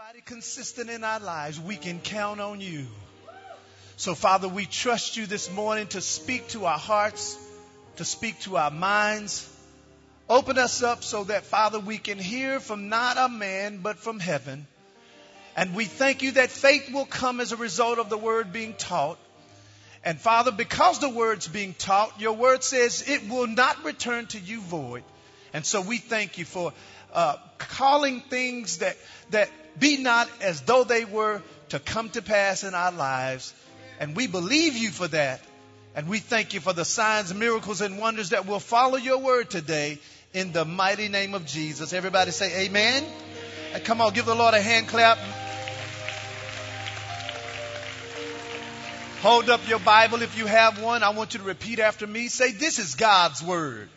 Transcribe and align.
anybody 0.00 0.22
consistent 0.24 0.88
in 0.90 1.02
our 1.02 1.18
lives, 1.18 1.58
we 1.58 1.74
can 1.74 1.98
count 1.98 2.40
on 2.40 2.60
you. 2.60 2.86
So, 3.96 4.14
Father, 4.14 4.46
we 4.46 4.64
trust 4.64 5.16
you 5.16 5.26
this 5.26 5.50
morning 5.50 5.88
to 5.88 6.00
speak 6.00 6.46
to 6.50 6.66
our 6.66 6.78
hearts, 6.78 7.36
to 7.96 8.04
speak 8.04 8.38
to 8.42 8.58
our 8.58 8.70
minds. 8.70 9.52
Open 10.28 10.56
us 10.56 10.84
up 10.84 11.02
so 11.02 11.24
that, 11.24 11.46
Father, 11.46 11.80
we 11.80 11.98
can 11.98 12.16
hear 12.16 12.60
from 12.60 12.88
not 12.88 13.16
a 13.18 13.28
man, 13.28 13.78
but 13.78 13.98
from 13.98 14.20
heaven. 14.20 14.68
And 15.56 15.74
we 15.74 15.86
thank 15.86 16.22
you 16.22 16.30
that 16.32 16.50
faith 16.50 16.92
will 16.92 17.06
come 17.06 17.40
as 17.40 17.50
a 17.50 17.56
result 17.56 17.98
of 17.98 18.08
the 18.08 18.18
word 18.18 18.52
being 18.52 18.74
taught. 18.74 19.18
And 20.04 20.20
Father, 20.20 20.52
because 20.52 21.00
the 21.00 21.08
word's 21.08 21.48
being 21.48 21.74
taught, 21.74 22.20
your 22.20 22.34
word 22.34 22.62
says 22.62 23.02
it 23.08 23.28
will 23.28 23.48
not 23.48 23.84
return 23.84 24.26
to 24.26 24.38
you 24.38 24.60
void. 24.60 25.02
And 25.52 25.66
so 25.66 25.80
we 25.80 25.98
thank 25.98 26.38
you 26.38 26.44
for 26.44 26.72
uh, 27.12 27.36
calling 27.58 28.20
things 28.20 28.78
that, 28.78 28.96
that 29.30 29.50
be 29.78 29.96
not 29.96 30.28
as 30.40 30.60
though 30.62 30.84
they 30.84 31.04
were 31.04 31.42
to 31.70 31.78
come 31.78 32.10
to 32.10 32.22
pass 32.22 32.64
in 32.64 32.74
our 32.74 32.92
lives. 32.92 33.54
And 34.00 34.16
we 34.16 34.26
believe 34.26 34.76
you 34.76 34.90
for 34.90 35.08
that. 35.08 35.40
And 35.94 36.08
we 36.08 36.18
thank 36.18 36.54
you 36.54 36.60
for 36.60 36.72
the 36.72 36.84
signs, 36.84 37.34
miracles, 37.34 37.80
and 37.80 37.98
wonders 37.98 38.30
that 38.30 38.46
will 38.46 38.60
follow 38.60 38.96
your 38.96 39.18
word 39.18 39.50
today 39.50 39.98
in 40.32 40.52
the 40.52 40.64
mighty 40.64 41.08
name 41.08 41.34
of 41.34 41.46
Jesus. 41.46 41.92
Everybody 41.92 42.30
say 42.30 42.66
amen. 42.66 43.04
And 43.74 43.84
come 43.84 44.00
on, 44.00 44.12
give 44.12 44.26
the 44.26 44.34
Lord 44.34 44.54
a 44.54 44.60
hand 44.60 44.88
clap. 44.88 45.18
Hold 49.20 49.50
up 49.50 49.68
your 49.68 49.80
Bible 49.80 50.22
if 50.22 50.38
you 50.38 50.46
have 50.46 50.80
one. 50.80 51.02
I 51.02 51.10
want 51.10 51.34
you 51.34 51.40
to 51.40 51.46
repeat 51.46 51.80
after 51.80 52.06
me. 52.06 52.28
Say, 52.28 52.52
This 52.52 52.78
is 52.78 52.94
God's 52.94 53.42
Word. 53.42 53.88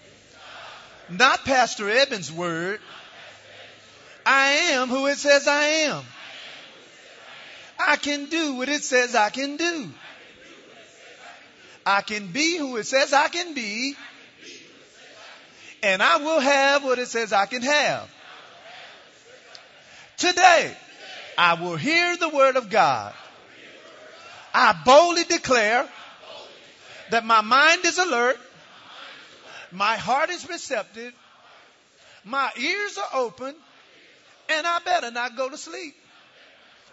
Not 1.09 1.45
Pastor 1.45 1.87
Eben's 1.89 2.31
Word. 2.31 2.79
I 4.25 4.49
am 4.73 4.87
who 4.87 5.07
it 5.07 5.17
says 5.17 5.47
I 5.47 5.63
am. 5.63 6.03
I 7.79 7.95
can 7.95 8.25
do 8.25 8.55
what 8.55 8.69
it 8.69 8.83
says 8.83 9.15
I 9.15 9.29
can 9.29 9.57
do. 9.57 9.89
I 11.85 12.01
can 12.01 12.27
be 12.27 12.57
who 12.57 12.77
it 12.77 12.85
says 12.85 13.11
I 13.13 13.27
can 13.27 13.53
be. 13.53 13.95
And 15.83 16.03
I 16.03 16.17
will 16.17 16.39
have 16.39 16.83
what 16.83 16.99
it 16.99 17.07
says 17.07 17.33
I 17.33 17.47
can 17.47 17.63
have. 17.63 18.09
Today, 20.17 20.77
I 21.37 21.55
will 21.55 21.75
hear 21.75 22.15
the 22.17 22.29
word 22.29 22.55
of 22.55 22.69
God. 22.69 23.13
I 24.53 24.79
boldly 24.85 25.23
declare 25.23 25.87
that 27.09 27.25
my 27.25 27.41
mind 27.41 27.85
is 27.85 27.97
alert, 27.97 28.37
my 29.71 29.95
heart 29.95 30.29
is 30.29 30.47
receptive, 30.47 31.13
my 32.23 32.51
ears 32.57 32.97
are 32.97 33.19
open, 33.21 33.55
and 34.57 34.67
I 34.67 34.79
better 34.79 35.11
not 35.11 35.35
go 35.35 35.49
to 35.49 35.57
sleep. 35.57 35.95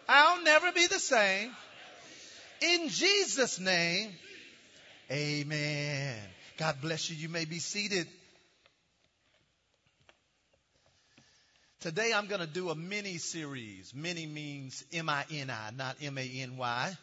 I'll 0.09 0.43
never 0.43 0.73
be 0.73 0.87
the 0.87 0.99
same. 0.99 1.51
In 2.61 2.89
Jesus' 2.89 3.61
name, 3.61 4.11
amen. 5.11 6.17
God 6.57 6.77
bless 6.81 7.11
you. 7.11 7.17
You 7.17 7.29
may 7.29 7.45
be 7.45 7.59
seated. 7.59 8.09
Today 11.81 12.13
I'm 12.13 12.27
going 12.27 12.41
to 12.41 12.47
do 12.47 12.71
a 12.71 12.75
mini 12.75 13.19
series. 13.19 13.95
Mini 13.95 14.27
means 14.27 14.85
M-I-N-I, 14.93 15.71
not 15.77 15.97
M-A-N-Y. 16.03 16.97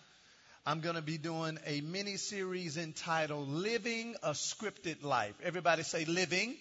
I'm 0.66 0.80
going 0.82 0.96
to 0.96 1.02
be 1.02 1.18
doing 1.18 1.60
a 1.66 1.80
mini 1.82 2.18
series 2.18 2.76
entitled 2.76 3.48
Living 3.48 4.16
a 4.24 4.32
Scripted 4.32 5.04
Life. 5.04 5.36
Everybody 5.44 5.84
say 5.84 6.06
living 6.06 6.56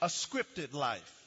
a 0.00 0.06
scripted 0.06 0.74
life. 0.74 1.21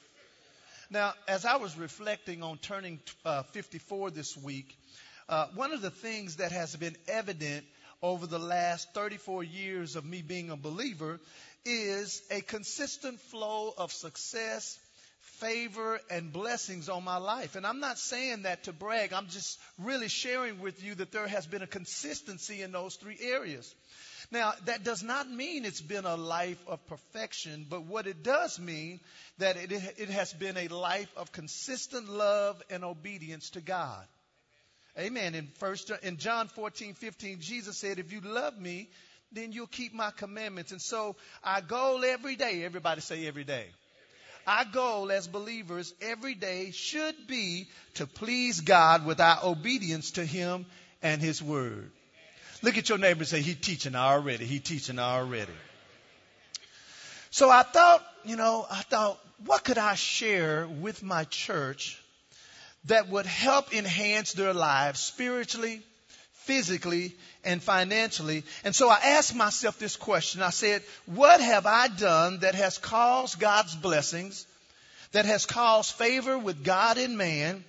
Now, 0.92 1.14
as 1.28 1.46
I 1.46 1.58
was 1.58 1.78
reflecting 1.78 2.44
on 2.44 2.58
turning 2.58 3.00
uh, 3.26 3.44
54 3.44 4.12
this 4.12 4.38
week, 4.38 4.78
uh, 5.28 5.48
one 5.56 5.72
of 5.74 5.82
the 5.82 5.90
things 5.90 6.36
that 6.36 6.52
has 6.52 6.76
been 6.76 6.96
evident 7.08 7.66
over 8.04 8.28
the 8.28 8.40
last 8.40 8.94
34 8.94 9.44
years 9.44 9.96
of 9.96 10.06
me 10.06 10.22
being 10.22 10.52
a 10.52 10.56
believer 10.56 11.20
is 11.66 12.22
a 12.30 12.42
consistent 12.42 13.20
flow 13.20 13.74
of 13.76 13.92
success, 13.92 14.78
favor, 15.22 16.00
and 16.12 16.32
blessings 16.32 16.88
on 16.88 17.04
my 17.04 17.18
life. 17.18 17.56
And 17.56 17.66
I'm 17.66 17.80
not 17.80 17.98
saying 17.98 18.44
that 18.44 18.66
to 18.66 18.74
brag, 18.74 19.12
I'm 19.12 19.28
just 19.28 19.60
really 19.80 20.08
sharing 20.08 20.60
with 20.60 20.84
you 20.84 20.94
that 20.96 21.12
there 21.12 21.28
has 21.28 21.48
been 21.48 21.64
a 21.64 21.68
consistency 21.68 22.62
in 22.62 22.72
those 22.72 22.96
three 22.96 23.18
areas. 23.20 23.74
Now, 24.32 24.54
that 24.66 24.84
does 24.84 25.04
not 25.04 25.30
mean 25.30 25.66
it's 25.66 25.82
been 25.82 26.06
a 26.06 26.16
life 26.16 26.64
of 26.68 26.86
perfection, 26.88 27.66
but 27.70 27.84
what 27.84 28.08
it 28.08 28.24
does 28.24 28.60
mean 28.60 29.00
that 29.38 29.58
it, 29.58 29.72
it 29.72 30.10
has 30.10 30.34
been 30.34 30.58
a 30.58 30.68
life 30.68 31.10
of 31.16 31.32
consistent 31.32 32.10
love 32.10 32.62
and 32.70 32.84
obedience 32.84 33.52
to 33.52 33.62
God. 33.62 34.06
Amen. 34.98 35.36
In 35.36 35.48
first 35.60 35.92
in 36.04 36.18
John 36.18 36.48
14, 36.48 36.94
15, 36.94 37.40
Jesus 37.42 37.78
said, 37.78 38.00
if 38.00 38.14
you 38.14 38.22
love 38.22 38.58
me, 38.58 38.90
then 39.32 39.52
you'll 39.52 39.68
keep 39.68 39.94
my 39.94 40.12
commandments. 40.12 40.72
And 40.72 40.82
so 40.82 41.16
our 41.44 41.62
goal 41.62 42.04
every 42.06 42.36
day, 42.36 42.64
everybody 42.64 43.02
say 43.02 43.28
every 43.28 43.44
day. 43.44 43.66
Our 44.48 44.66
goal 44.66 45.12
as 45.12 45.28
believers 45.28 45.94
every 46.02 46.36
day 46.36 46.72
should 46.72 47.28
be 47.28 47.68
to 47.96 48.06
please 48.06 48.62
God 48.62 49.06
with 49.06 49.20
our 49.20 49.40
obedience 49.44 50.12
to 50.12 50.26
Him 50.26 50.66
and 51.02 51.22
His 51.22 51.42
Word. 51.42 51.92
Look 52.62 52.78
at 52.78 52.90
your 52.90 52.98
neighbor 52.98 53.20
and 53.20 53.28
say, 53.28 53.42
He's 53.42 53.58
teaching 53.58 53.96
already. 53.96 54.46
He's 54.46 54.62
teaching 54.62 55.00
already. 55.00 55.52
So 57.32 57.50
I 57.50 57.64
thought, 57.64 58.02
you 58.24 58.38
know, 58.38 58.66
I 58.70 58.82
thought, 58.84 59.20
what 59.46 59.64
could 59.64 59.78
I 59.78 59.96
share 59.96 60.68
with 60.68 61.04
my 61.04 61.26
church 61.26 62.02
that 62.86 63.10
would 63.10 63.26
help 63.26 63.76
enhance 63.76 64.34
their 64.34 64.54
lives 64.54 65.02
spiritually, 65.02 65.82
physically, 66.32 67.14
and 67.44 67.62
financially? 67.62 68.44
And 68.64 68.74
so 68.74 68.90
I 68.90 69.00
asked 69.04 69.36
myself 69.36 69.78
this 69.78 69.98
question. 69.98 70.42
I 70.42 70.52
said, 70.52 70.82
what 71.06 71.42
have 71.42 71.66
I 71.66 71.90
done 71.90 72.40
that 72.40 72.56
has 72.56 72.78
caused 72.78 73.40
God's 73.40 73.76
blessings, 73.76 74.48
that 75.12 75.26
has 75.26 75.46
caused 75.46 75.92
favor 75.92 76.38
with 76.38 76.64
God 76.64 76.98
and 76.98 77.18
man, 77.18 77.66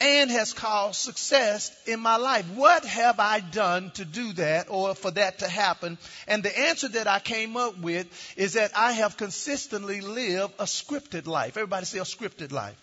and 0.00 0.30
has 0.30 0.52
caused 0.52 1.00
success 1.00 1.72
in 1.86 2.00
my 2.00 2.16
life. 2.16 2.46
What 2.54 2.84
have 2.84 3.18
I 3.18 3.40
done 3.40 3.90
to 3.92 4.04
do 4.04 4.32
that 4.34 4.66
or 4.70 4.94
for 4.94 5.10
that 5.10 5.40
to 5.40 5.48
happen? 5.48 5.98
And 6.26 6.42
the 6.42 6.56
answer 6.56 6.88
that 6.88 7.08
I 7.08 7.18
came 7.18 7.56
up 7.56 7.78
with 7.78 8.06
is 8.36 8.52
that 8.52 8.72
I 8.76 8.92
have 8.92 9.16
consistently 9.16 10.00
lived 10.00 10.54
a 10.58 10.64
scripted 10.64 11.26
life. 11.26 11.56
Everybody 11.56 11.86
say 11.86 11.98
a 11.98 12.02
scripted 12.02 12.52
life. 12.52 12.76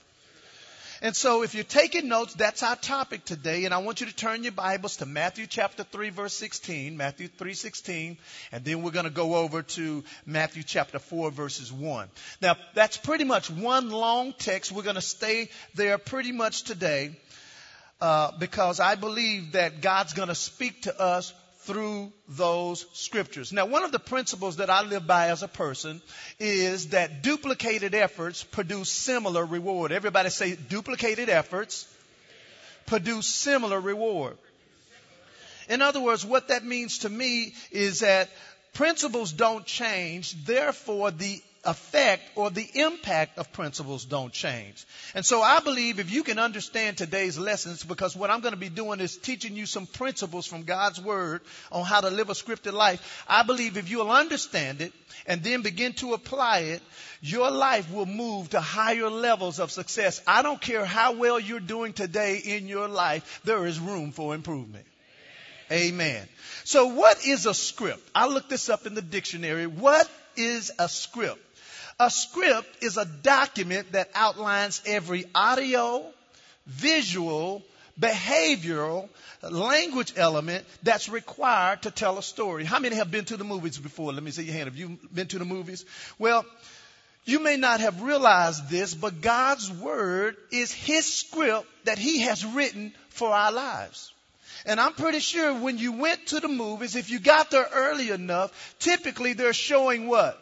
And 1.05 1.15
so 1.15 1.43
if 1.43 1.53
you're 1.53 1.63
taking 1.63 2.07
notes, 2.07 2.33
that's 2.33 2.63
our 2.63 2.75
topic 2.75 3.25
today. 3.25 3.65
And 3.65 3.75
I 3.75 3.77
want 3.77 4.01
you 4.01 4.07
to 4.07 4.15
turn 4.15 4.41
your 4.41 4.53
Bibles 4.53 4.97
to 4.97 5.05
Matthew 5.05 5.45
chapter 5.45 5.83
3 5.83 6.09
verse 6.09 6.33
16, 6.33 6.97
Matthew 6.97 7.27
3:16, 7.27 8.17
and 8.51 8.65
then 8.65 8.81
we're 8.81 8.89
going 8.89 9.05
to 9.05 9.11
go 9.11 9.35
over 9.35 9.61
to 9.61 10.03
Matthew 10.25 10.63
chapter 10.63 10.97
4 10.97 11.29
verses 11.29 11.71
1. 11.71 12.09
Now, 12.41 12.55
that's 12.73 12.97
pretty 12.97 13.23
much 13.23 13.51
one 13.51 13.91
long 13.91 14.33
text. 14.33 14.71
We're 14.71 14.81
going 14.81 14.95
to 14.95 15.01
stay 15.01 15.49
there 15.75 15.99
pretty 15.99 16.31
much 16.31 16.63
today. 16.63 17.15
Uh, 18.01 18.31
because 18.39 18.79
I 18.79 18.95
believe 18.95 19.51
that 19.51 19.81
God's 19.81 20.13
going 20.13 20.29
to 20.29 20.35
speak 20.35 20.81
to 20.81 20.99
us 20.99 21.33
through 21.65 22.11
those 22.29 22.85
scriptures. 22.93 23.51
Now, 23.51 23.65
one 23.65 23.83
of 23.83 23.91
the 23.91 23.99
principles 23.99 24.57
that 24.57 24.69
I 24.69 24.83
live 24.83 25.07
by 25.07 25.29
as 25.29 25.41
a 25.43 25.47
person 25.47 26.01
is 26.39 26.89
that 26.89 27.23
duplicated 27.23 27.95
efforts 27.95 28.43
produce 28.43 28.89
similar 28.91 29.45
reward. 29.45 29.91
Everybody 29.91 30.29
say 30.29 30.55
duplicated 30.55 31.27
efforts 31.27 31.87
produce 32.85 33.27
similar 33.27 33.79
reward. 33.79 34.37
In 35.67 35.81
other 35.81 35.99
words, 35.99 36.23
what 36.23 36.49
that 36.49 36.63
means 36.63 36.99
to 36.99 37.09
me 37.09 37.55
is 37.71 38.01
that 38.01 38.29
principles 38.73 39.31
don't 39.31 39.65
change, 39.65 40.33
therefore 40.45 41.09
the 41.09 41.41
effect 41.65 42.23
or 42.35 42.49
the 42.49 42.67
impact 42.75 43.37
of 43.37 43.51
principles 43.51 44.05
don't 44.05 44.31
change. 44.31 44.85
And 45.13 45.25
so 45.25 45.41
I 45.41 45.59
believe 45.59 45.99
if 45.99 46.11
you 46.11 46.23
can 46.23 46.39
understand 46.39 46.97
today's 46.97 47.37
lessons, 47.37 47.83
because 47.83 48.15
what 48.15 48.29
I'm 48.29 48.41
going 48.41 48.53
to 48.53 48.59
be 48.59 48.69
doing 48.69 48.99
is 48.99 49.17
teaching 49.17 49.55
you 49.55 49.65
some 49.65 49.85
principles 49.85 50.45
from 50.45 50.63
God's 50.63 51.01
Word 51.01 51.41
on 51.71 51.85
how 51.85 52.01
to 52.01 52.09
live 52.09 52.29
a 52.29 52.33
scripted 52.33 52.73
life. 52.73 53.25
I 53.27 53.43
believe 53.43 53.77
if 53.77 53.89
you'll 53.89 54.11
understand 54.11 54.81
it 54.81 54.93
and 55.25 55.43
then 55.43 55.61
begin 55.61 55.93
to 55.93 56.13
apply 56.13 56.59
it, 56.59 56.81
your 57.21 57.49
life 57.49 57.91
will 57.91 58.05
move 58.05 58.49
to 58.51 58.61
higher 58.61 59.09
levels 59.09 59.59
of 59.59 59.71
success. 59.71 60.21
I 60.27 60.41
don't 60.41 60.61
care 60.61 60.85
how 60.85 61.13
well 61.13 61.39
you're 61.39 61.59
doing 61.59 61.93
today 61.93 62.41
in 62.43 62.67
your 62.67 62.87
life, 62.87 63.41
there 63.43 63.65
is 63.65 63.79
room 63.79 64.11
for 64.11 64.35
improvement. 64.35 64.85
Amen. 65.71 66.27
So 66.63 66.87
what 66.87 67.25
is 67.25 67.45
a 67.45 67.53
script? 67.53 68.07
I 68.13 68.27
looked 68.27 68.49
this 68.49 68.69
up 68.69 68.85
in 68.85 68.93
the 68.93 69.01
dictionary. 69.01 69.65
What 69.65 70.09
is 70.35 70.71
a 70.77 70.87
script? 70.87 71.41
A 71.99 72.11
script 72.11 72.83
is 72.83 72.97
a 72.97 73.05
document 73.05 73.93
that 73.93 74.09
outlines 74.15 74.81
every 74.85 75.25
audio, 75.33 76.05
visual, 76.65 77.63
behavioral, 77.99 79.07
language 79.41 80.13
element 80.17 80.65
that's 80.83 81.07
required 81.07 81.83
to 81.83 81.91
tell 81.91 82.17
a 82.17 82.23
story. 82.23 82.65
How 82.65 82.79
many 82.79 82.97
have 82.97 83.11
been 83.11 83.25
to 83.25 83.37
the 83.37 83.45
movies 83.45 83.77
before? 83.77 84.11
Let 84.11 84.23
me 84.23 84.31
see 84.31 84.43
your 84.43 84.53
hand. 84.53 84.65
Have 84.65 84.75
you 84.77 84.99
been 85.13 85.27
to 85.27 85.39
the 85.39 85.45
movies? 85.45 85.85
Well, 86.19 86.45
You 87.27 87.39
may 87.39 87.57
not 87.57 87.79
have 87.79 88.03
realized 88.03 88.69
this, 88.69 88.93
but 88.93 89.21
God's 89.21 89.71
Word 89.71 90.37
is 90.51 90.71
His 90.71 91.11
script 91.11 91.67
that 91.85 91.97
He 91.97 92.19
has 92.19 92.45
written 92.45 92.93
for 93.09 93.29
our 93.29 93.51
lives. 93.51 94.13
And 94.67 94.79
I'm 94.79 94.93
pretty 94.93 95.19
sure 95.19 95.53
when 95.53 95.79
you 95.79 95.91
went 95.93 96.27
to 96.27 96.39
the 96.39 96.47
movies, 96.47 96.95
if 96.95 97.09
you 97.09 97.19
got 97.19 97.49
there 97.49 97.67
early 97.73 98.11
enough, 98.11 98.75
typically 98.79 99.33
they're 99.33 99.53
showing 99.53 100.07
what? 100.07 100.39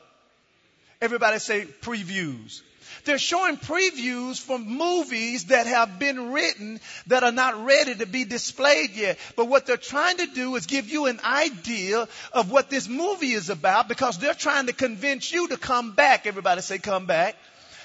Everybody 1.04 1.38
say 1.40 1.66
previews. 1.82 2.62
They're 3.04 3.18
showing 3.18 3.58
previews 3.58 4.40
from 4.40 4.66
movies 4.66 5.48
that 5.48 5.68
have 5.68 6.00
been 6.00 6.32
written 6.32 6.80
that 7.08 7.26
are 7.26 7.32
not 7.34 7.66
ready 7.66 7.94
to 7.96 8.06
be 8.06 8.24
displayed 8.24 8.92
yet. 8.96 9.20
But 9.36 9.50
what 9.50 9.66
they're 9.66 9.76
trying 9.76 10.16
to 10.20 10.28
do 10.28 10.56
is 10.56 10.66
give 10.66 10.90
you 10.90 11.08
an 11.08 11.20
idea 11.22 12.08
of 12.32 12.52
what 12.52 12.70
this 12.70 12.88
movie 12.88 13.34
is 13.34 13.50
about 13.50 13.90
because 13.90 14.18
they're 14.18 14.34
trying 14.34 14.68
to 14.68 14.74
convince 14.74 15.30
you 15.34 15.50
to 15.50 15.58
come 15.58 15.92
back. 15.92 16.26
Everybody 16.26 16.62
say 16.62 16.78
come 16.78 17.06
back. 17.06 17.36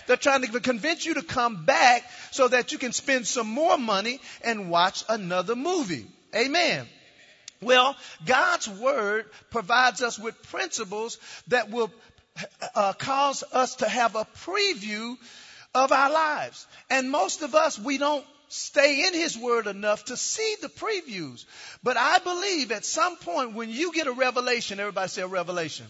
They're 0.07 0.17
trying 0.17 0.43
to 0.43 0.61
convince 0.61 1.05
you 1.05 1.15
to 1.15 1.23
come 1.23 1.65
back 1.65 2.09
so 2.31 2.47
that 2.47 2.71
you 2.71 2.79
can 2.79 2.93
spend 2.93 3.27
some 3.27 3.49
more 3.49 3.79
money 3.79 4.21
and 4.45 4.71
watch 4.71 5.03
another 5.09 5.57
movie. 5.57 6.07
Amen. 6.37 6.87
Well, 7.61 7.97
God's 8.25 8.69
Word 8.69 9.27
provides 9.51 10.03
us 10.03 10.21
with 10.21 10.41
principles 10.51 11.19
that 11.49 11.71
will 11.71 11.91
uh, 12.75 12.93
cause 12.95 13.45
us 13.53 13.77
to 13.77 13.89
have 13.89 14.17
a 14.17 14.27
preview 14.45 15.17
of 15.75 15.93
our 15.93 16.11
lives. 16.11 16.67
And 16.91 17.11
most 17.11 17.43
of 17.43 17.55
us, 17.55 17.79
we 17.79 17.99
don't 17.99 18.25
stay 18.49 19.07
in 19.07 19.15
His 19.15 19.37
Word 19.37 19.67
enough 19.67 20.07
to 20.07 20.17
see 20.17 20.57
the 20.61 20.69
previews. 20.69 21.45
But 21.83 21.97
I 21.97 22.19
believe 22.19 22.73
at 22.73 22.85
some 22.85 23.17
point 23.17 23.55
when 23.55 23.71
you 23.71 23.93
get 23.93 24.07
a 24.07 24.13
revelation, 24.13 24.81
everybody 24.81 25.09
say 25.09 25.23
a 25.23 25.27
revelation. 25.27 25.87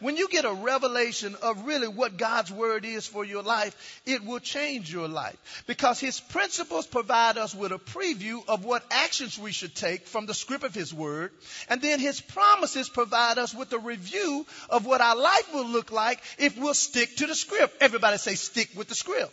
When 0.00 0.16
you 0.16 0.28
get 0.28 0.44
a 0.44 0.52
revelation 0.52 1.34
of 1.42 1.66
really 1.66 1.88
what 1.88 2.16
God's 2.16 2.52
word 2.52 2.84
is 2.84 3.06
for 3.06 3.24
your 3.24 3.42
life, 3.42 4.02
it 4.04 4.24
will 4.24 4.40
change 4.40 4.92
your 4.92 5.08
life. 5.08 5.64
Because 5.66 5.98
his 5.98 6.20
principles 6.20 6.86
provide 6.86 7.38
us 7.38 7.54
with 7.54 7.72
a 7.72 7.78
preview 7.78 8.46
of 8.48 8.64
what 8.64 8.84
actions 8.90 9.38
we 9.38 9.52
should 9.52 9.74
take 9.74 10.06
from 10.06 10.26
the 10.26 10.34
script 10.34 10.64
of 10.64 10.74
his 10.74 10.92
word. 10.92 11.32
And 11.68 11.80
then 11.80 12.00
his 12.00 12.20
promises 12.20 12.88
provide 12.88 13.38
us 13.38 13.54
with 13.54 13.72
a 13.72 13.78
review 13.78 14.46
of 14.68 14.84
what 14.84 15.00
our 15.00 15.16
life 15.16 15.54
will 15.54 15.68
look 15.68 15.92
like 15.92 16.22
if 16.38 16.58
we'll 16.58 16.74
stick 16.74 17.16
to 17.16 17.26
the 17.26 17.34
script. 17.34 17.76
Everybody 17.80 18.18
say 18.18 18.34
stick 18.34 18.70
with 18.76 18.88
the 18.88 18.94
script. 18.94 19.32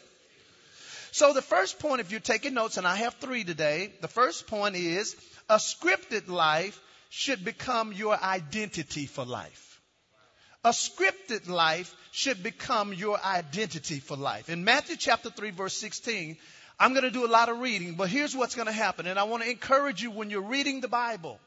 So 1.12 1.32
the 1.34 1.44
first 1.44 1.78
point, 1.78 2.02
if 2.02 2.10
you're 2.10 2.20
taking 2.20 2.56
notes, 2.56 2.78
and 2.78 2.88
I 2.88 2.96
have 2.96 3.14
three 3.16 3.44
today, 3.44 3.92
the 4.02 4.08
first 4.08 4.48
point 4.48 4.76
is 4.76 5.16
a 5.48 5.58
scripted 5.58 6.28
life 6.28 6.80
should 7.12 7.46
become 7.46 7.94
your 7.94 8.20
identity 8.20 9.06
for 9.06 9.24
life. 9.24 9.73
A 10.64 10.70
scripted 10.70 11.50
life 11.50 11.94
should 12.12 12.42
become 12.42 12.94
your 12.94 13.20
identity 13.22 14.00
for 14.00 14.16
life. 14.16 14.50
In 14.50 14.64
Matthew 14.64 14.96
chapter 14.96 15.30
3 15.30 15.52
verse 15.52 15.76
16, 15.76 16.38
I'm 16.80 16.94
going 16.94 17.04
to 17.04 17.12
do 17.12 17.26
a 17.26 17.28
lot 17.28 17.50
of 17.50 17.60
reading, 17.60 17.96
but 17.96 18.10
here's 18.10 18.36
what's 18.36 18.56
going 18.56 18.68
to 18.68 18.72
happen. 18.72 19.08
And 19.08 19.20
I 19.20 19.24
want 19.24 19.44
to 19.44 19.50
encourage 19.50 20.02
you 20.02 20.12
when 20.12 20.30
you're 20.30 20.42
reading 20.42 20.82
the 20.82 20.88
Bible. 20.88 21.40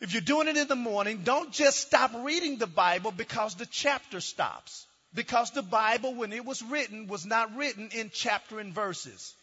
If 0.00 0.12
you're 0.12 0.20
doing 0.20 0.46
it 0.48 0.58
in 0.58 0.68
the 0.68 0.76
morning, 0.76 1.22
don't 1.24 1.52
just 1.52 1.78
stop 1.78 2.12
reading 2.14 2.58
the 2.58 2.66
Bible 2.66 3.12
because 3.12 3.54
the 3.54 3.66
chapter 3.66 4.20
stops. 4.20 4.86
Because 5.14 5.52
the 5.52 5.62
Bible, 5.62 6.14
when 6.14 6.34
it 6.34 6.44
was 6.44 6.62
written, 6.62 7.06
was 7.06 7.24
not 7.24 7.56
written 7.56 7.88
in 7.92 8.10
chapter 8.12 8.60
and 8.60 8.74
verses. 8.74 9.34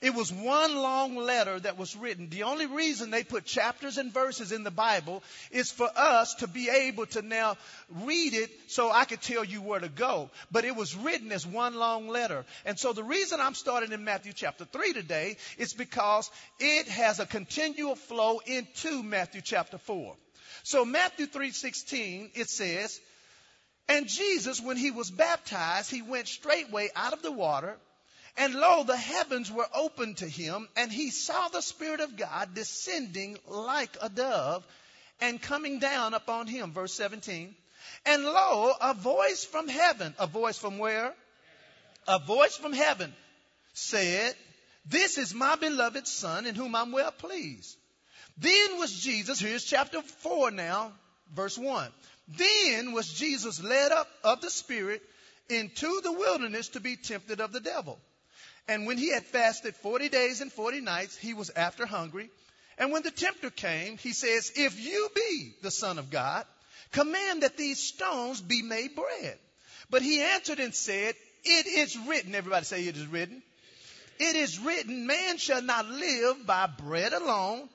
It 0.00 0.14
was 0.14 0.32
one 0.32 0.76
long 0.76 1.16
letter 1.16 1.58
that 1.60 1.78
was 1.78 1.96
written. 1.96 2.28
The 2.28 2.44
only 2.44 2.66
reason 2.66 3.10
they 3.10 3.24
put 3.24 3.44
chapters 3.44 3.98
and 3.98 4.12
verses 4.12 4.52
in 4.52 4.64
the 4.64 4.70
Bible 4.70 5.22
is 5.50 5.70
for 5.70 5.88
us 5.96 6.34
to 6.36 6.46
be 6.46 6.68
able 6.68 7.06
to 7.06 7.22
now 7.22 7.56
read 7.88 8.34
it 8.34 8.50
so 8.68 8.90
I 8.90 9.04
could 9.04 9.20
tell 9.20 9.44
you 9.44 9.62
where 9.62 9.80
to 9.80 9.88
go. 9.88 10.30
But 10.50 10.64
it 10.64 10.76
was 10.76 10.96
written 10.96 11.32
as 11.32 11.46
one 11.46 11.74
long 11.74 12.08
letter. 12.08 12.44
And 12.64 12.78
so 12.78 12.92
the 12.92 13.04
reason 13.04 13.40
I'm 13.40 13.54
starting 13.54 13.92
in 13.92 14.04
Matthew 14.04 14.32
chapter 14.32 14.64
3 14.64 14.92
today 14.92 15.36
is 15.58 15.74
because 15.74 16.30
it 16.58 16.88
has 16.88 17.20
a 17.20 17.26
continual 17.26 17.96
flow 17.96 18.40
into 18.46 19.02
Matthew 19.02 19.40
chapter 19.40 19.78
4. 19.78 20.16
So 20.64 20.84
Matthew 20.84 21.26
3:16 21.26 22.30
it 22.34 22.48
says, 22.48 23.00
"And 23.88 24.08
Jesus 24.08 24.60
when 24.60 24.78
he 24.78 24.90
was 24.90 25.10
baptized, 25.10 25.90
he 25.90 26.00
went 26.00 26.26
straightway 26.26 26.90
out 26.96 27.12
of 27.12 27.22
the 27.22 27.32
water, 27.32 27.78
and 28.36 28.54
lo, 28.54 28.82
the 28.82 28.96
heavens 28.96 29.50
were 29.50 29.68
opened 29.74 30.18
to 30.18 30.28
him, 30.28 30.68
and 30.76 30.90
he 30.90 31.10
saw 31.10 31.48
the 31.48 31.62
Spirit 31.62 32.00
of 32.00 32.16
God 32.16 32.54
descending 32.54 33.38
like 33.46 33.96
a 34.02 34.08
dove 34.08 34.64
and 35.20 35.40
coming 35.40 35.78
down 35.78 36.14
upon 36.14 36.48
him. 36.48 36.72
Verse 36.72 36.92
17. 36.94 37.54
And 38.06 38.24
lo, 38.24 38.72
a 38.80 38.94
voice 38.94 39.44
from 39.44 39.68
heaven. 39.68 40.14
A 40.18 40.26
voice 40.26 40.58
from 40.58 40.78
where? 40.78 41.14
A 42.08 42.18
voice 42.18 42.56
from 42.56 42.72
heaven 42.72 43.12
said, 43.72 44.34
This 44.84 45.16
is 45.16 45.32
my 45.32 45.54
beloved 45.54 46.06
Son 46.08 46.46
in 46.46 46.56
whom 46.56 46.74
I'm 46.74 46.90
well 46.90 47.12
pleased. 47.12 47.76
Then 48.36 48.78
was 48.78 48.92
Jesus, 48.92 49.38
here's 49.38 49.64
chapter 49.64 50.02
4 50.02 50.50
now, 50.50 50.92
verse 51.32 51.56
1. 51.56 51.88
Then 52.26 52.92
was 52.92 53.12
Jesus 53.12 53.62
led 53.62 53.92
up 53.92 54.08
of 54.24 54.40
the 54.40 54.50
Spirit 54.50 55.02
into 55.48 56.00
the 56.02 56.12
wilderness 56.12 56.70
to 56.70 56.80
be 56.80 56.96
tempted 56.96 57.40
of 57.40 57.52
the 57.52 57.60
devil. 57.60 57.98
And 58.68 58.86
when 58.86 58.96
he 58.96 59.12
had 59.12 59.24
fasted 59.24 59.74
40 59.76 60.08
days 60.08 60.40
and 60.40 60.52
40 60.52 60.80
nights, 60.80 61.16
he 61.16 61.34
was 61.34 61.50
after 61.50 61.84
hungry. 61.84 62.30
And 62.78 62.92
when 62.92 63.02
the 63.02 63.10
tempter 63.10 63.50
came, 63.50 63.98
he 63.98 64.12
says, 64.12 64.52
If 64.56 64.80
you 64.80 65.08
be 65.14 65.54
the 65.62 65.70
Son 65.70 65.98
of 65.98 66.10
God, 66.10 66.44
command 66.92 67.42
that 67.42 67.56
these 67.56 67.78
stones 67.78 68.40
be 68.40 68.62
made 68.62 68.96
bread. 68.96 69.38
But 69.90 70.02
he 70.02 70.22
answered 70.22 70.60
and 70.60 70.74
said, 70.74 71.14
It 71.44 71.66
is 71.66 71.96
written. 71.96 72.34
Everybody 72.34 72.64
say, 72.64 72.84
It 72.84 72.96
is 72.96 73.06
written. 73.06 73.42
It 74.18 74.36
is 74.36 74.58
written, 74.58 75.06
Man 75.06 75.36
shall 75.38 75.62
not 75.62 75.86
live 75.86 76.46
by 76.46 76.66
bread 76.66 77.12
alone, 77.12 77.68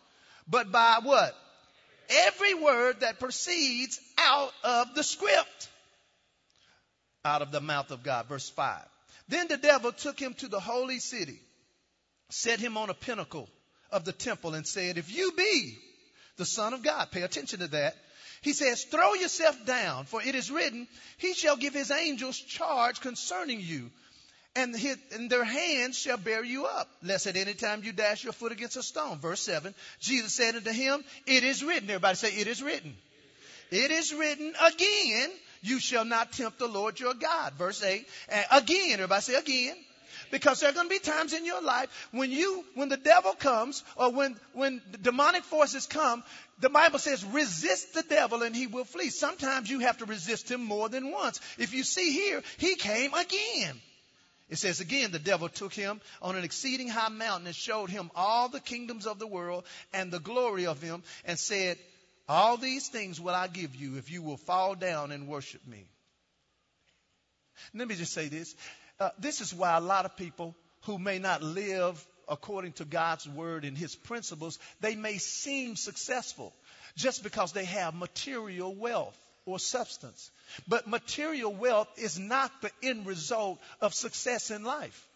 but 0.48 0.72
by 0.72 1.00
what? 1.04 1.36
Every 2.10 2.56
word 2.56 3.02
that 3.02 3.20
proceeds 3.20 4.00
out 4.18 4.52
of 4.64 4.96
the 4.96 5.04
script, 5.04 5.70
out 7.24 7.44
of 7.44 7.52
the 7.52 7.62
mouth 7.62 7.92
of 7.92 8.04
God. 8.04 8.28
Verse 8.28 8.50
5. 8.50 8.82
Then 9.30 9.48
the 9.48 9.58
devil 9.58 9.92
took 9.92 10.20
him 10.20 10.34
to 10.36 10.48
the 10.48 10.60
holy 10.60 11.00
city, 11.00 11.40
set 12.30 12.60
him 12.60 12.78
on 12.78 12.90
a 12.90 12.96
pinnacle 12.96 13.48
of 13.92 14.04
the 14.04 14.12
temple, 14.12 14.56
and 14.56 14.66
said, 14.66 14.98
If 14.98 15.16
you 15.16 15.32
be 15.32 15.78
the 16.38 16.46
Son 16.46 16.74
of 16.74 16.84
God, 16.84 17.12
pay 17.12 17.22
attention 17.22 17.60
to 17.60 17.68
that. 17.70 17.96
He 18.42 18.54
says, 18.54 18.84
Throw 18.86 19.14
yourself 19.14 19.66
down, 19.66 20.06
for 20.06 20.22
it 20.22 20.34
is 20.34 20.50
written, 20.50 20.88
He 21.18 21.34
shall 21.34 21.58
give 21.58 21.76
His 21.76 21.92
angels 21.92 22.38
charge 22.40 23.02
concerning 23.02 23.62
you, 23.62 23.92
and, 24.56 24.76
his, 24.76 24.98
and 25.14 25.30
their 25.30 25.44
hands 25.44 25.98
shall 25.98 26.18
bear 26.18 26.44
you 26.44 26.66
up, 26.66 26.90
lest 27.04 27.28
at 27.28 27.36
any 27.36 27.54
time 27.54 27.84
you 27.84 27.92
dash 27.92 28.24
your 28.24 28.34
foot 28.34 28.52
against 28.52 28.78
a 28.78 28.84
stone. 28.84 29.20
Verse 29.20 29.42
7 29.42 29.76
Jesus 30.00 30.34
said 30.34 30.56
unto 30.56 30.72
him, 30.72 31.04
It 31.28 31.44
is 31.44 31.64
written. 31.64 31.90
Everybody 31.90 32.16
say, 32.16 32.30
It 32.30 32.48
is 32.48 32.64
written. 32.64 32.96
It 33.70 33.92
is 33.92 34.12
written 34.12 34.54
again, 34.60 35.30
you 35.62 35.80
shall 35.80 36.06
not 36.06 36.32
tempt 36.32 36.60
the 36.60 36.68
Lord 36.68 37.00
your 37.00 37.14
God. 37.14 37.54
Verse 37.54 37.84
8. 37.84 38.06
And 38.30 38.46
again, 38.52 38.94
everybody 38.94 39.22
say 39.22 39.36
again. 39.36 39.76
Because 40.32 40.60
there 40.60 40.70
are 40.70 40.74
going 40.74 40.88
to 40.88 40.94
be 40.94 41.00
times 41.00 41.34
in 41.34 41.46
your 41.46 41.62
life 41.62 41.90
when 42.12 42.32
you, 42.32 42.64
when 42.76 42.90
the 42.90 42.98
devil 42.98 43.34
comes 43.34 43.84
or 43.96 44.12
when, 44.12 44.36
when 44.54 44.82
demonic 45.02 45.44
forces 45.44 45.88
come, 45.88 46.24
the 46.60 46.70
Bible 46.70 47.00
says 47.00 47.24
resist 47.26 47.94
the 47.94 48.04
devil 48.04 48.44
and 48.44 48.56
he 48.56 48.68
will 48.68 48.84
flee. 48.84 49.10
Sometimes 49.10 49.70
you 49.70 49.80
have 49.80 49.98
to 50.00 50.06
resist 50.06 50.52
him 50.52 50.64
more 50.64 50.90
than 50.90 51.12
once. 51.12 51.40
If 51.58 51.74
you 51.74 51.84
see 51.84 52.12
here, 52.12 52.44
he 52.58 52.76
came 52.76 53.14
again. 53.14 53.82
It 54.50 54.58
says 54.58 54.80
again, 54.80 55.12
the 55.12 55.20
devil 55.20 55.48
took 55.48 55.74
him 55.74 56.02
on 56.22 56.36
an 56.36 56.44
exceeding 56.44 56.88
high 56.88 57.10
mountain 57.10 57.48
and 57.48 57.56
showed 57.56 57.90
him 57.90 58.10
all 58.16 58.50
the 58.50 58.60
kingdoms 58.60 59.06
of 59.06 59.20
the 59.20 59.28
world 59.28 59.64
and 59.94 60.12
the 60.12 60.20
glory 60.20 60.66
of 60.66 60.82
them 60.82 61.04
and 61.26 61.38
said, 61.38 61.78
all 62.30 62.58
these 62.58 62.88
things 62.88 63.20
will 63.20 63.34
I 63.34 63.48
give 63.48 63.76
you 63.76 63.98
if 63.98 64.12
you 64.12 64.22
will 64.22 64.38
fall 64.38 64.76
down 64.76 65.12
and 65.12 65.28
worship 65.28 65.66
me. 65.68 65.90
Let 67.74 67.88
me 67.88 67.96
just 67.96 68.14
say 68.14 68.28
this. 68.28 68.56
Uh, 69.00 69.10
this 69.18 69.42
is 69.42 69.54
why 69.54 69.76
a 69.76 69.82
lot 69.82 70.06
of 70.06 70.16
people 70.16 70.56
who 70.86 71.00
may 71.00 71.18
not 71.20 71.42
live 71.42 72.06
according 72.28 72.74
to 72.74 72.86
God's 72.86 73.28
word 73.28 73.66
and 73.66 73.76
his 73.76 73.96
principles, 73.96 74.60
they 74.80 74.96
may 74.96 75.18
seem 75.18 75.76
successful 75.76 76.54
just 76.96 77.24
because 77.24 77.52
they 77.52 77.66
have 77.66 77.96
material 77.96 78.76
wealth 78.76 79.18
or 79.46 79.58
substance. 79.58 80.30
But 80.68 80.88
material 80.88 81.52
wealth 81.52 81.88
is 81.98 82.20
not 82.20 82.52
the 82.62 82.72
end 82.84 83.08
result 83.08 83.60
of 83.82 83.94
success 83.96 84.52
in 84.52 84.64
life. 84.64 85.08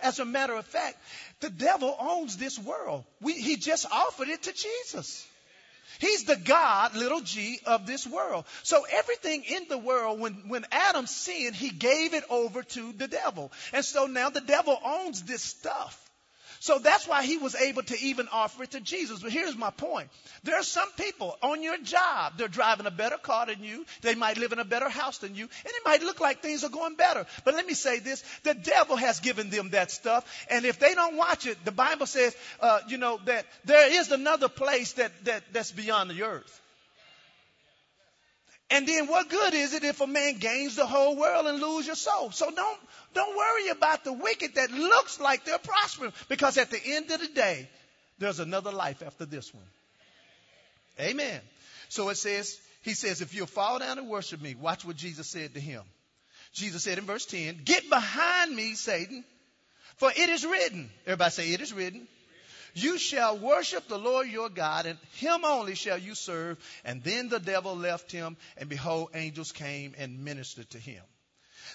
As 0.00 0.18
a 0.18 0.24
matter 0.24 0.54
of 0.54 0.66
fact, 0.66 0.98
the 1.38 1.50
devil 1.50 1.96
owns 2.00 2.36
this 2.36 2.58
world. 2.58 3.04
We, 3.20 3.34
he 3.34 3.56
just 3.56 3.86
offered 3.90 4.28
it 4.28 4.42
to 4.42 4.52
Jesus. 4.52 5.24
He's 5.98 6.24
the 6.24 6.36
God, 6.36 6.94
little 6.94 7.20
g, 7.20 7.58
of 7.66 7.86
this 7.86 8.06
world. 8.06 8.44
So 8.62 8.84
everything 8.90 9.44
in 9.44 9.66
the 9.68 9.78
world, 9.78 10.20
when, 10.20 10.34
when 10.48 10.64
Adam 10.70 11.06
sinned, 11.06 11.56
he 11.56 11.70
gave 11.70 12.14
it 12.14 12.24
over 12.30 12.62
to 12.62 12.92
the 12.92 13.08
devil. 13.08 13.52
And 13.72 13.84
so 13.84 14.06
now 14.06 14.30
the 14.30 14.40
devil 14.40 14.78
owns 14.84 15.22
this 15.22 15.42
stuff. 15.42 16.05
So 16.60 16.78
that's 16.78 17.06
why 17.06 17.24
he 17.24 17.38
was 17.38 17.54
able 17.54 17.82
to 17.84 17.98
even 18.00 18.28
offer 18.32 18.62
it 18.64 18.72
to 18.72 18.80
Jesus. 18.80 19.20
But 19.20 19.32
here's 19.32 19.56
my 19.56 19.70
point. 19.70 20.08
There 20.44 20.56
are 20.56 20.62
some 20.62 20.90
people 20.92 21.36
on 21.42 21.62
your 21.62 21.78
job, 21.78 22.34
they're 22.36 22.48
driving 22.48 22.86
a 22.86 22.90
better 22.90 23.18
car 23.18 23.46
than 23.46 23.62
you. 23.62 23.84
They 24.02 24.14
might 24.14 24.38
live 24.38 24.52
in 24.52 24.58
a 24.58 24.64
better 24.64 24.88
house 24.88 25.18
than 25.18 25.34
you. 25.34 25.44
And 25.44 25.50
it 25.66 25.82
might 25.84 26.02
look 26.02 26.20
like 26.20 26.40
things 26.40 26.64
are 26.64 26.70
going 26.70 26.94
better. 26.94 27.26
But 27.44 27.54
let 27.54 27.66
me 27.66 27.74
say 27.74 27.98
this. 27.98 28.22
The 28.42 28.54
devil 28.54 28.96
has 28.96 29.20
given 29.20 29.50
them 29.50 29.70
that 29.70 29.90
stuff. 29.90 30.24
And 30.50 30.64
if 30.64 30.78
they 30.78 30.94
don't 30.94 31.16
watch 31.16 31.46
it, 31.46 31.64
the 31.64 31.72
Bible 31.72 32.06
says, 32.06 32.36
uh, 32.60 32.80
you 32.88 32.98
know, 32.98 33.18
that 33.24 33.46
there 33.64 34.00
is 34.00 34.10
another 34.10 34.48
place 34.48 34.92
that, 34.94 35.12
that, 35.24 35.42
that's 35.52 35.72
beyond 35.72 36.10
the 36.10 36.22
earth. 36.22 36.60
And 38.70 38.86
then 38.86 39.06
what 39.06 39.28
good 39.28 39.54
is 39.54 39.74
it 39.74 39.84
if 39.84 40.00
a 40.00 40.06
man 40.06 40.38
gains 40.38 40.74
the 40.74 40.86
whole 40.86 41.16
world 41.16 41.46
and 41.46 41.60
lose 41.60 41.86
your 41.86 41.94
soul? 41.94 42.32
So 42.32 42.50
don't, 42.50 42.78
don't 43.14 43.36
worry 43.36 43.68
about 43.68 44.02
the 44.02 44.12
wicked 44.12 44.56
that 44.56 44.72
looks 44.72 45.20
like 45.20 45.44
they're 45.44 45.58
prospering 45.58 46.12
because 46.28 46.58
at 46.58 46.70
the 46.70 46.80
end 46.84 47.10
of 47.12 47.20
the 47.20 47.28
day, 47.28 47.68
there's 48.18 48.40
another 48.40 48.72
life 48.72 49.02
after 49.06 49.24
this 49.24 49.54
one. 49.54 49.64
Amen. 50.98 51.40
So 51.88 52.08
it 52.08 52.16
says, 52.16 52.58
he 52.82 52.94
says, 52.94 53.20
if 53.20 53.34
you'll 53.34 53.46
fall 53.46 53.78
down 53.78 53.98
and 53.98 54.08
worship 54.08 54.40
me, 54.40 54.54
watch 54.54 54.84
what 54.84 54.96
Jesus 54.96 55.28
said 55.28 55.54
to 55.54 55.60
him. 55.60 55.82
Jesus 56.52 56.82
said 56.82 56.98
in 56.98 57.04
verse 57.04 57.26
10, 57.26 57.60
get 57.64 57.88
behind 57.88 58.54
me, 58.54 58.74
Satan, 58.74 59.24
for 59.96 60.10
it 60.10 60.28
is 60.28 60.44
written. 60.44 60.90
Everybody 61.04 61.30
say, 61.30 61.52
it 61.52 61.60
is 61.60 61.72
written. 61.72 62.08
You 62.76 62.98
shall 62.98 63.38
worship 63.38 63.88
the 63.88 63.98
Lord 63.98 64.28
your 64.28 64.50
God, 64.50 64.84
and 64.84 64.98
him 65.14 65.46
only 65.46 65.74
shall 65.74 65.96
you 65.96 66.14
serve. 66.14 66.58
And 66.84 67.02
then 67.02 67.30
the 67.30 67.40
devil 67.40 67.74
left 67.74 68.12
him, 68.12 68.36
and 68.58 68.68
behold, 68.68 69.10
angels 69.14 69.50
came 69.50 69.94
and 69.96 70.22
ministered 70.22 70.68
to 70.70 70.78
him. 70.78 71.02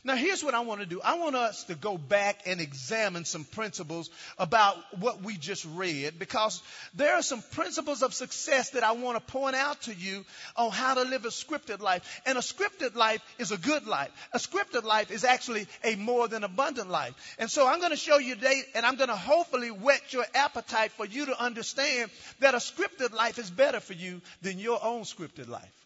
Now, 0.04 0.16
here's 0.16 0.44
what 0.44 0.54
I 0.54 0.62
want 0.62 0.82
to 0.82 0.86
do. 0.86 1.02
I 1.04 1.18
want 1.18 1.36
us 1.36 1.64
to 1.66 1.76
go 1.76 1.98
back 1.98 2.42
and 2.46 2.60
examine 2.62 3.26
some 3.26 3.44
principles 3.44 4.10
about 4.38 4.78
what 5.00 5.22
we 5.22 5.38
just 5.38 5.66
read 5.74 6.18
because 6.18 6.62
there 6.94 7.16
are 7.16 7.22
some 7.22 7.42
principles 7.52 8.02
of 8.02 8.14
success 8.14 8.72
that 8.72 8.84
I 8.84 8.94
want 8.94 9.18
to 9.18 9.32
point 9.32 9.56
out 9.56 9.82
to 9.84 9.94
you 9.94 10.26
on 10.56 10.72
how 10.72 10.96
to 10.96 11.04
live 11.04 11.26
a 11.26 11.30
scripted 11.30 11.82
life. 11.82 12.22
And 12.26 12.38
a 12.38 12.42
scripted 12.42 12.96
life 12.96 13.22
is 13.38 13.52
a 13.52 13.58
good 13.58 13.88
life. 13.88 14.10
A 14.34 14.38
scripted 14.38 14.84
life 14.84 15.12
is 15.12 15.24
actually 15.24 15.68
a 15.84 15.96
more 15.96 16.28
than 16.28 16.44
abundant 16.44 16.90
life. 16.90 17.14
And 17.40 17.50
so 17.50 17.68
I'm 17.68 17.80
going 17.80 17.92
to 17.92 17.98
show 17.98 18.18
you 18.18 18.36
today, 18.36 18.62
and 18.76 18.86
I'm 18.86 18.96
going 18.96 19.10
to 19.10 19.16
hopefully 19.16 19.70
whet 19.70 20.14
your 20.14 20.26
appetite 20.34 20.92
for 20.92 21.06
you 21.06 21.28
to 21.28 21.42
understand 21.42 22.12
that 22.40 22.54
a 22.54 22.58
scripted 22.58 23.14
life 23.14 23.38
is 23.38 23.50
better 23.50 23.80
for 23.80 23.94
you 23.94 24.22
than 24.42 24.60
your 24.60 24.80
own 24.84 25.02
scripted 25.02 25.48
life. 25.48 25.81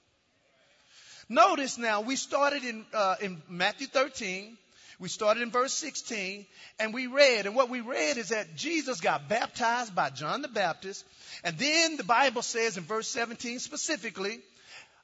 Notice 1.28 1.78
now, 1.78 2.02
we 2.02 2.16
started 2.16 2.64
in, 2.64 2.86
uh, 2.94 3.16
in 3.22 3.42
Matthew 3.50 3.88
13. 3.88 4.58
We 5.00 5.10
started 5.10 5.44
in 5.44 5.52
verse 5.52 5.74
16 5.74 6.46
and 6.80 6.94
we 6.94 7.08
read, 7.08 7.46
and 7.46 7.56
what 7.56 7.70
we 7.70 7.82
read 7.82 8.18
is 8.18 8.30
that 8.30 8.56
Jesus 8.56 9.02
got 9.02 9.28
baptized 9.28 9.94
by 9.94 10.10
John 10.10 10.42
the 10.42 10.48
Baptist. 10.48 11.04
And 11.44 11.58
then 11.58 11.98
the 11.98 12.04
Bible 12.04 12.42
says 12.42 12.78
in 12.78 12.84
verse 12.84 13.08
17 13.10 13.60
specifically, 13.60 14.40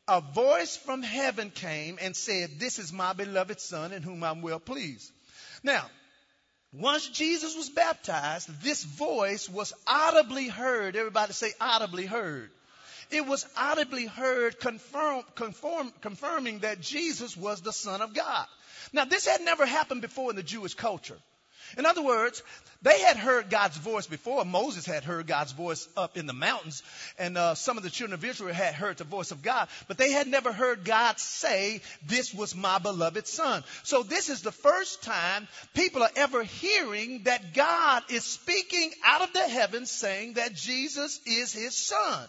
a 0.08 0.22
voice 0.22 0.78
from 0.78 1.04
heaven 1.04 1.50
came 1.50 1.98
and 2.02 2.16
said, 2.16 2.60
This 2.60 2.80
is 2.80 2.94
my 2.94 3.14
beloved 3.14 3.60
Son 3.60 3.92
in 3.92 4.02
whom 4.02 4.24
I'm 4.24 4.42
well 4.42 4.60
pleased. 4.60 5.12
Now, 5.64 5.86
once 6.74 7.08
Jesus 7.10 7.56
was 7.56 7.70
baptized, 7.70 8.50
this 8.64 8.84
voice 8.84 9.50
was 9.50 9.74
audibly 9.86 10.48
heard. 10.48 10.96
Everybody 10.96 11.34
say 11.34 11.52
audibly 11.60 12.06
heard 12.06 12.50
it 13.12 13.26
was 13.26 13.46
audibly 13.58 14.06
heard 14.06 14.60
confirm, 14.60 15.24
confirm, 15.36 15.92
confirming 16.02 16.60
that 16.60 16.82
Jesus 16.82 17.36
was 17.36 17.62
the 17.62 17.74
Son 17.74 18.02
of 18.02 18.14
God. 18.14 18.46
Now, 18.94 19.06
this 19.06 19.26
had 19.26 19.42
never 19.42 19.66
happened 19.66 20.02
before 20.02 20.30
in 20.30 20.36
the 20.36 20.44
Jewish 20.44 20.74
culture. 20.74 21.18
In 21.78 21.86
other 21.86 22.02
words, 22.02 22.44
they 22.82 23.00
had 23.00 23.16
heard 23.16 23.50
God's 23.50 23.78
voice 23.78 24.08
before. 24.08 24.44
Moses 24.44 24.86
had 24.86 25.04
heard 25.04 25.28
God's 25.28 25.52
voice 25.52 25.88
up 25.96 26.18
in 26.18 26.26
the 26.26 26.34
mountains, 26.34 26.84
and 27.18 27.38
uh, 27.38 27.56
some 27.56 27.78
of 27.78 27.84
the 27.84 27.90
children 27.90 28.14
of 28.14 28.26
Israel 28.26 28.54
had 28.54 28.74
heard 28.74 28.98
the 28.98 29.04
voice 29.04 29.32
of 29.32 29.42
God, 29.42 29.70
but 29.88 29.98
they 29.98 30.12
had 30.12 30.28
never 30.28 30.52
heard 30.52 30.84
God 30.84 31.20
say, 31.20 31.82
This 32.06 32.34
was 32.34 32.56
my 32.56 32.80
beloved 32.80 33.28
Son. 33.28 33.64
So, 33.84 34.04
this 34.04 34.30
is 34.30 34.42
the 34.42 34.52
first 34.52 35.04
time 35.04 35.48
people 35.74 36.04
are 36.04 36.12
ever 36.16 36.44
hearing 36.44 37.24
that 37.24 37.54
God 37.54 38.04
is 38.10 38.26
speaking 38.26 38.92
out 39.06 39.22
of 39.22 39.34
the 39.34 39.48
heavens 39.48 39.92
saying 39.92 40.34
that 40.34 40.56
Jesus 40.56 41.22
is 41.26 41.54
his 41.54 41.78
Son. 41.78 42.28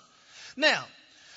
Now, 0.57 0.85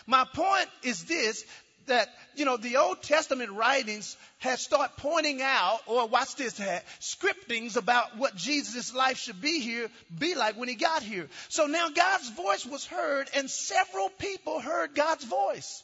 my 0.07 0.25
point 0.25 0.67
is 0.83 1.05
this 1.05 1.45
that, 1.87 2.09
you 2.35 2.45
know, 2.45 2.57
the 2.57 2.77
Old 2.77 3.01
Testament 3.03 3.51
writings 3.51 4.17
have 4.39 4.59
start 4.59 4.97
pointing 4.97 5.41
out, 5.41 5.79
or 5.85 6.07
watch 6.07 6.35
this, 6.35 6.59
scriptings 6.99 7.77
about 7.77 8.17
what 8.17 8.35
Jesus' 8.35 8.93
life 8.93 9.17
should 9.17 9.41
be 9.41 9.59
here, 9.59 9.89
be 10.17 10.35
like 10.35 10.57
when 10.57 10.67
he 10.67 10.75
got 10.75 11.03
here. 11.03 11.27
So 11.49 11.67
now 11.67 11.89
God's 11.89 12.29
voice 12.29 12.65
was 12.65 12.85
heard, 12.85 13.29
and 13.35 13.49
several 13.49 14.09
people 14.09 14.59
heard 14.59 14.95
God's 14.95 15.23
voice. 15.25 15.83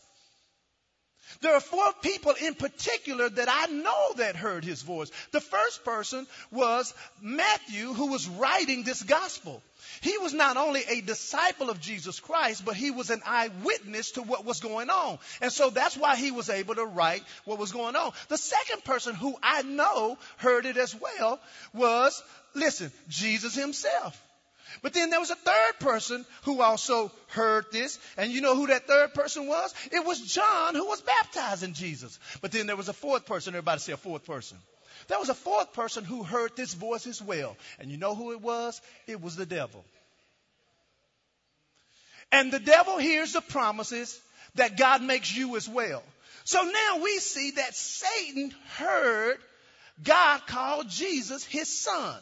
There 1.39 1.55
are 1.55 1.61
four 1.61 1.93
people 2.01 2.33
in 2.41 2.55
particular 2.55 3.29
that 3.29 3.47
I 3.49 3.67
know 3.67 4.13
that 4.17 4.35
heard 4.35 4.65
his 4.65 4.81
voice. 4.81 5.09
The 5.31 5.39
first 5.39 5.85
person 5.85 6.27
was 6.51 6.93
Matthew, 7.21 7.93
who 7.93 8.07
was 8.07 8.27
writing 8.27 8.83
this 8.83 9.01
gospel. 9.01 9.63
He 10.01 10.17
was 10.17 10.33
not 10.33 10.57
only 10.57 10.81
a 10.87 11.01
disciple 11.01 11.69
of 11.69 11.79
Jesus 11.79 12.19
Christ, 12.19 12.65
but 12.65 12.75
he 12.75 12.89
was 12.89 13.11
an 13.11 13.21
eyewitness 13.25 14.11
to 14.11 14.23
what 14.23 14.45
was 14.45 14.59
going 14.59 14.89
on. 14.89 15.19
And 15.41 15.51
so 15.51 15.69
that's 15.69 15.95
why 15.95 16.15
he 16.15 16.31
was 16.31 16.49
able 16.49 16.73
to 16.75 16.85
write 16.85 17.23
what 17.45 17.59
was 17.59 17.71
going 17.71 17.95
on. 17.95 18.11
The 18.27 18.37
second 18.37 18.83
person 18.83 19.13
who 19.13 19.35
I 19.43 19.61
know 19.61 20.17
heard 20.37 20.65
it 20.65 20.77
as 20.77 20.95
well 20.95 21.39
was, 21.73 22.21
listen, 22.55 22.91
Jesus 23.09 23.53
himself. 23.53 24.19
But 24.81 24.93
then 24.93 25.11
there 25.11 25.19
was 25.19 25.29
a 25.29 25.35
third 25.35 25.73
person 25.79 26.25
who 26.43 26.61
also 26.61 27.11
heard 27.27 27.65
this. 27.71 27.99
And 28.17 28.31
you 28.31 28.41
know 28.41 28.55
who 28.55 28.67
that 28.67 28.87
third 28.87 29.13
person 29.13 29.47
was? 29.47 29.73
It 29.91 30.03
was 30.03 30.19
John 30.19 30.73
who 30.73 30.87
was 30.87 31.01
baptizing 31.01 31.73
Jesus. 31.73 32.17
But 32.41 32.51
then 32.51 32.65
there 32.65 32.75
was 32.75 32.89
a 32.89 32.93
fourth 32.93 33.25
person. 33.25 33.53
Everybody 33.53 33.79
say 33.79 33.93
a 33.93 33.97
fourth 33.97 34.25
person. 34.25 34.57
There 35.07 35.19
was 35.19 35.29
a 35.29 35.33
fourth 35.33 35.73
person 35.73 36.03
who 36.03 36.23
heard 36.23 36.55
this 36.55 36.73
voice 36.73 37.07
as 37.07 37.21
well. 37.21 37.57
And 37.79 37.89
you 37.91 37.97
know 37.97 38.15
who 38.15 38.31
it 38.31 38.41
was? 38.41 38.81
It 39.07 39.21
was 39.21 39.35
the 39.35 39.45
devil. 39.45 39.83
And 42.31 42.51
the 42.51 42.59
devil 42.59 42.97
hears 42.97 43.33
the 43.33 43.41
promises 43.41 44.19
that 44.55 44.77
God 44.77 45.01
makes 45.01 45.35
you 45.35 45.55
as 45.57 45.67
well. 45.67 46.03
So 46.43 46.61
now 46.61 47.03
we 47.03 47.17
see 47.19 47.51
that 47.51 47.75
Satan 47.75 48.53
heard 48.77 49.37
God 50.03 50.41
call 50.47 50.83
Jesus 50.85 51.43
his 51.43 51.67
son. 51.67 52.19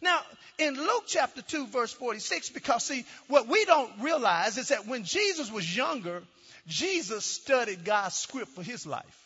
Now, 0.00 0.20
in 0.58 0.74
Luke 0.74 1.04
chapter 1.06 1.42
2, 1.42 1.66
verse 1.68 1.92
46, 1.92 2.50
because 2.50 2.84
see, 2.84 3.04
what 3.28 3.48
we 3.48 3.64
don't 3.64 4.00
realize 4.00 4.58
is 4.58 4.68
that 4.68 4.86
when 4.86 5.04
Jesus 5.04 5.52
was 5.52 5.76
younger, 5.76 6.22
Jesus 6.66 7.24
studied 7.24 7.84
God's 7.84 8.14
script 8.14 8.52
for 8.52 8.62
his 8.62 8.86
life. 8.86 9.23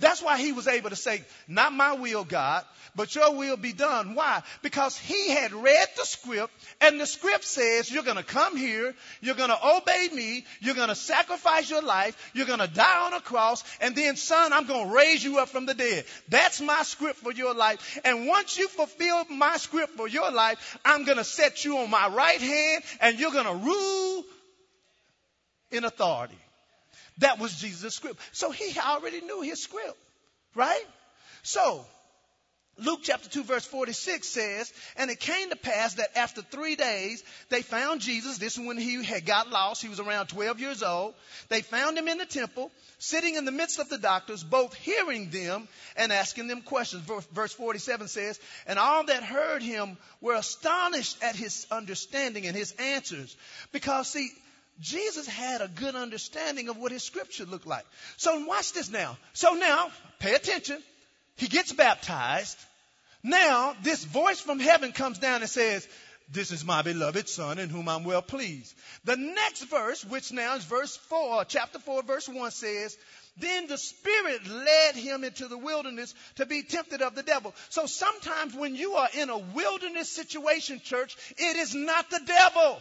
That's 0.00 0.22
why 0.22 0.38
he 0.38 0.52
was 0.52 0.66
able 0.66 0.90
to 0.90 0.96
say, 0.96 1.22
Not 1.46 1.74
my 1.74 1.92
will, 1.92 2.24
God, 2.24 2.64
but 2.96 3.14
your 3.14 3.34
will 3.34 3.58
be 3.58 3.74
done. 3.74 4.14
Why? 4.14 4.42
Because 4.62 4.96
he 4.96 5.30
had 5.30 5.52
read 5.52 5.88
the 5.96 6.04
script, 6.04 6.52
and 6.80 6.98
the 6.98 7.06
script 7.06 7.44
says, 7.44 7.90
You're 7.90 8.02
going 8.02 8.16
to 8.16 8.22
come 8.22 8.56
here, 8.56 8.94
you're 9.20 9.34
going 9.34 9.50
to 9.50 9.76
obey 9.76 10.08
me, 10.12 10.46
you're 10.60 10.74
going 10.74 10.88
to 10.88 10.94
sacrifice 10.94 11.70
your 11.70 11.82
life, 11.82 12.30
you're 12.34 12.46
going 12.46 12.60
to 12.60 12.66
die 12.66 13.06
on 13.06 13.12
a 13.12 13.20
cross, 13.20 13.62
and 13.82 13.94
then, 13.94 14.16
son, 14.16 14.54
I'm 14.54 14.66
going 14.66 14.88
to 14.88 14.94
raise 14.94 15.22
you 15.22 15.38
up 15.38 15.50
from 15.50 15.66
the 15.66 15.74
dead. 15.74 16.06
That's 16.30 16.62
my 16.62 16.82
script 16.82 17.18
for 17.18 17.32
your 17.32 17.54
life. 17.54 18.00
And 18.02 18.26
once 18.26 18.56
you 18.56 18.68
fulfill 18.68 19.26
my 19.26 19.58
script 19.58 19.96
for 19.96 20.08
your 20.08 20.30
life, 20.32 20.78
I'm 20.82 21.04
going 21.04 21.18
to 21.18 21.24
set 21.24 21.64
you 21.66 21.76
on 21.76 21.90
my 21.90 22.08
right 22.08 22.40
hand, 22.40 22.84
and 23.02 23.18
you're 23.18 23.32
going 23.32 23.44
to 23.44 23.66
rule 23.66 24.24
in 25.70 25.84
authority. 25.84 26.38
That 27.20 27.38
was 27.38 27.58
Jesus' 27.58 27.94
script. 27.94 28.20
So 28.32 28.50
he 28.50 28.78
already 28.78 29.20
knew 29.20 29.42
his 29.42 29.62
script, 29.62 29.96
right? 30.54 30.84
So, 31.42 31.84
Luke 32.78 33.00
chapter 33.02 33.28
2 33.28 33.44
verse 33.44 33.66
46 33.66 34.26
says, 34.26 34.72
and 34.96 35.10
it 35.10 35.20
came 35.20 35.50
to 35.50 35.56
pass 35.56 35.94
that 35.94 36.16
after 36.16 36.40
three 36.40 36.76
days, 36.76 37.22
they 37.50 37.60
found 37.60 38.00
Jesus. 38.00 38.38
This 38.38 38.56
is 38.56 38.66
when 38.66 38.78
he 38.78 39.04
had 39.04 39.26
got 39.26 39.50
lost. 39.50 39.82
He 39.82 39.90
was 39.90 40.00
around 40.00 40.28
12 40.28 40.60
years 40.60 40.82
old. 40.82 41.14
They 41.50 41.60
found 41.60 41.98
him 41.98 42.08
in 42.08 42.16
the 42.16 42.24
temple, 42.24 42.70
sitting 42.98 43.34
in 43.34 43.44
the 43.44 43.52
midst 43.52 43.80
of 43.80 43.90
the 43.90 43.98
doctors, 43.98 44.42
both 44.42 44.72
hearing 44.74 45.28
them 45.28 45.68
and 45.96 46.12
asking 46.12 46.46
them 46.46 46.62
questions. 46.62 47.06
Verse 47.32 47.52
47 47.52 48.08
says, 48.08 48.40
and 48.66 48.78
all 48.78 49.04
that 49.04 49.22
heard 49.22 49.62
him 49.62 49.98
were 50.22 50.34
astonished 50.34 51.22
at 51.22 51.36
his 51.36 51.66
understanding 51.70 52.46
and 52.46 52.56
his 52.56 52.72
answers. 52.72 53.36
Because 53.72 54.08
see, 54.08 54.30
Jesus 54.80 55.26
had 55.26 55.60
a 55.60 55.68
good 55.68 55.94
understanding 55.94 56.68
of 56.68 56.76
what 56.76 56.92
his 56.92 57.04
scripture 57.04 57.44
looked 57.44 57.66
like. 57.66 57.84
So 58.16 58.44
watch 58.46 58.72
this 58.72 58.90
now. 58.90 59.16
So 59.32 59.54
now, 59.54 59.90
pay 60.18 60.34
attention. 60.34 60.82
He 61.36 61.48
gets 61.48 61.72
baptized. 61.72 62.58
Now, 63.22 63.74
this 63.82 64.04
voice 64.04 64.40
from 64.40 64.58
heaven 64.58 64.92
comes 64.92 65.18
down 65.18 65.42
and 65.42 65.50
says, 65.50 65.86
this 66.32 66.52
is 66.52 66.64
my 66.64 66.82
beloved 66.82 67.28
son 67.28 67.58
in 67.58 67.70
whom 67.70 67.88
I'm 67.88 68.04
well 68.04 68.22
pleased. 68.22 68.74
The 69.04 69.16
next 69.16 69.64
verse, 69.64 70.04
which 70.04 70.32
now 70.32 70.54
is 70.54 70.64
verse 70.64 70.96
4, 70.96 71.44
chapter 71.46 71.80
4, 71.80 72.04
verse 72.04 72.28
1 72.28 72.50
says, 72.52 72.96
Then 73.36 73.66
the 73.66 73.76
Spirit 73.76 74.46
led 74.46 74.94
him 74.94 75.24
into 75.24 75.48
the 75.48 75.58
wilderness 75.58 76.14
to 76.36 76.46
be 76.46 76.62
tempted 76.62 77.02
of 77.02 77.16
the 77.16 77.24
devil. 77.24 77.52
So 77.68 77.86
sometimes 77.86 78.54
when 78.54 78.76
you 78.76 78.92
are 78.94 79.08
in 79.18 79.28
a 79.28 79.38
wilderness 79.38 80.08
situation, 80.08 80.80
church, 80.80 81.16
it 81.36 81.56
is 81.56 81.74
not 81.74 82.08
the 82.10 82.20
devil. 82.24 82.80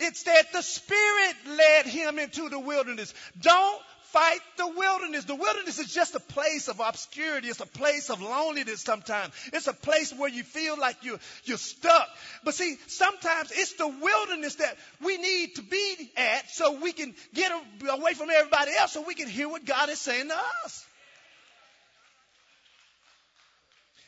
It's 0.00 0.24
that 0.24 0.52
the 0.52 0.62
Spirit 0.62 1.36
led 1.46 1.86
him 1.86 2.18
into 2.18 2.48
the 2.48 2.58
wilderness. 2.58 3.14
Don't 3.40 3.82
fight 4.10 4.40
the 4.56 4.66
wilderness. 4.66 5.24
The 5.24 5.34
wilderness 5.34 5.78
is 5.78 5.92
just 5.92 6.14
a 6.14 6.20
place 6.20 6.68
of 6.68 6.80
obscurity. 6.80 7.48
It's 7.48 7.60
a 7.60 7.66
place 7.66 8.10
of 8.10 8.20
loneliness 8.20 8.80
sometimes. 8.80 9.32
It's 9.52 9.68
a 9.68 9.72
place 9.72 10.12
where 10.12 10.28
you 10.28 10.42
feel 10.42 10.78
like 10.78 10.96
you're, 11.02 11.20
you're 11.44 11.58
stuck. 11.58 12.08
But 12.44 12.54
see, 12.54 12.76
sometimes 12.88 13.52
it's 13.52 13.74
the 13.74 13.88
wilderness 13.88 14.56
that 14.56 14.76
we 15.02 15.16
need 15.16 15.54
to 15.56 15.62
be 15.62 16.10
at 16.16 16.50
so 16.50 16.80
we 16.80 16.92
can 16.92 17.14
get 17.34 17.52
away 17.88 18.14
from 18.14 18.30
everybody 18.30 18.72
else 18.78 18.92
so 18.92 19.04
we 19.06 19.14
can 19.14 19.28
hear 19.28 19.48
what 19.48 19.64
God 19.64 19.88
is 19.90 20.00
saying 20.00 20.28
to 20.28 20.36
us. 20.64 20.86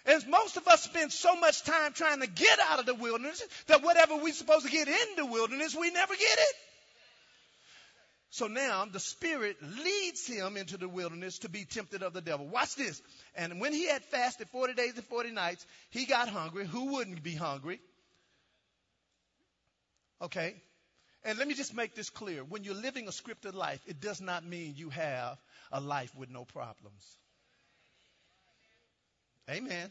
As 0.07 0.27
most 0.27 0.57
of 0.57 0.67
us 0.67 0.83
spend 0.83 1.13
so 1.13 1.37
much 1.37 1.63
time 1.63 1.93
trying 1.93 2.21
to 2.21 2.27
get 2.27 2.59
out 2.71 2.81
of 2.81 2.87
the 2.87 2.95
wilderness 2.95 3.43
that 3.69 3.83
whatever 3.83 4.17
we're 4.17 4.33
supposed 4.33 4.67
to 4.67 4.73
get 4.73 4.89
in 4.89 5.17
the 5.17 5.27
wilderness, 5.27 5.77
we 5.77 5.91
never 5.91 6.15
get 6.15 6.39
it. 6.39 6.55
So 8.31 8.47
now 8.47 8.87
the 8.87 8.99
Spirit 8.99 9.59
leads 9.63 10.27
him 10.27 10.57
into 10.57 10.79
the 10.79 10.89
wilderness 10.89 11.41
to 11.41 11.51
be 11.51 11.67
tempted 11.67 12.03
of 12.03 12.15
the 12.15 12.23
devil. 12.23 12.47
Watch 12.47 12.77
this. 12.77 13.03
And 13.37 13.61
when 13.61 13.75
he 13.75 13.87
had 13.87 14.03
fasted 14.05 14.49
40 14.49 14.73
days 14.73 14.95
and 14.97 15.05
40 15.05 15.33
nights, 15.33 15.67
he 15.91 16.07
got 16.07 16.31
hungry. 16.31 16.67
Who 16.67 16.95
wouldn't 16.95 17.23
be 17.23 17.35
hungry? 17.35 17.79
Okay. 20.23 20.55
And 21.25 21.39
let 21.39 21.47
me 21.47 21.53
just 21.53 21.75
make 21.75 21.95
this 21.95 22.09
clear. 22.09 22.43
When 22.43 22.65
you're 22.65 22.75
living 22.75 23.07
a 23.07 23.11
scripted 23.11 23.55
life, 23.55 23.81
it 23.87 24.01
does 24.01 24.21
not 24.21 24.47
mean 24.47 24.75
you 24.77 24.89
have 24.89 25.39
a 25.71 25.81
life 25.81 26.13
with 26.17 26.31
no 26.31 26.47
problems. 26.47 27.19
Amen. 29.51 29.91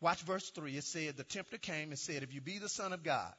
Watch 0.00 0.22
verse 0.22 0.48
3. 0.50 0.76
It 0.76 0.84
said, 0.84 1.16
The 1.16 1.24
tempter 1.24 1.58
came 1.58 1.90
and 1.90 1.98
said, 1.98 2.22
If 2.22 2.34
you 2.34 2.40
be 2.40 2.58
the 2.58 2.68
Son 2.68 2.92
of 2.92 3.02
God, 3.02 3.32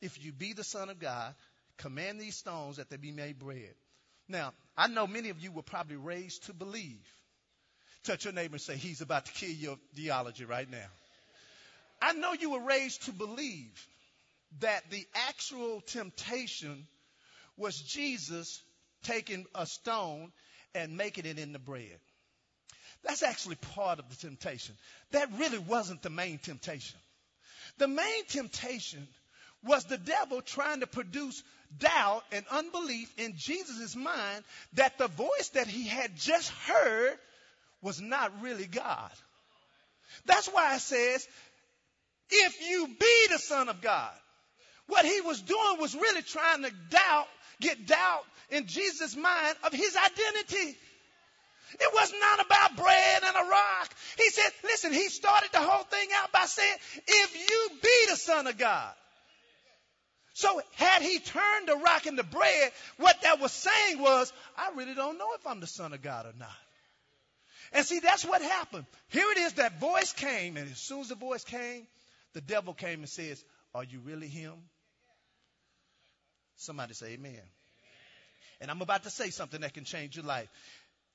if 0.00 0.22
you 0.22 0.32
be 0.32 0.52
the 0.52 0.64
Son 0.64 0.90
of 0.90 0.98
God, 0.98 1.34
Command 1.78 2.20
these 2.20 2.36
stones 2.36 2.76
that 2.76 2.90
they 2.90 2.96
be 2.96 3.12
made 3.12 3.38
bread. 3.38 3.74
Now, 4.28 4.52
I 4.76 4.88
know 4.88 5.06
many 5.06 5.30
of 5.30 5.40
you 5.40 5.52
were 5.52 5.62
probably 5.62 5.96
raised 5.96 6.46
to 6.46 6.52
believe. 6.52 7.06
Touch 8.02 8.24
your 8.24 8.34
neighbor 8.34 8.54
and 8.54 8.60
say, 8.60 8.76
He's 8.76 9.00
about 9.00 9.26
to 9.26 9.32
kill 9.32 9.50
your 9.50 9.78
theology 9.94 10.44
right 10.44 10.68
now. 10.68 10.86
I 12.02 12.12
know 12.12 12.32
you 12.32 12.50
were 12.50 12.60
raised 12.60 13.04
to 13.04 13.12
believe 13.12 13.86
that 14.60 14.90
the 14.90 15.06
actual 15.28 15.80
temptation 15.82 16.86
was 17.56 17.80
Jesus 17.80 18.60
taking 19.04 19.46
a 19.54 19.66
stone 19.66 20.32
and 20.74 20.96
making 20.96 21.26
it 21.26 21.38
into 21.38 21.58
bread. 21.58 21.98
That's 23.04 23.22
actually 23.22 23.56
part 23.74 23.98
of 23.98 24.08
the 24.08 24.16
temptation. 24.16 24.74
That 25.12 25.30
really 25.38 25.58
wasn't 25.58 26.02
the 26.02 26.10
main 26.10 26.38
temptation. 26.38 26.98
The 27.78 27.88
main 27.88 28.24
temptation 28.28 29.06
was 29.64 29.84
the 29.84 29.98
devil 29.98 30.40
trying 30.40 30.80
to 30.80 30.86
produce 30.86 31.42
doubt 31.78 32.24
and 32.32 32.44
unbelief 32.50 33.12
in 33.18 33.34
Jesus' 33.36 33.94
mind 33.94 34.44
that 34.74 34.98
the 34.98 35.08
voice 35.08 35.50
that 35.54 35.66
he 35.66 35.86
had 35.86 36.16
just 36.16 36.50
heard 36.50 37.18
was 37.82 38.00
not 38.00 38.42
really 38.42 38.66
God. 38.66 39.10
That's 40.26 40.48
why 40.48 40.74
it 40.74 40.80
says, 40.80 41.26
if 42.30 42.68
you 42.68 42.88
be 42.88 43.26
the 43.30 43.38
Son 43.38 43.68
of 43.68 43.80
God. 43.80 44.12
What 44.86 45.04
he 45.04 45.20
was 45.20 45.40
doing 45.42 45.78
was 45.78 45.94
really 45.94 46.22
trying 46.22 46.62
to 46.62 46.72
doubt, 46.90 47.26
get 47.60 47.86
doubt 47.86 48.24
in 48.50 48.66
Jesus' 48.66 49.14
mind 49.14 49.56
of 49.64 49.72
his 49.72 49.94
identity. 49.96 50.78
It 51.74 51.90
was 51.92 52.12
not 52.20 52.46
about 52.46 52.76
bread 52.76 53.22
and 53.24 53.36
a 53.36 53.50
rock. 53.50 53.94
He 54.16 54.30
said, 54.30 54.50
listen, 54.64 54.92
he 54.92 55.08
started 55.08 55.50
the 55.52 55.60
whole 55.60 55.84
thing 55.84 56.08
out 56.16 56.32
by 56.32 56.46
saying, 56.46 56.76
if 57.06 57.50
you 57.50 57.68
be 57.82 58.06
the 58.10 58.16
Son 58.16 58.46
of 58.46 58.56
God. 58.58 58.92
So 60.38 60.62
had 60.76 61.02
he 61.02 61.18
turned 61.18 61.66
the 61.66 61.74
rock 61.74 62.06
into 62.06 62.22
bread, 62.22 62.70
what 62.98 63.20
that 63.22 63.40
was 63.40 63.50
saying 63.50 64.00
was, 64.00 64.32
I 64.56 64.70
really 64.76 64.94
don't 64.94 65.18
know 65.18 65.34
if 65.34 65.44
I'm 65.44 65.58
the 65.58 65.66
son 65.66 65.92
of 65.92 66.00
God 66.00 66.26
or 66.26 66.32
not. 66.38 66.48
And 67.72 67.84
see, 67.84 67.98
that's 67.98 68.24
what 68.24 68.40
happened. 68.40 68.86
Here 69.08 69.28
it 69.32 69.38
is, 69.38 69.54
that 69.54 69.80
voice 69.80 70.12
came, 70.12 70.56
and 70.56 70.70
as 70.70 70.78
soon 70.78 71.00
as 71.00 71.08
the 71.08 71.16
voice 71.16 71.42
came, 71.42 71.88
the 72.34 72.40
devil 72.40 72.72
came 72.72 73.00
and 73.00 73.08
says, 73.08 73.44
Are 73.74 73.82
you 73.82 73.98
really 73.98 74.28
him? 74.28 74.54
Somebody 76.54 76.94
say 76.94 77.14
amen. 77.14 77.42
And 78.60 78.70
I'm 78.70 78.80
about 78.80 79.02
to 79.02 79.10
say 79.10 79.30
something 79.30 79.62
that 79.62 79.74
can 79.74 79.82
change 79.82 80.14
your 80.14 80.24
life. 80.24 80.48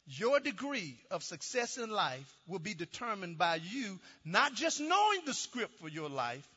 Your 0.06 0.40
degree 0.40 0.98
of 1.12 1.24
success 1.24 1.78
in 1.78 1.90
life 1.90 2.36
will 2.48 2.60
be 2.60 2.74
determined 2.74 3.38
by 3.38 3.56
you 3.56 4.00
not 4.26 4.54
just 4.54 4.82
knowing 4.82 5.22
the 5.26 5.34
script 5.34 5.80
for 5.80 5.88
your 5.88 6.10
life, 6.10 6.48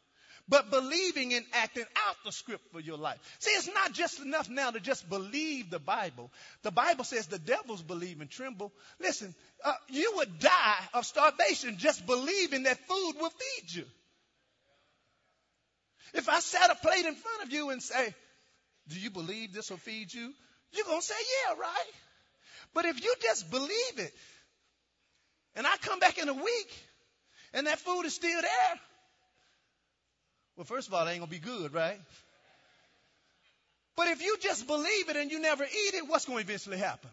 but 0.48 0.70
believing 0.70 1.34
and 1.34 1.44
acting 1.52 1.84
out 2.08 2.16
the 2.24 2.32
script 2.32 2.64
for 2.72 2.80
your 2.80 2.96
life. 2.96 3.18
See, 3.40 3.50
it's 3.50 3.68
not 3.72 3.92
just 3.92 4.20
enough 4.20 4.48
now 4.48 4.70
to 4.70 4.80
just 4.80 5.08
believe 5.08 5.70
the 5.70 5.78
Bible. 5.78 6.30
The 6.62 6.70
Bible 6.70 7.04
says 7.04 7.26
the 7.26 7.38
devils 7.38 7.82
believe 7.82 8.20
and 8.20 8.30
tremble. 8.30 8.72
Listen, 9.00 9.34
uh, 9.64 9.74
you 9.88 10.12
would 10.16 10.38
die 10.38 10.84
of 10.94 11.04
starvation 11.04 11.78
just 11.78 12.06
believing 12.06 12.64
that 12.64 12.78
food 12.86 13.14
will 13.20 13.30
feed 13.30 13.74
you. 13.74 13.84
If 16.14 16.28
I 16.28 16.40
set 16.40 16.70
a 16.70 16.76
plate 16.76 17.04
in 17.04 17.14
front 17.14 17.42
of 17.44 17.52
you 17.52 17.70
and 17.70 17.82
say, 17.82 18.14
Do 18.88 18.98
you 18.98 19.10
believe 19.10 19.52
this 19.52 19.70
will 19.70 19.78
feed 19.78 20.14
you? 20.14 20.32
You're 20.72 20.86
going 20.86 21.00
to 21.00 21.06
say, 21.06 21.14
Yeah, 21.48 21.60
right. 21.60 21.92
But 22.76 22.84
if 22.84 23.02
you 23.02 23.14
just 23.22 23.50
believe 23.50 23.96
it, 23.96 24.12
and 25.54 25.66
I 25.66 25.78
come 25.78 25.98
back 25.98 26.18
in 26.18 26.28
a 26.28 26.34
week, 26.34 26.84
and 27.54 27.66
that 27.66 27.78
food 27.78 28.02
is 28.04 28.14
still 28.14 28.42
there, 28.42 28.80
well, 30.58 30.66
first 30.66 30.86
of 30.86 30.92
all, 30.92 31.06
it 31.06 31.10
ain't 31.12 31.20
going 31.20 31.30
to 31.30 31.34
be 31.34 31.38
good, 31.38 31.72
right? 31.72 31.98
But 33.96 34.08
if 34.08 34.22
you 34.22 34.36
just 34.42 34.66
believe 34.66 35.08
it 35.08 35.16
and 35.16 35.32
you 35.32 35.40
never 35.40 35.64
eat 35.64 35.94
it, 35.94 36.06
what's 36.06 36.26
going 36.26 36.36
to 36.36 36.44
eventually 36.44 36.76
happen? 36.76 37.08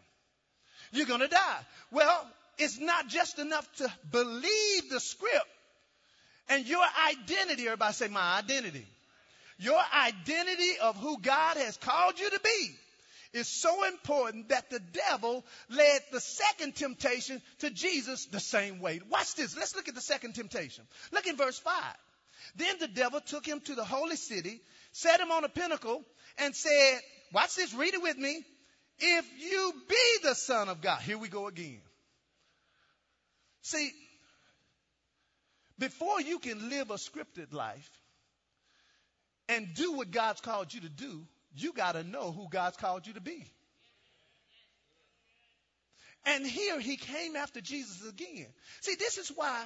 You're 0.92 1.06
going 1.06 1.22
to 1.22 1.30
die. 1.30 1.60
Well, 1.92 2.28
it's 2.58 2.78
not 2.78 3.08
just 3.08 3.40
enough 3.40 3.66
to 3.78 3.90
believe 4.12 4.90
the 4.90 5.00
script 5.00 5.48
and 6.50 6.68
your 6.68 6.84
identity. 7.10 7.68
Everybody 7.68 7.94
say, 7.94 8.10
my 8.10 8.38
identity. 8.38 8.86
Your 9.60 9.80
identity 9.96 10.74
of 10.82 10.98
who 10.98 11.22
God 11.22 11.56
has 11.56 11.78
called 11.78 12.20
you 12.20 12.30
to 12.32 12.40
be 12.42 12.76
is 13.34 13.48
so 13.48 13.86
important 13.86 14.50
that 14.50 14.70
the 14.70 14.80
devil 14.80 15.44
led 15.70 16.02
the 16.12 16.20
second 16.20 16.76
temptation 16.76 17.42
to 17.60 17.70
Jesus 17.70 18.26
the 18.28 18.40
same 18.40 18.80
way. 18.80 19.02
Watch 19.10 19.36
this. 19.36 19.58
Let's 19.58 19.76
look 19.76 19.88
at 19.88 19.96
the 19.96 20.02
second 20.02 20.34
temptation. 20.36 20.86
Look 21.12 21.28
in 21.28 21.36
verse 21.36 21.60
5. 21.60 21.74
Then 22.56 22.76
the 22.80 22.88
devil 22.88 23.20
took 23.22 23.46
him 23.46 23.60
to 23.62 23.76
the 23.76 23.84
holy 23.84 24.16
city, 24.16 24.62
set 24.92 25.20
him 25.20 25.32
on 25.32 25.44
a 25.44 25.50
pinnacle, 25.50 26.04
and 26.38 26.56
said, 26.56 27.00
Watch 27.32 27.56
this, 27.56 27.74
read 27.74 27.94
it 27.94 28.02
with 28.02 28.18
me. 28.18 28.44
If 29.00 29.26
you 29.40 29.74
be 29.90 30.18
the 30.28 30.36
Son 30.36 30.70
of 30.70 30.82
God. 30.82 31.02
Here 31.02 31.18
we 31.18 31.28
go 31.28 31.48
again. 31.48 31.82
See, 33.64 33.92
before 35.80 36.22
you 36.22 36.38
can 36.38 36.70
live 36.70 36.92
a 36.92 36.96
scripted 36.96 37.54
life 37.54 37.90
and 39.50 39.74
do 39.74 39.94
what 39.94 40.12
God's 40.12 40.42
called 40.42 40.74
you 40.74 40.82
to 40.82 40.90
do, 40.90 41.26
you 41.56 41.74
got 41.74 41.94
to 41.94 42.04
know 42.04 42.32
who 42.32 42.48
God's 42.50 42.78
called 42.78 43.08
you 43.08 43.14
to 43.14 43.22
be. 43.22 43.46
And 46.26 46.46
here 46.46 46.80
he 46.80 46.96
came 46.96 47.36
after 47.36 47.60
Jesus 47.60 48.08
again. 48.08 48.48
See, 48.82 48.96
this 48.96 49.18
is 49.18 49.32
why 49.36 49.66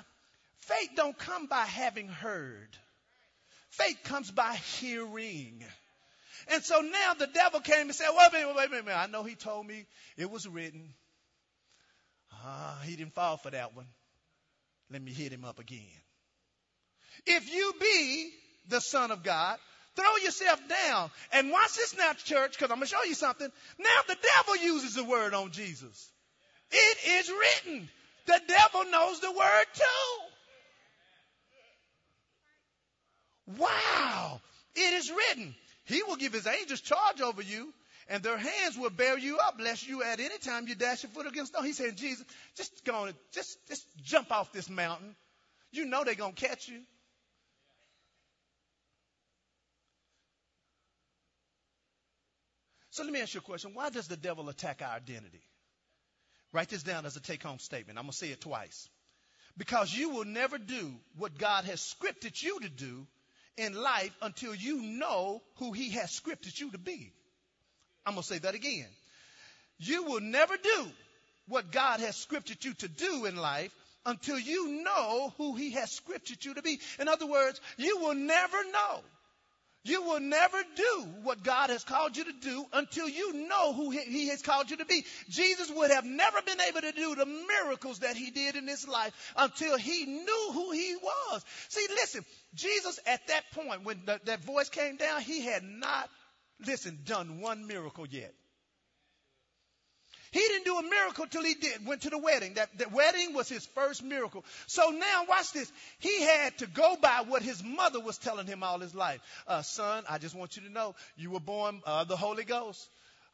Faith 0.68 0.90
don't 0.96 1.18
come 1.18 1.48
by 1.48 1.66
having 1.66 2.10
heard. 2.10 2.76
Faith 3.70 4.00
comes 4.04 4.32
by 4.32 4.56
hearing. 4.80 5.64
And 6.52 6.64
so 6.64 6.82
now 6.82 7.14
the 7.14 7.28
devil 7.28 7.60
came 7.60 7.88
and 7.88 7.96
said, 7.96 8.10
wait 8.12 8.30
a 8.30 8.32
minute, 8.34 8.56
wait 8.56 8.68
a 8.68 8.70
minute, 8.70 8.98
I 8.98 9.08
know 9.08 9.24
he 9.24 9.36
told 9.36 9.66
me 9.66 9.86
it 10.18 10.30
was 10.30 10.48
written. 10.48 10.94
Ah, 12.34 12.80
he 12.84 12.96
didn't 12.96 13.14
fall 13.14 13.38
for 13.38 13.50
that 13.50 13.76
one. 13.76 13.88
Let 14.92 15.02
me 15.02 15.12
hit 15.12 15.32
him 15.32 15.46
up 15.46 15.60
again. 15.60 15.80
If 17.26 17.54
you 17.54 17.74
be 17.80 18.32
the 18.70 18.80
son 18.80 19.12
of 19.12 19.24
God, 19.24 19.58
throw 19.98 20.16
yourself 20.24 20.62
down. 20.70 21.10
And 21.34 21.52
watch 21.52 21.76
this 21.76 21.98
now, 21.98 22.14
church, 22.14 22.54
because 22.54 22.72
I'm 22.72 22.78
going 22.78 22.88
to 22.88 22.96
show 22.96 23.04
you 23.04 23.16
something. 23.16 23.50
Now 23.80 24.00
the 24.08 24.18
devil 24.38 24.56
uses 24.64 24.96
the 24.96 25.04
word 25.04 25.34
on 25.34 25.52
Jesus. 25.52 26.12
It 26.72 26.98
is 27.20 27.30
written. 27.30 27.90
The 28.28 28.42
devil 28.48 28.86
knows 28.92 29.20
the 29.20 29.32
word 29.32 29.66
too. 29.74 30.28
Wow! 33.58 34.42
It 34.76 34.94
is 34.94 35.10
written, 35.10 35.56
He 35.86 36.04
will 36.04 36.18
give 36.18 36.34
His 36.34 36.46
angels 36.46 36.82
charge 36.82 37.22
over 37.22 37.42
you, 37.42 37.74
and 38.10 38.22
their 38.22 38.38
hands 38.38 38.78
will 38.78 38.90
bear 38.90 39.18
you 39.18 39.38
up, 39.38 39.56
lest 39.60 39.88
you 39.88 40.04
at 40.04 40.20
any 40.20 40.38
time 40.40 40.68
you 40.68 40.76
dash 40.76 41.04
your 41.04 41.12
foot 41.12 41.28
against 41.28 41.54
stone. 41.54 41.66
He 41.66 41.72
said, 41.72 41.96
Jesus, 41.96 42.26
just 42.56 42.84
go 42.84 42.94
on, 42.94 43.14
just, 43.34 43.58
just 43.68 43.86
jump 44.04 44.32
off 44.32 44.52
this 44.52 44.70
mountain. 44.70 45.16
You 45.72 45.86
know 45.86 46.04
they're 46.04 46.16
going 46.16 46.34
to 46.34 46.48
catch 46.48 46.68
you. 46.68 46.82
So 52.98 53.04
let 53.04 53.14
me 53.14 53.22
ask 53.22 53.36
you 53.36 53.42
a 53.42 53.44
question. 53.44 53.76
Why 53.76 53.92
does 53.92 54.08
the 54.08 54.18
devil 54.18 54.50
attack 54.50 54.82
our 54.82 54.96
identity? 54.96 55.44
Write 56.52 56.70
this 56.70 56.82
down 56.82 57.06
as 57.06 57.16
a 57.16 57.20
take 57.20 57.44
home 57.44 57.60
statement. 57.60 58.00
I'm 58.00 58.06
going 58.06 58.12
to 58.12 58.18
say 58.18 58.30
it 58.30 58.42
twice. 58.42 58.90
Because 59.56 59.94
you 59.94 60.10
will 60.10 60.26
never 60.26 60.58
do 60.58 60.96
what 61.16 61.38
God 61.38 61.66
has 61.66 61.80
scripted 61.80 62.42
you 62.42 62.60
to 62.60 62.70
do 62.70 63.06
in 63.56 63.76
life 63.76 64.10
until 64.20 64.56
you 64.56 64.82
know 64.82 65.44
who 65.58 65.74
He 65.74 65.92
has 65.92 66.10
scripted 66.10 66.60
you 66.60 66.72
to 66.72 66.80
be. 66.80 67.14
I'm 68.04 68.16
going 68.16 68.24
to 68.24 68.28
say 68.28 68.40
that 68.40 68.56
again. 68.56 68.88
You 69.78 70.02
will 70.02 70.22
never 70.22 70.58
do 70.58 70.88
what 71.48 71.72
God 71.72 72.00
has 72.00 72.16
scripted 72.16 72.66
you 72.66 72.74
to 72.74 72.88
do 72.88 73.26
in 73.26 73.36
life 73.36 73.72
until 74.08 74.40
you 74.40 74.82
know 74.84 75.36
who 75.38 75.54
He 75.54 75.70
has 75.74 75.92
scripted 75.92 76.44
you 76.44 76.56
to 76.56 76.64
be. 76.64 76.80
In 77.00 77.08
other 77.08 77.28
words, 77.28 77.62
you 77.78 78.00
will 78.00 78.16
never 78.16 78.58
know 78.72 79.02
you 79.88 80.04
will 80.04 80.20
never 80.20 80.58
do 80.76 81.08
what 81.24 81.44
God 81.44 81.70
has 81.70 81.84
called 81.84 82.18
you 82.18 82.26
to 82.26 82.34
do 82.34 82.66
until 82.74 83.08
you 83.08 83.48
know 83.48 83.74
who 83.74 83.90
He 83.92 84.30
has 84.30 84.42
called 84.42 84.70
you 84.70 84.78
to 84.78 84.86
be. 84.86 85.04
Jesus 85.30 85.72
would 85.72 85.92
have 85.92 86.06
never 86.06 86.42
been 86.42 86.62
able 86.62 86.82
to 86.82 86.92
do 86.92 87.16
the 87.16 87.26
miracles 87.26 88.00
that 88.00 88.16
He 88.16 88.32
did 88.32 88.56
in 88.56 88.68
His 88.68 88.88
life 88.88 89.14
until 89.36 89.78
He 89.78 90.06
knew 90.06 90.50
who 90.54 90.72
He 90.72 90.96
was. 91.02 91.46
See, 91.70 91.86
listen, 91.90 92.26
Jesus 92.56 93.00
at 93.06 93.26
that 93.28 93.44
point, 93.54 93.84
when 93.84 94.02
the, 94.06 94.20
that 94.26 94.44
voice 94.44 94.70
came 94.70 94.98
down, 94.98 95.22
He 95.22 95.42
had 95.42 95.64
not, 95.64 96.10
listen, 96.66 97.00
done 97.06 97.42
one 97.42 97.68
miracle 97.68 98.08
yet. 98.08 98.34
He 100.32 100.40
didn't 100.40 100.66
do 100.66 100.78
a 100.78 100.84
miracle 100.84 101.26
till 101.28 101.44
he 101.44 101.54
did, 101.54 101.86
went 101.86 102.02
to 102.02 102.10
the 102.10 102.18
wedding. 102.18 102.56
That, 102.56 102.76
that 102.78 102.92
wedding 102.92 103.34
was 103.34 103.48
his 103.48 103.66
first 103.68 104.04
miracle. 104.04 104.44
So 104.68 104.90
now 104.90 105.26
watch 105.28 105.52
this. 105.54 105.72
He 106.00 106.22
had 106.22 106.58
to 106.60 106.68
go 106.68 106.98
by 107.02 107.24
what 107.28 107.42
his 107.42 107.64
mother 107.64 108.00
was 108.00 108.18
telling 108.18 108.48
him 108.48 108.64
all 108.64 108.80
his 108.80 108.94
life. 108.94 109.22
Uh, 109.48 109.62
son, 109.62 110.04
I 110.10 110.18
just 110.18 110.36
want 110.36 110.58
you 110.58 110.64
to 110.64 110.70
know 110.70 110.96
you 111.16 111.32
were 111.32 111.40
born 111.40 111.82
uh, 111.86 112.04
the 112.04 112.18
Holy 112.18 112.44
Ghost. 112.44 112.90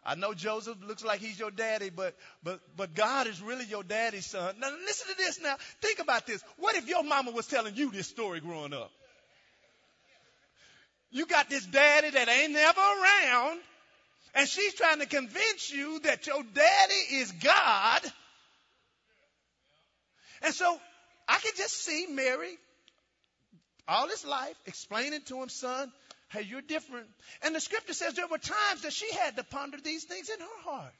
I 0.06 0.16
know 0.16 0.34
Joseph 0.34 0.78
looks 0.86 1.04
like 1.04 1.22
he's 1.22 1.40
your 1.40 1.52
daddy, 1.52 1.90
but 1.90 2.14
but 2.44 2.60
but 2.76 2.94
God 2.94 3.26
is 3.28 3.42
really 3.42 3.66
your 3.66 3.84
daddy's 3.84 4.26
son. 4.26 4.56
Now 4.60 4.70
listen 4.86 5.08
to 5.12 5.18
this 5.18 5.42
now. 5.42 5.56
Think 5.82 6.00
about 6.00 6.28
this. 6.28 6.44
What 6.58 6.76
if 6.76 6.90
your 6.90 7.04
mama 7.04 7.32
was 7.32 7.48
telling 7.48 7.76
you 7.76 7.90
this 7.90 8.08
story 8.08 8.42
growing 8.42 8.74
up? 8.74 8.92
You 11.10 11.26
got 11.26 11.50
this 11.50 11.66
daddy 11.66 12.10
that 12.10 12.28
ain't 12.28 12.52
never 12.52 12.82
around 12.82 13.60
and 14.34 14.48
she's 14.48 14.74
trying 14.74 15.00
to 15.00 15.06
convince 15.06 15.72
you 15.72 16.00
that 16.02 16.28
your 16.28 16.44
daddy 16.44 17.16
is 17.16 17.32
God. 17.32 18.02
And 20.42 20.54
so 20.54 20.78
I 21.28 21.38
can 21.40 21.52
just 21.56 21.74
see 21.84 22.08
Mary 22.10 22.58
all 23.88 24.08
his 24.08 24.26
life 24.26 24.56
explaining 24.66 25.22
to 25.24 25.42
him, 25.42 25.50
son, 25.50 25.92
hey, 26.30 26.42
you're 26.42 26.62
different. 26.62 27.08
And 27.44 27.56
the 27.56 27.60
scripture 27.60 27.94
says 27.94 28.14
there 28.14 28.28
were 28.28 28.38
times 28.38 28.82
that 28.82 28.94
she 28.94 29.12
had 29.14 29.38
to 29.38 29.44
ponder 29.44 29.78
these 29.84 30.04
things 30.06 30.30
in 30.30 30.40
her 30.40 30.70
heart. 30.72 30.94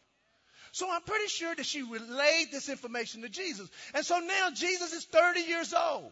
So 0.72 0.90
I'm 0.90 1.02
pretty 1.02 1.28
sure 1.28 1.54
that 1.54 1.66
she 1.66 1.84
relayed 1.84 2.52
this 2.52 2.68
information 2.68 3.22
to 3.22 3.30
Jesus. 3.30 3.70
And 3.94 4.06
so 4.06 4.20
now 4.20 4.50
Jesus 4.54 4.92
is 4.92 5.06
30 5.06 5.42
years 5.42 5.74
old. 5.74 6.12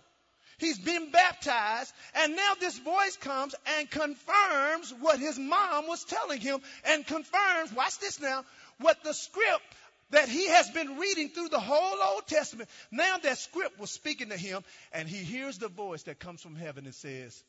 He's 0.61 0.77
been 0.77 1.09
baptized, 1.09 1.91
and 2.13 2.35
now 2.35 2.53
this 2.59 2.77
voice 2.77 3.17
comes 3.17 3.55
and 3.77 3.89
confirms 3.89 4.93
what 5.01 5.19
his 5.19 5.39
mom 5.39 5.87
was 5.87 6.03
telling 6.03 6.39
him, 6.39 6.59
and 6.85 7.05
confirms, 7.05 7.73
watch 7.75 7.97
this 7.97 8.21
now, 8.21 8.45
what 8.79 9.03
the 9.03 9.13
script 9.13 9.63
that 10.11 10.29
he 10.29 10.47
has 10.49 10.69
been 10.69 10.99
reading 10.99 11.29
through 11.29 11.49
the 11.49 11.59
whole 11.59 11.97
Old 12.13 12.27
Testament. 12.27 12.69
Now 12.91 13.17
that 13.17 13.39
script 13.39 13.79
was 13.79 13.89
speaking 13.89 14.29
to 14.29 14.37
him, 14.37 14.63
and 14.93 15.09
he 15.09 15.17
hears 15.17 15.57
the 15.57 15.67
voice 15.67 16.03
that 16.03 16.19
comes 16.19 16.41
from 16.41 16.55
heaven 16.55 16.85
and 16.85 16.93
says, 16.93 17.43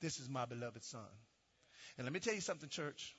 This 0.00 0.18
is 0.18 0.30
my 0.30 0.46
beloved 0.46 0.84
son. 0.84 1.02
And 1.98 2.06
let 2.06 2.14
me 2.14 2.20
tell 2.20 2.34
you 2.34 2.40
something, 2.40 2.70
church. 2.70 3.14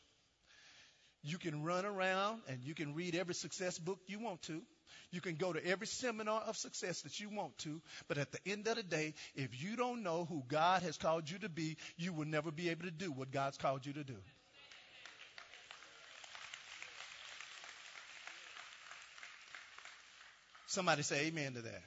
You 1.22 1.38
can 1.38 1.64
run 1.64 1.86
around 1.86 2.42
and 2.50 2.64
you 2.64 2.74
can 2.74 2.96
read 2.96 3.16
every 3.16 3.36
success 3.36 3.78
book 3.78 4.00
you 4.08 4.20
want 4.20 4.42
to. 4.44 4.62
You 5.12 5.22
can 5.22 5.36
go 5.36 5.54
to 5.54 5.66
every 5.66 5.88
seminar 5.88 6.42
of 6.42 6.58
success 6.58 7.02
that 7.02 7.20
you 7.20 7.30
want 7.30 7.58
to, 7.60 7.82
but 8.08 8.18
at 8.18 8.32
the 8.32 8.40
end 8.46 8.68
of 8.68 8.76
the 8.76 8.84
day, 8.84 9.14
if 9.36 9.62
you 9.62 9.76
don't 9.76 10.04
know 10.04 10.26
who 10.26 10.44
God 10.48 10.84
has 10.84 10.98
called 10.98 11.30
you 11.30 11.40
to 11.40 11.50
be, 11.50 11.78
you 11.98 12.14
will 12.14 12.26
never 12.26 12.52
be 12.52 12.70
able 12.70 12.86
to 12.86 12.92
do 12.92 13.12
what 13.12 13.32
God's 13.32 13.58
called 13.58 13.86
you 13.86 13.94
to 13.94 14.04
do. 14.04 14.18
Somebody 20.68 21.04
say 21.04 21.28
amen 21.28 21.54
to 21.54 21.62
that. 21.62 21.84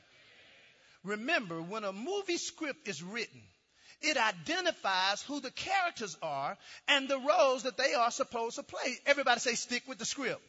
Remember, 1.05 1.61
when 1.61 1.85
a 1.85 1.93
movie 1.93 2.39
script 2.39 2.89
is 2.89 3.03
written, 3.03 3.43
it 4.01 4.17
identifies 4.17 5.23
who 5.23 5.41
the 5.41 5.51
characters 5.51 6.17
are 6.23 6.57
and 6.87 7.09
the 7.09 7.19
roles 7.19 7.65
that 7.65 7.77
they 7.77 7.95
are 7.95 8.11
supposed 8.11 8.57
to 8.57 8.63
play. 8.63 8.97
Everybody 9.07 9.41
say, 9.41 9.55
stick 9.55 9.83
with 9.87 9.99
the 9.99 10.05
script. 10.05 10.41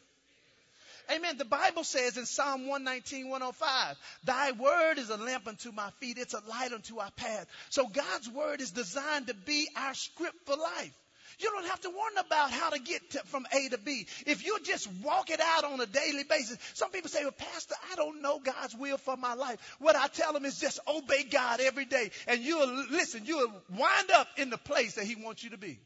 Amen. 1.10 1.38
The 1.38 1.44
Bible 1.44 1.84
says 1.84 2.16
in 2.16 2.26
Psalm 2.26 2.66
119, 2.66 3.28
105, 3.28 3.96
Thy 4.24 4.52
word 4.52 4.98
is 4.98 5.10
a 5.10 5.16
lamp 5.16 5.48
unto 5.48 5.72
my 5.72 5.90
feet, 6.00 6.18
it's 6.18 6.34
a 6.34 6.42
light 6.48 6.72
unto 6.72 6.98
our 6.98 7.10
path. 7.12 7.46
So 7.70 7.86
God's 7.86 8.28
word 8.28 8.60
is 8.60 8.70
designed 8.70 9.26
to 9.26 9.34
be 9.34 9.68
our 9.76 9.94
script 9.94 10.46
for 10.46 10.56
life. 10.56 10.94
You 11.40 11.50
don't 11.50 11.66
have 11.68 11.80
to 11.80 11.90
worry 11.90 12.12
about 12.18 12.50
how 12.50 12.70
to 12.70 12.78
get 12.78 13.10
to, 13.12 13.18
from 13.26 13.46
A 13.52 13.68
to 13.70 13.78
B. 13.78 14.06
If 14.26 14.44
you 14.44 14.58
just 14.62 14.88
walk 15.02 15.30
it 15.30 15.40
out 15.40 15.64
on 15.64 15.80
a 15.80 15.86
daily 15.86 16.24
basis, 16.24 16.58
some 16.74 16.90
people 16.90 17.08
say, 17.08 17.22
well, 17.22 17.32
Pastor, 17.32 17.74
I 17.90 17.96
don't 17.96 18.20
know 18.20 18.38
God's 18.38 18.76
will 18.76 18.98
for 18.98 19.16
my 19.16 19.34
life. 19.34 19.76
What 19.78 19.96
I 19.96 20.08
tell 20.08 20.34
them 20.34 20.44
is 20.44 20.60
just 20.60 20.80
obey 20.86 21.24
God 21.24 21.60
every 21.60 21.86
day. 21.86 22.10
And 22.28 22.42
you'll, 22.42 22.84
listen, 22.90 23.22
you'll 23.24 23.52
wind 23.70 24.10
up 24.14 24.28
in 24.36 24.50
the 24.50 24.58
place 24.58 24.96
that 24.96 25.04
He 25.04 25.14
wants 25.14 25.42
you 25.42 25.50
to 25.50 25.58
be. 25.58 25.78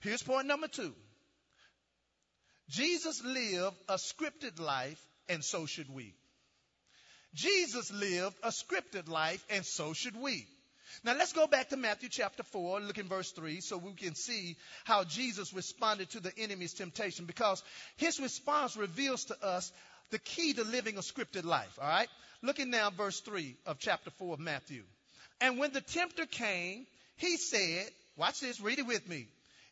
Here's 0.00 0.22
point 0.22 0.46
number 0.46 0.68
two. 0.68 0.94
Jesus 2.68 3.24
lived 3.24 3.76
a 3.88 3.94
scripted 3.94 4.60
life, 4.60 5.00
and 5.28 5.42
so 5.44 5.66
should 5.66 5.92
we. 5.92 6.14
Jesus 7.34 7.92
lived 7.92 8.36
a 8.42 8.48
scripted 8.48 9.08
life, 9.08 9.44
and 9.50 9.64
so 9.64 9.92
should 9.92 10.16
we. 10.16 10.46
Now 11.04 11.14
let's 11.16 11.32
go 11.32 11.46
back 11.46 11.68
to 11.68 11.76
Matthew 11.76 12.08
chapter 12.08 12.42
4, 12.42 12.80
look 12.80 12.98
in 12.98 13.08
verse 13.08 13.30
3, 13.32 13.60
so 13.60 13.76
we 13.76 13.92
can 13.92 14.14
see 14.14 14.56
how 14.84 15.04
Jesus 15.04 15.52
responded 15.52 16.10
to 16.10 16.20
the 16.20 16.32
enemy's 16.38 16.74
temptation, 16.74 17.26
because 17.26 17.62
his 17.96 18.18
response 18.18 18.76
reveals 18.76 19.24
to 19.26 19.36
us 19.44 19.70
the 20.10 20.18
key 20.18 20.54
to 20.54 20.64
living 20.64 20.96
a 20.96 21.00
scripted 21.00 21.44
life. 21.44 21.78
All 21.80 21.88
right? 21.88 22.08
Looking 22.42 22.70
now 22.70 22.90
verse 22.90 23.20
3 23.20 23.56
of 23.66 23.78
chapter 23.78 24.10
4 24.10 24.34
of 24.34 24.40
Matthew. 24.40 24.82
And 25.40 25.58
when 25.58 25.72
the 25.72 25.80
tempter 25.80 26.26
came, 26.26 26.86
he 27.16 27.36
said, 27.36 27.86
watch 28.16 28.40
this, 28.40 28.60
read 28.60 28.78
it 28.78 28.86
with 28.86 29.08
me. 29.08 29.28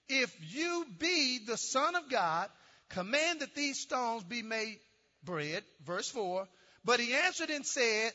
If 0.08 0.34
you 0.54 0.86
be 0.98 1.40
the 1.44 1.56
Son 1.56 1.96
of 1.96 2.08
God, 2.10 2.48
Command 2.90 3.40
that 3.40 3.54
these 3.54 3.80
stones 3.80 4.24
be 4.24 4.42
made 4.42 4.78
bread. 5.24 5.62
Verse 5.84 6.08
4. 6.10 6.46
But 6.84 7.00
he 7.00 7.14
answered 7.14 7.50
and 7.50 7.66
said, 7.66 8.12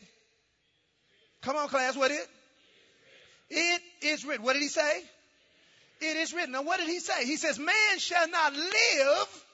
Come 1.42 1.58
on, 1.58 1.68
class, 1.68 1.96
what 1.96 2.12
it? 2.12 2.28
It 3.50 3.82
is 4.02 4.24
written. 4.24 4.46
What 4.46 4.54
did 4.54 4.62
he 4.62 4.70
say? 4.70 5.04
It 6.00 6.18
is 6.18 6.34
written. 6.34 6.54
Now, 6.54 6.64
what 6.64 6.80
did 6.80 6.88
he 6.88 7.00
say? 7.00 7.26
He 7.26 7.36
says, 7.36 7.60
Man 7.60 8.00
shall 8.00 8.30
not 8.30 8.54
live 8.54 9.46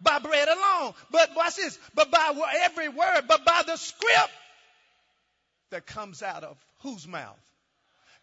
by 0.00 0.18
bread 0.20 0.48
alone. 0.48 0.94
But 1.10 1.30
watch 1.34 1.56
this. 1.56 1.78
But 1.94 2.10
by 2.10 2.32
every 2.62 2.88
word, 2.88 3.22
but 3.26 3.44
by 3.44 3.62
the 3.66 3.76
script 3.76 4.32
that 5.70 5.86
comes 5.86 6.22
out 6.22 6.44
of 6.44 6.56
whose 6.82 7.06
mouth? 7.08 7.38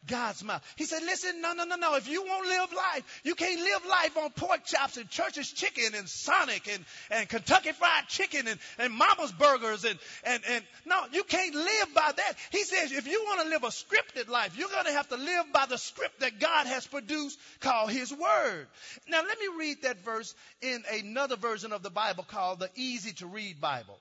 God's 0.07 0.43
mouth. 0.43 0.63
He 0.77 0.85
said, 0.85 1.03
listen, 1.03 1.41
no, 1.41 1.53
no, 1.53 1.65
no, 1.65 1.75
no. 1.75 1.95
If 1.95 2.07
you 2.07 2.23
won't 2.23 2.47
live 2.47 2.73
life, 2.73 3.21
you 3.23 3.35
can't 3.35 3.59
live 3.59 3.85
life 3.89 4.17
on 4.17 4.31
pork 4.31 4.65
chops 4.65 4.97
and 4.97 5.09
church's 5.09 5.51
chicken 5.51 5.93
and 5.95 6.07
Sonic 6.07 6.67
and, 6.71 6.85
and 7.11 7.27
Kentucky 7.27 7.73
fried 7.73 8.07
chicken 8.07 8.47
and, 8.47 8.59
and 8.77 8.93
mama's 8.93 9.31
burgers 9.33 9.83
and, 9.83 9.99
and, 10.23 10.41
and 10.49 10.63
no, 10.85 10.99
you 11.11 11.23
can't 11.23 11.53
live 11.53 11.93
by 11.93 12.11
that. 12.15 12.33
He 12.51 12.63
says, 12.63 12.91
if 12.91 13.07
you 13.07 13.23
want 13.27 13.43
to 13.43 13.49
live 13.49 13.63
a 13.63 13.67
scripted 13.67 14.29
life, 14.29 14.57
you're 14.57 14.69
going 14.69 14.85
to 14.85 14.93
have 14.93 15.09
to 15.09 15.17
live 15.17 15.51
by 15.53 15.65
the 15.65 15.77
script 15.77 16.21
that 16.21 16.39
God 16.39 16.67
has 16.67 16.87
produced 16.87 17.37
called 17.59 17.91
His 17.91 18.11
Word. 18.11 18.67
Now 19.09 19.21
let 19.21 19.39
me 19.39 19.47
read 19.57 19.83
that 19.83 20.03
verse 20.03 20.33
in 20.61 20.83
another 20.91 21.35
version 21.35 21.73
of 21.73 21.83
the 21.83 21.89
Bible 21.89 22.23
called 22.23 22.59
the 22.59 22.69
easy 22.75 23.11
to 23.13 23.27
read 23.27 23.59
Bible 23.59 23.97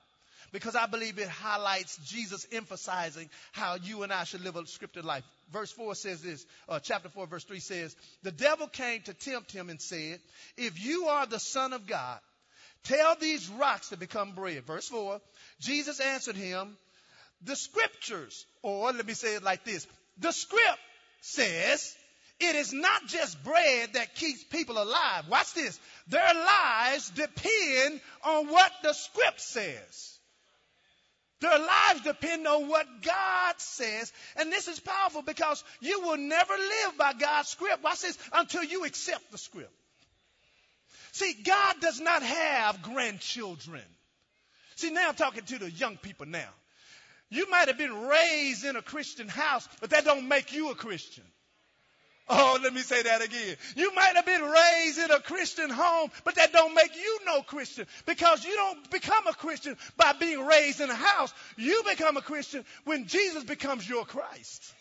because 0.51 0.75
I 0.75 0.87
believe 0.87 1.19
it 1.19 1.27
highlights 1.27 1.97
Jesus 2.05 2.47
emphasizing 2.51 3.29
how 3.51 3.75
you 3.75 4.03
and 4.03 4.13
I 4.13 4.23
should 4.23 4.41
live 4.41 4.55
a 4.55 4.63
scripted 4.63 5.03
life. 5.03 5.23
Verse 5.51 5.71
4 5.71 5.95
says 5.95 6.21
this, 6.21 6.45
uh, 6.67 6.79
chapter 6.79 7.09
4, 7.09 7.27
verse 7.27 7.43
3 7.43 7.59
says, 7.59 7.95
The 8.23 8.31
devil 8.31 8.67
came 8.67 9.01
to 9.03 9.13
tempt 9.13 9.51
him 9.51 9.69
and 9.69 9.81
said, 9.81 10.19
If 10.57 10.83
you 10.83 11.05
are 11.05 11.25
the 11.25 11.39
Son 11.39 11.73
of 11.73 11.87
God, 11.87 12.19
tell 12.83 13.15
these 13.15 13.49
rocks 13.49 13.89
to 13.89 13.97
become 13.97 14.33
bread. 14.33 14.65
Verse 14.65 14.87
4, 14.87 15.19
Jesus 15.59 15.99
answered 15.99 16.35
him, 16.35 16.77
The 17.43 17.55
scriptures, 17.55 18.45
or 18.61 18.91
let 18.91 19.05
me 19.05 19.13
say 19.13 19.35
it 19.35 19.43
like 19.43 19.63
this, 19.63 19.87
the 20.19 20.31
script 20.31 20.79
says, 21.21 21.95
it 22.39 22.55
is 22.55 22.71
not 22.71 23.07
just 23.07 23.43
bread 23.43 23.93
that 23.93 24.15
keeps 24.15 24.43
people 24.45 24.81
alive. 24.81 25.27
Watch 25.29 25.53
this. 25.53 25.77
Their 26.07 26.33
lives 26.33 27.09
depend 27.09 27.99
on 28.23 28.47
what 28.47 28.71
the 28.81 28.93
script 28.93 29.41
says. 29.41 30.18
Their 31.41 31.57
lives 31.57 32.01
depend 32.03 32.45
on 32.47 32.67
what 32.67 32.85
God 33.01 33.53
says. 33.57 34.11
And 34.35 34.51
this 34.51 34.67
is 34.67 34.79
powerful 34.79 35.21
because 35.21 35.63
you 35.79 36.01
will 36.01 36.17
never 36.17 36.53
live 36.53 36.97
by 36.97 37.13
God's 37.13 37.49
script. 37.49 37.83
Watch 37.83 38.01
this 38.01 38.17
until 38.33 38.63
you 38.63 38.83
accept 38.85 39.31
the 39.31 39.37
script. 39.37 39.71
See, 41.13 41.33
God 41.43 41.75
does 41.81 41.99
not 41.99 42.23
have 42.23 42.81
grandchildren. 42.81 43.83
See, 44.75 44.91
now 44.91 45.09
I'm 45.09 45.15
talking 45.15 45.43
to 45.43 45.59
the 45.59 45.71
young 45.71 45.97
people 45.97 46.25
now. 46.25 46.49
You 47.29 47.49
might 47.49 47.67
have 47.67 47.77
been 47.77 48.07
raised 48.07 48.65
in 48.65 48.75
a 48.75 48.81
Christian 48.81 49.27
house, 49.27 49.67
but 49.81 49.91
that 49.91 50.05
don't 50.05 50.27
make 50.27 50.51
you 50.53 50.71
a 50.71 50.75
Christian. 50.75 51.23
Oh, 52.29 52.59
let 52.61 52.73
me 52.73 52.81
say 52.81 53.01
that 53.01 53.23
again. 53.23 53.55
You 53.75 53.93
might 53.95 54.15
have 54.15 54.25
been 54.25 54.43
raised 54.43 54.99
in 54.99 55.09
a 55.09 55.19
Christian 55.19 55.69
home, 55.69 56.11
but 56.23 56.35
that 56.35 56.53
don't 56.53 56.75
make 56.75 56.95
you 56.95 57.19
no 57.25 57.41
Christian 57.41 57.87
because 58.05 58.45
you 58.45 58.55
don't 58.55 58.91
become 58.91 59.25
a 59.27 59.33
Christian 59.33 59.75
by 59.97 60.13
being 60.13 60.45
raised 60.45 60.79
in 60.79 60.91
a 60.91 60.95
house. 60.95 61.33
You 61.57 61.83
become 61.89 62.17
a 62.17 62.21
Christian 62.21 62.63
when 62.85 63.07
Jesus 63.07 63.43
becomes 63.43 63.89
your 63.89 64.05
Christ. 64.05 64.73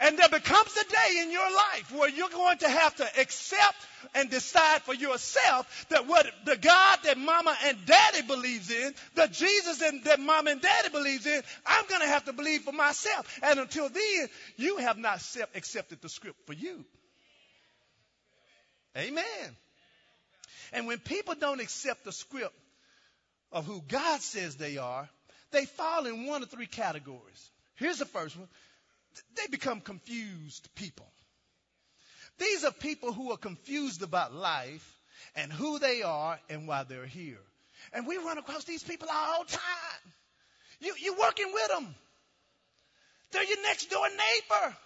And 0.00 0.18
there 0.18 0.28
becomes 0.28 0.76
a 0.76 0.90
day 0.90 1.22
in 1.22 1.30
your 1.30 1.50
life 1.50 1.92
where 1.92 2.08
you're 2.08 2.28
going 2.28 2.58
to 2.58 2.68
have 2.68 2.96
to 2.96 3.20
accept 3.20 3.76
and 4.14 4.28
decide 4.28 4.82
for 4.82 4.94
yourself 4.94 5.86
that 5.90 6.06
what 6.06 6.26
the 6.44 6.56
God 6.56 6.98
that 7.04 7.16
mama 7.16 7.56
and 7.64 7.78
daddy 7.86 8.22
believes 8.22 8.70
in, 8.70 8.94
the 9.14 9.28
Jesus 9.28 9.78
that 9.78 10.20
mama 10.20 10.50
and 10.50 10.60
daddy 10.60 10.88
believes 10.88 11.26
in, 11.26 11.40
I'm 11.64 11.86
going 11.86 12.00
to 12.00 12.08
have 12.08 12.24
to 12.24 12.32
believe 12.32 12.62
for 12.62 12.72
myself. 12.72 13.38
And 13.42 13.60
until 13.60 13.88
then, 13.88 14.28
you 14.56 14.78
have 14.78 14.98
not 14.98 15.24
accepted 15.54 16.02
the 16.02 16.08
script 16.08 16.44
for 16.46 16.52
you. 16.52 16.84
Amen. 18.96 19.56
And 20.72 20.86
when 20.86 20.98
people 20.98 21.34
don't 21.38 21.60
accept 21.60 22.04
the 22.04 22.12
script 22.12 22.54
of 23.52 23.64
who 23.64 23.80
God 23.86 24.20
says 24.20 24.56
they 24.56 24.76
are, 24.76 25.08
they 25.52 25.66
fall 25.66 26.06
in 26.06 26.26
one 26.26 26.42
of 26.42 26.50
three 26.50 26.66
categories. 26.66 27.50
Here's 27.76 27.98
the 27.98 28.06
first 28.06 28.36
one 28.36 28.48
they 29.36 29.46
become 29.50 29.80
confused 29.80 30.68
people. 30.74 31.06
These 32.38 32.64
are 32.64 32.72
people 32.72 33.12
who 33.12 33.32
are 33.32 33.36
confused 33.36 34.02
about 34.02 34.34
life 34.34 34.98
and 35.36 35.52
who 35.52 35.78
they 35.78 36.02
are 36.02 36.38
and 36.50 36.66
why 36.66 36.84
they're 36.84 37.06
here. 37.06 37.38
And 37.92 38.06
we 38.06 38.16
run 38.16 38.38
across 38.38 38.64
these 38.64 38.82
people 38.82 39.08
all 39.12 39.44
the 39.44 39.52
time. 39.52 40.12
You, 40.80 40.94
you're 41.00 41.18
working 41.18 41.50
with 41.52 41.68
them. 41.68 41.94
They're 43.30 43.44
your 43.44 43.62
next 43.62 43.90
door 43.90 44.06
neighbor. 44.08 44.76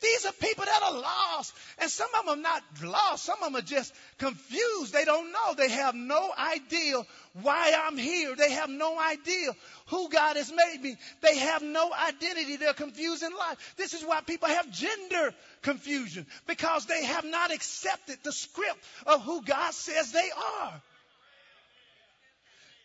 These 0.00 0.24
are 0.24 0.32
people 0.32 0.64
that 0.64 0.82
are 0.82 0.98
lost. 0.98 1.54
And 1.78 1.90
some 1.90 2.08
of 2.18 2.26
them 2.26 2.38
are 2.38 2.42
not 2.42 2.62
lost. 2.82 3.24
Some 3.24 3.38
of 3.42 3.52
them 3.52 3.56
are 3.56 3.64
just 3.64 3.92
confused. 4.18 4.92
They 4.92 5.04
don't 5.04 5.30
know. 5.30 5.54
They 5.56 5.68
have 5.68 5.94
no 5.94 6.32
idea 6.38 7.02
why 7.42 7.78
I'm 7.84 7.98
here. 7.98 8.34
They 8.34 8.52
have 8.52 8.70
no 8.70 8.98
idea 8.98 9.52
who 9.88 10.08
God 10.08 10.36
has 10.36 10.50
made 10.50 10.82
me. 10.82 10.96
They 11.20 11.36
have 11.38 11.62
no 11.62 11.92
identity. 11.92 12.56
They're 12.56 12.72
confused 12.72 13.22
in 13.22 13.32
life. 13.36 13.74
This 13.76 13.92
is 13.92 14.02
why 14.02 14.22
people 14.22 14.48
have 14.48 14.70
gender 14.70 15.34
confusion 15.62 16.26
because 16.46 16.86
they 16.86 17.04
have 17.04 17.24
not 17.24 17.52
accepted 17.52 18.18
the 18.22 18.32
script 18.32 18.78
of 19.06 19.22
who 19.22 19.42
God 19.42 19.74
says 19.74 20.12
they 20.12 20.30
are. 20.62 20.82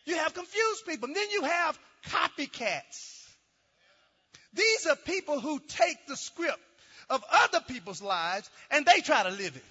You 0.06 0.18
have 0.18 0.34
confused 0.34 0.86
people. 0.86 1.08
And 1.08 1.16
then 1.16 1.30
you 1.32 1.44
have 1.44 1.80
copycats. 2.08 3.24
These 4.54 4.88
are 4.88 4.96
people 4.96 5.40
who 5.40 5.60
take 5.60 6.08
the 6.08 6.16
script 6.16 6.60
of 7.10 7.24
other 7.32 7.60
people's 7.62 8.02
lives 8.02 8.50
and 8.72 8.86
they 8.86 9.02
try 9.02 9.24
to 9.24 9.30
live 9.30 9.56
it. 9.56 9.64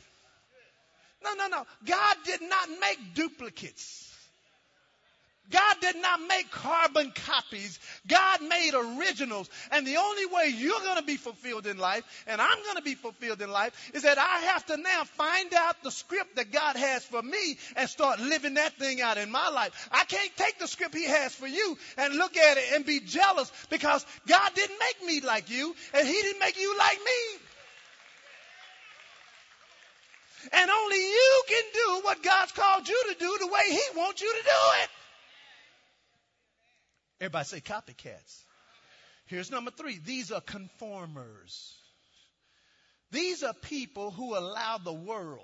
No, 1.22 1.34
no, 1.34 1.48
no. 1.48 1.66
God 1.86 2.16
did 2.24 2.42
not 2.42 2.68
make 2.80 3.14
duplicates. 3.14 4.13
God 5.50 5.76
did 5.80 5.96
not 5.96 6.20
make 6.26 6.50
carbon 6.50 7.12
copies. 7.26 7.78
God 8.07 8.40
made 8.42 8.72
originals. 8.74 9.50
And 9.70 9.87
the 9.87 9.96
only 9.96 10.26
way 10.26 10.54
you're 10.57 10.80
going 10.80 10.96
to 10.96 11.04
be 11.04 11.16
fulfilled 11.16 11.66
in 11.66 11.76
life, 11.76 12.04
and 12.26 12.40
I'm 12.40 12.62
going 12.62 12.76
to 12.76 12.83
be 12.83 12.94
fulfilled 12.94 13.42
in 13.42 13.50
life, 13.50 13.90
is 13.94 14.02
that 14.02 14.16
I 14.18 14.38
have 14.52 14.64
to 14.66 14.76
now 14.78 15.04
find 15.04 15.52
out 15.52 15.83
the 15.83 15.90
script 15.90 16.37
that 16.37 16.50
God 16.50 16.76
has 16.76 17.04
for 17.04 17.22
me 17.22 17.59
and 17.76 17.88
start 17.88 18.20
living 18.20 18.54
that 18.54 18.72
thing 18.78 19.02
out 19.02 19.18
in 19.18 19.30
my 19.30 19.50
life. 19.50 19.88
I 19.92 20.04
can't 20.04 20.35
take 20.37 20.59
the 20.59 20.66
script 20.66 20.94
He 20.94 21.04
has 21.04 21.35
for 21.35 21.46
you 21.46 21.76
and 21.98 22.14
look 22.14 22.37
at 22.37 22.57
it 22.57 22.64
and 22.74 22.87
be 22.87 23.00
jealous 23.00 23.52
because 23.68 24.04
God 24.26 24.50
didn't 24.54 24.78
make 24.78 25.07
me 25.07 25.20
like 25.20 25.50
you 25.50 25.76
and 25.92 26.07
He 26.07 26.14
didn't 26.14 26.40
make 26.40 26.59
you 26.59 26.76
like 26.78 26.98
me. 26.98 27.40
And 30.52 30.70
only 30.70 30.98
you 30.98 31.42
can 31.48 31.64
do 31.72 32.00
what 32.02 32.22
God's 32.22 32.52
called 32.52 32.88
you 32.88 33.02
to 33.12 33.18
do 33.18 33.37
the 33.40 33.46
way 33.46 33.62
He 33.68 33.83
wants 33.96 34.22
you 34.22 34.33
to 34.33 34.42
do 34.42 34.83
it. 34.83 34.90
Everybody 37.24 37.46
say 37.46 37.60
copycats. 37.60 38.44
Here's 39.24 39.50
number 39.50 39.70
three. 39.70 39.98
These 40.04 40.30
are 40.30 40.42
conformers. 40.42 41.74
These 43.12 43.42
are 43.42 43.54
people 43.54 44.10
who 44.10 44.37
allow 44.37 44.76
the 44.76 44.92
world 44.92 45.40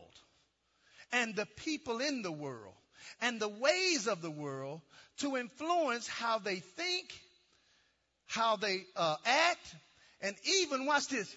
and 1.11 1.35
the 1.35 1.47
people 1.47 2.01
in 2.01 2.21
the 2.21 2.31
world 2.31 2.75
and 3.23 3.41
the 3.41 3.49
ways 3.49 4.09
of 4.09 4.21
the 4.21 4.31
world 4.31 4.83
to 5.21 5.39
influence 5.39 6.07
how 6.07 6.39
they 6.39 6.57
think, 6.57 7.19
how 8.27 8.57
they 8.57 8.85
uh, 8.95 9.17
act, 9.25 9.75
and 10.21 10.37
even, 10.61 10.85
watch 10.85 11.09
this, 11.09 11.35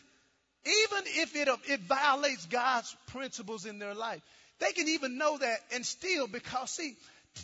even 0.65 1.03
if 1.05 1.37
it, 1.37 1.47
it 1.69 1.79
violates 1.79 2.47
God's 2.47 2.93
principles 3.07 3.65
in 3.65 3.79
their 3.79 3.93
life. 3.93 4.21
They 4.59 4.73
can 4.73 4.89
even 4.89 5.17
know 5.17 5.37
that 5.37 5.59
and 5.73 5.85
still, 5.85 6.27
because 6.27 6.69
see, 6.69 6.97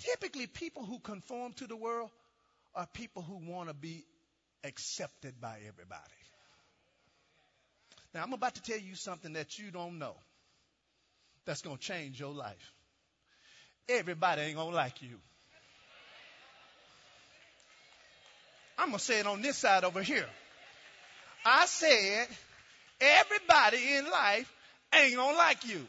typically 0.03 0.47
people 0.47 0.83
who 0.83 0.99
conform 0.99 1.53
to 1.53 1.65
the 1.65 1.77
world 1.77 2.09
are 2.75 2.87
people 2.93 3.21
who 3.21 3.37
want 3.51 3.69
to 3.69 3.73
be 3.73 4.05
accepted 4.63 5.39
by 5.41 5.57
everybody. 5.67 6.01
Now, 8.13 8.23
I'm 8.23 8.33
about 8.33 8.55
to 8.55 8.61
tell 8.61 8.79
you 8.79 8.95
something 8.95 9.33
that 9.33 9.59
you 9.59 9.71
don't 9.71 9.99
know 9.99 10.15
that's 11.45 11.61
going 11.61 11.77
to 11.77 11.83
change 11.83 12.19
your 12.19 12.33
life. 12.33 12.73
Everybody 13.87 14.41
ain't 14.41 14.55
going 14.55 14.69
to 14.69 14.75
like 14.75 15.01
you. 15.01 15.17
I'm 18.77 18.89
going 18.89 18.99
to 18.99 19.03
say 19.03 19.19
it 19.19 19.27
on 19.27 19.41
this 19.41 19.57
side 19.57 19.83
over 19.83 20.01
here. 20.01 20.25
I 21.45 21.65
said, 21.65 22.27
everybody 23.01 23.95
in 23.95 24.09
life 24.09 24.51
ain't 24.93 25.15
going 25.15 25.33
to 25.33 25.37
like 25.37 25.65
you. 25.67 25.85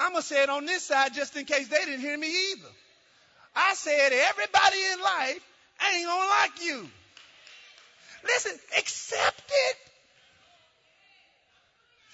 I'm 0.00 0.12
going 0.12 0.22
to 0.22 0.28
say 0.28 0.42
it 0.42 0.50
on 0.50 0.66
this 0.66 0.84
side 0.84 1.14
just 1.14 1.36
in 1.36 1.44
case 1.44 1.68
they 1.68 1.84
didn't 1.84 2.00
hear 2.00 2.16
me 2.16 2.28
either. 2.52 2.68
I 3.56 3.74
said, 3.74 4.12
everybody 4.12 4.76
in 4.92 5.00
life 5.00 5.40
ain't 5.90 6.06
gonna 6.06 6.28
like 6.28 6.62
you. 6.62 6.88
Listen, 8.24 8.52
accept 8.78 9.50
it. 9.50 9.76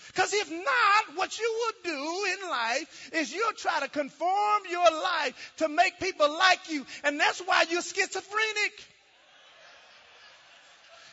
Because 0.08 0.34
if 0.34 0.50
not, 0.50 1.16
what 1.16 1.38
you 1.38 1.54
will 1.58 1.92
do 1.92 2.44
in 2.44 2.50
life 2.50 3.10
is 3.14 3.32
you'll 3.32 3.52
try 3.54 3.80
to 3.80 3.88
conform 3.88 4.62
your 4.70 4.90
life 4.90 5.52
to 5.58 5.68
make 5.68 5.98
people 6.00 6.30
like 6.30 6.70
you. 6.70 6.84
And 7.02 7.18
that's 7.18 7.40
why 7.40 7.64
you're 7.70 7.80
schizophrenic. 7.80 8.86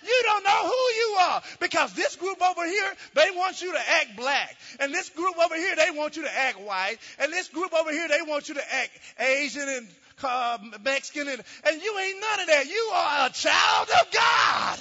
You 0.04 0.22
don't 0.24 0.44
know 0.44 0.64
who 0.64 0.72
you 0.72 1.18
are 1.22 1.42
because 1.60 1.94
this 1.94 2.16
group 2.16 2.42
over 2.42 2.66
here, 2.66 2.94
they 3.16 3.32
want 3.36 3.62
you 3.62 3.74
to 3.74 3.80
act 3.80 4.16
black. 4.16 4.56
And 4.80 4.94
this 4.94 5.10
group 5.10 5.38
over 5.38 5.56
here, 5.56 5.76
they 5.76 5.92
want 5.92 6.16
you 6.16 6.24
to 6.24 6.38
act 6.38 6.60
white. 6.62 6.98
And 7.20 7.32
this 7.34 7.50
group 7.50 7.74
over 7.74 7.92
here, 7.92 8.08
they 8.08 8.22
want 8.22 8.48
you 8.50 8.56
to 8.56 8.74
act 8.76 8.92
Asian 9.20 9.68
and 9.68 9.88
uh, 10.24 10.58
Mexican, 10.84 11.28
and, 11.28 11.42
and 11.66 11.82
you 11.82 12.00
ain't 12.00 12.22
none 12.22 12.40
of 12.42 12.48
that. 12.48 12.68
You 12.68 12.92
are 12.94 13.28
a 13.28 13.30
child 13.32 13.90
of 13.90 14.12
God. 14.12 14.80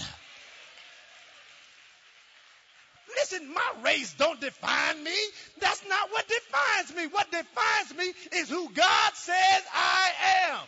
Listen, 3.17 3.53
my 3.53 3.83
race 3.85 4.15
don't 4.19 4.41
define 4.41 5.03
me. 5.03 5.17
That's 5.61 5.83
not 5.89 6.11
what 6.13 6.27
defines 6.29 6.95
me. 6.97 7.07
What 7.07 7.31
defines 7.31 7.97
me 7.97 8.13
is 8.39 8.49
who 8.49 8.71
God 8.71 9.15
says 9.15 9.63
I 9.75 10.11
am. 10.51 10.59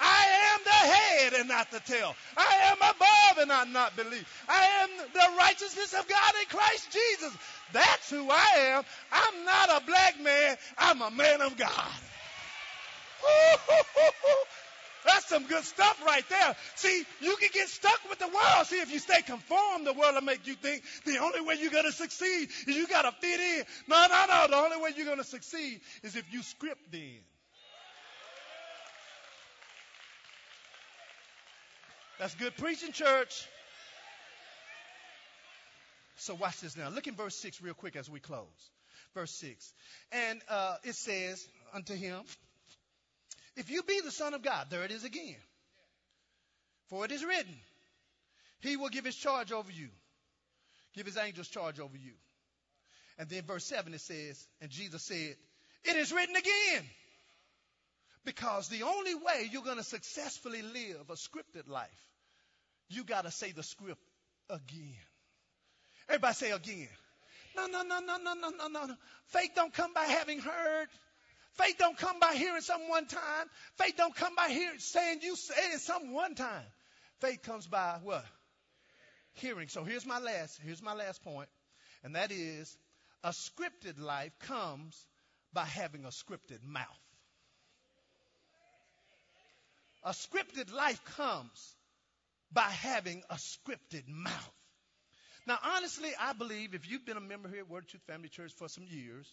I 0.00 0.54
am 0.54 0.60
the 0.64 0.70
head 0.70 1.32
and 1.34 1.48
not 1.48 1.70
the 1.70 1.80
tail. 1.80 2.14
I 2.36 2.72
am 2.72 2.76
above 2.78 3.38
and 3.42 3.52
I'm 3.52 3.72
not 3.72 3.96
beneath. 3.96 4.26
I 4.48 4.64
am 4.82 4.90
the 5.12 5.38
righteousness 5.38 5.92
of 5.94 6.08
God 6.08 6.32
in 6.40 6.46
Christ 6.56 6.92
Jesus. 6.92 7.36
That's 7.72 8.10
who 8.10 8.28
I 8.30 8.50
am. 8.56 8.84
I'm 9.12 9.44
not 9.44 9.82
a 9.82 9.86
black 9.86 10.20
man. 10.20 10.56
I'm 10.78 11.02
a 11.02 11.10
man 11.10 11.40
of 11.42 11.56
God. 11.56 11.92
That's 15.04 15.28
some 15.28 15.46
good 15.46 15.64
stuff 15.64 16.02
right 16.06 16.24
there. 16.30 16.56
See, 16.76 17.04
you 17.20 17.36
can 17.36 17.50
get 17.52 17.68
stuck 17.68 18.00
with 18.08 18.18
the 18.18 18.28
world. 18.28 18.66
See, 18.66 18.80
if 18.80 18.90
you 18.90 18.98
stay 18.98 19.20
conformed, 19.22 19.86
the 19.86 19.92
world 19.92 20.14
will 20.14 20.22
make 20.22 20.46
you 20.46 20.54
think 20.54 20.82
the 21.04 21.18
only 21.18 21.42
way 21.42 21.56
you're 21.60 21.70
going 21.70 21.84
to 21.84 21.92
succeed 21.92 22.48
is 22.66 22.76
you 22.76 22.86
got 22.86 23.02
to 23.02 23.12
fit 23.20 23.40
in. 23.40 23.64
No, 23.86 24.06
no, 24.08 24.24
no. 24.28 24.46
The 24.48 24.56
only 24.56 24.78
way 24.78 24.90
you're 24.96 25.06
going 25.06 25.18
to 25.18 25.24
succeed 25.24 25.80
is 26.02 26.16
if 26.16 26.32
you 26.32 26.42
script 26.42 26.94
in. 26.94 27.18
That's 32.18 32.34
good 32.36 32.56
preaching, 32.56 32.92
church. 32.92 33.46
So 36.16 36.34
watch 36.34 36.60
this 36.60 36.76
now. 36.76 36.88
Look 36.88 37.06
in 37.06 37.16
verse 37.16 37.34
6 37.36 37.60
real 37.60 37.74
quick 37.74 37.96
as 37.96 38.08
we 38.08 38.20
close. 38.20 38.70
Verse 39.14 39.32
6. 39.32 39.72
And 40.12 40.40
uh, 40.48 40.76
it 40.84 40.94
says 40.94 41.46
unto 41.74 41.94
him, 41.94 42.20
if 43.56 43.70
you 43.70 43.82
be 43.82 44.00
the 44.00 44.10
Son 44.10 44.34
of 44.34 44.42
God, 44.42 44.66
there 44.70 44.84
it 44.84 44.90
is 44.90 45.04
again. 45.04 45.36
For 46.88 47.04
it 47.04 47.12
is 47.12 47.24
written, 47.24 47.56
He 48.60 48.76
will 48.76 48.88
give 48.88 49.04
His 49.04 49.16
charge 49.16 49.52
over 49.52 49.70
you, 49.70 49.88
give 50.94 51.06
His 51.06 51.16
angels 51.16 51.48
charge 51.48 51.80
over 51.80 51.96
you. 51.96 52.12
And 53.18 53.28
then 53.28 53.42
verse 53.44 53.64
7 53.64 53.94
it 53.94 54.00
says, 54.00 54.46
and 54.60 54.70
Jesus 54.70 55.02
said, 55.02 55.36
It 55.84 55.96
is 55.96 56.12
written 56.12 56.34
again. 56.34 56.84
Because 58.24 58.68
the 58.68 58.82
only 58.84 59.14
way 59.14 59.48
you're 59.50 59.62
going 59.62 59.76
to 59.76 59.84
successfully 59.84 60.62
live 60.62 61.10
a 61.10 61.14
scripted 61.14 61.68
life, 61.68 61.88
you 62.88 63.04
got 63.04 63.24
to 63.24 63.30
say 63.30 63.52
the 63.52 63.62
script 63.62 64.00
again. 64.48 64.96
Everybody 66.08 66.34
say 66.34 66.50
again. 66.50 66.88
No, 67.56 67.66
no, 67.66 67.82
no, 67.82 68.00
no, 68.00 68.16
no, 68.16 68.34
no, 68.34 68.50
no, 68.50 68.68
no. 68.68 68.86
No. 68.86 68.94
Faith 69.26 69.50
don't 69.54 69.72
come 69.72 69.92
by 69.94 70.04
having 70.04 70.40
heard. 70.40 70.88
Faith 71.52 71.76
don't 71.78 71.96
come 71.96 72.18
by 72.18 72.34
hearing 72.34 72.62
some 72.62 72.88
one 72.88 73.06
time. 73.06 73.46
Faith 73.78 73.94
don't 73.96 74.14
come 74.14 74.34
by 74.34 74.48
hearing 74.48 74.78
saying 74.78 75.20
you 75.22 75.36
said 75.36 75.72
it 75.74 75.80
some 75.80 76.12
one 76.12 76.34
time. 76.34 76.66
Faith 77.20 77.42
comes 77.42 77.66
by 77.66 77.98
what? 78.02 78.24
Hearing. 79.34 79.68
So 79.68 79.84
here's 79.84 80.04
my 80.04 80.18
last, 80.18 80.58
here's 80.64 80.82
my 80.82 80.94
last 80.94 81.22
point, 81.22 81.48
and 82.02 82.16
that 82.16 82.32
is 82.32 82.76
a 83.22 83.30
scripted 83.30 84.00
life 84.00 84.32
comes 84.40 85.06
by 85.52 85.64
having 85.64 86.04
a 86.04 86.08
scripted 86.08 86.62
mouth. 86.64 87.03
A 90.04 90.10
scripted 90.10 90.72
life 90.72 91.02
comes 91.16 91.74
by 92.52 92.68
having 92.68 93.22
a 93.30 93.36
scripted 93.36 94.06
mouth. 94.06 94.52
Now, 95.46 95.58
honestly, 95.62 96.10
I 96.18 96.32
believe 96.32 96.74
if 96.74 96.88
you've 96.90 97.04
been 97.04 97.16
a 97.16 97.20
member 97.20 97.48
here 97.48 97.60
at 97.60 97.68
Word 97.68 97.84
of 97.84 97.90
Truth 97.90 98.02
Family 98.06 98.28
Church 98.28 98.52
for 98.52 98.68
some 98.68 98.84
years, 98.88 99.26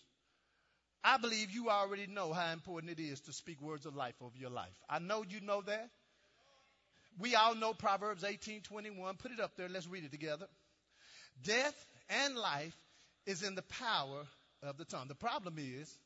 I 1.04 1.18
believe 1.18 1.52
you 1.52 1.70
already 1.70 2.08
know 2.08 2.32
how 2.34 2.52
important 2.54 2.92
it 2.92 3.02
is 3.02 3.22
to 3.22 3.34
speak 3.34 3.62
words 3.62 3.86
of 3.86 3.96
life 3.96 4.16
over 4.22 4.38
your 4.38 4.50
life. 4.50 4.76
I 4.90 5.00
know 5.00 5.24
you 5.28 5.42
know 5.42 5.62
that. 5.62 5.90
We 7.20 7.36
all 7.36 7.56
know 7.56 7.74
Proverbs 7.74 8.24
18:21. 8.24 9.18
Put 9.18 9.32
it 9.32 9.40
up 9.40 9.56
there. 9.58 9.68
Let's 9.68 9.88
read 9.88 10.06
it 10.06 10.12
together. 10.12 10.48
Death 11.44 11.86
and 12.10 12.36
life 12.36 12.76
is 13.26 13.44
in 13.44 13.56
the 13.56 13.64
power 13.64 14.26
of 14.64 14.78
the 14.78 14.86
tongue. 14.86 15.08
The 15.08 15.16
problem 15.16 15.56
is 15.58 15.98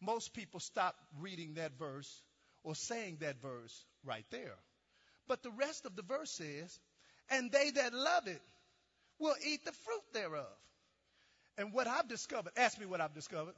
most 0.00 0.34
people 0.34 0.60
stop 0.60 0.96
reading 1.20 1.54
that 1.54 1.72
verse 1.78 2.22
or 2.62 2.74
saying 2.74 3.18
that 3.20 3.40
verse 3.40 3.84
right 4.04 4.24
there. 4.30 4.56
But 5.28 5.42
the 5.42 5.50
rest 5.50 5.86
of 5.86 5.96
the 5.96 6.02
verse 6.02 6.30
says, 6.30 6.78
and 7.30 7.52
they 7.52 7.70
that 7.70 7.94
love 7.94 8.26
it 8.26 8.42
will 9.18 9.34
eat 9.46 9.64
the 9.64 9.72
fruit 9.72 10.02
thereof. 10.12 10.46
And 11.58 11.72
what 11.72 11.86
I've 11.86 12.08
discovered, 12.08 12.52
ask 12.56 12.78
me 12.78 12.86
what 12.86 13.00
I've 13.00 13.14
discovered. 13.14 13.54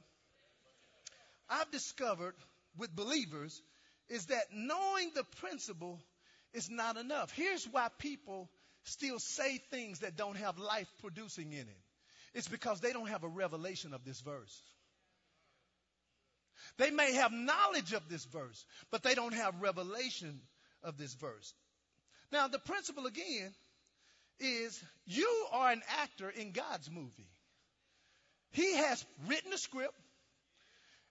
I've 1.49 1.71
discovered 1.71 2.35
with 2.77 2.95
believers 2.95 3.61
is 4.09 4.27
that 4.27 4.45
knowing 4.53 5.11
the 5.15 5.23
principle 5.37 5.99
is 6.53 6.69
not 6.69 6.97
enough. 6.97 7.31
Here's 7.31 7.65
why 7.65 7.87
people 7.97 8.49
still 8.83 9.19
say 9.19 9.57
things 9.71 9.99
that 9.99 10.17
don't 10.17 10.37
have 10.37 10.57
life 10.57 10.91
producing 11.01 11.53
in 11.53 11.59
it. 11.59 11.81
It's 12.33 12.47
because 12.47 12.81
they 12.81 12.91
don't 12.93 13.09
have 13.09 13.23
a 13.23 13.27
revelation 13.27 13.93
of 13.93 14.03
this 14.03 14.19
verse. 14.21 14.61
They 16.77 16.91
may 16.91 17.13
have 17.13 17.31
knowledge 17.31 17.93
of 17.93 18.07
this 18.09 18.25
verse, 18.25 18.65
but 18.91 19.03
they 19.03 19.15
don't 19.15 19.33
have 19.33 19.61
revelation 19.61 20.41
of 20.83 20.97
this 20.97 21.13
verse. 21.13 21.53
Now, 22.31 22.47
the 22.47 22.59
principle 22.59 23.05
again 23.05 23.53
is 24.39 24.81
you 25.05 25.45
are 25.51 25.71
an 25.71 25.81
actor 26.01 26.29
in 26.29 26.51
God's 26.51 26.89
movie. 26.89 27.29
He 28.51 28.75
has 28.75 29.03
written 29.27 29.53
a 29.53 29.57
script 29.57 29.95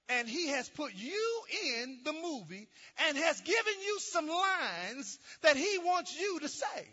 and 0.09 0.29
he 0.29 0.49
has 0.49 0.69
put 0.69 0.95
you 0.95 1.43
in 1.75 2.01
the 2.05 2.12
movie 2.12 2.69
and 3.07 3.17
has 3.17 3.41
given 3.41 3.75
you 3.85 3.99
some 4.01 4.29
lines 4.29 5.19
that 5.43 5.57
he 5.57 5.79
wants 5.79 6.19
you 6.19 6.41
to 6.41 6.49
say. 6.49 6.88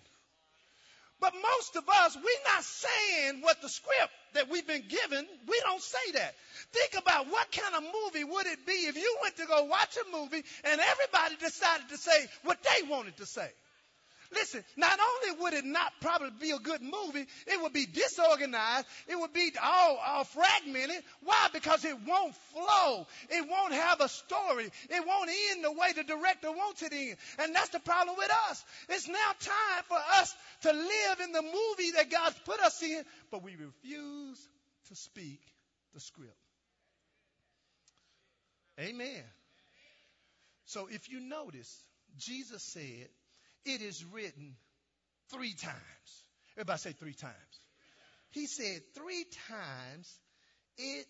But 1.22 1.34
most 1.34 1.76
of 1.76 1.84
us, 1.90 2.16
we're 2.16 2.54
not 2.54 2.64
saying 2.64 3.42
what 3.42 3.62
the 3.62 3.70
script 3.70 4.14
that 4.34 4.50
we've 4.50 4.66
been 4.66 4.86
given, 4.88 5.28
we 5.48 5.62
don't 5.66 5.82
say 5.82 6.12
that. 6.14 6.36
Think 6.72 7.02
about 7.02 7.28
what 7.28 7.52
kind 7.52 7.76
of 7.76 7.84
movie 8.04 8.24
would 8.24 8.46
it 8.46 8.66
be 8.66 8.72
if 8.72 8.96
you 8.96 9.18
went 9.22 9.36
to 9.38 9.46
go 9.46 9.66
watch 9.66 9.98
a 9.98 10.18
movie 10.18 10.44
and 10.64 10.80
everybody 10.80 11.36
decided 11.36 11.90
to 11.90 11.98
say 11.98 12.28
what 12.44 12.60
they 12.64 12.88
wanted 12.88 13.18
to 13.18 13.26
say. 13.26 13.50
Listen, 14.32 14.64
not 14.78 15.00
only 15.00 15.42
would 15.42 15.54
it 15.54 15.66
not 15.66 15.92
probably 16.02 16.30
be 16.40 16.52
a 16.52 16.60
good 16.60 16.82
movie, 16.82 17.26
it 17.48 17.62
would 17.62 17.74
be 17.74 17.88
disorganized. 17.88 18.86
It 19.08 19.20
would 19.20 19.34
be 19.34 19.52
all, 19.62 20.00
all 20.06 20.24
fragmented. 20.24 21.04
Why? 21.24 21.48
Because 21.52 21.84
it 21.84 21.96
won't 22.08 22.36
flow. 22.54 23.08
It 23.30 23.50
won't 23.50 23.74
have 23.74 24.02
a 24.02 24.08
story. 24.08 24.66
It 24.90 25.08
won't 25.08 25.32
end 25.52 25.64
the 25.64 25.72
way 25.72 25.94
the 25.96 26.04
director 26.04 26.52
wants 26.52 26.84
it 26.84 26.94
in. 26.94 27.16
And 27.40 27.56
that's 27.56 27.70
the 27.70 27.80
problem 27.80 28.18
with 28.18 28.32
us. 28.50 28.64
It's 28.90 29.08
now 29.08 29.32
time 29.40 29.84
for 29.88 29.98
us 30.20 30.36
to 30.62 30.74
live 30.74 31.20
in 31.24 31.32
the 31.32 31.42
movie 31.42 31.92
that 31.96 32.12
God's 32.12 32.38
put 32.46 32.60
us 32.60 32.84
in, 32.84 33.04
but 33.32 33.44
we 33.44 33.56
refuse 33.56 34.48
to 34.90 34.96
speak 34.96 35.42
the 35.96 36.00
script. 36.00 36.34
Amen. 38.80 39.24
So 40.66 40.88
if 40.92 41.10
you 41.10 41.20
notice, 41.20 41.84
Jesus 42.18 42.62
said, 42.62 43.10
it 43.66 43.82
is 43.82 44.04
written 44.06 44.56
three 45.32 45.54
times. 45.54 45.76
Everybody 46.58 46.80
say 46.80 46.92
three 46.94 47.14
times. 47.14 47.34
He 48.32 48.46
said 48.46 48.82
three 48.96 49.26
times 49.50 50.20
it 50.78 51.08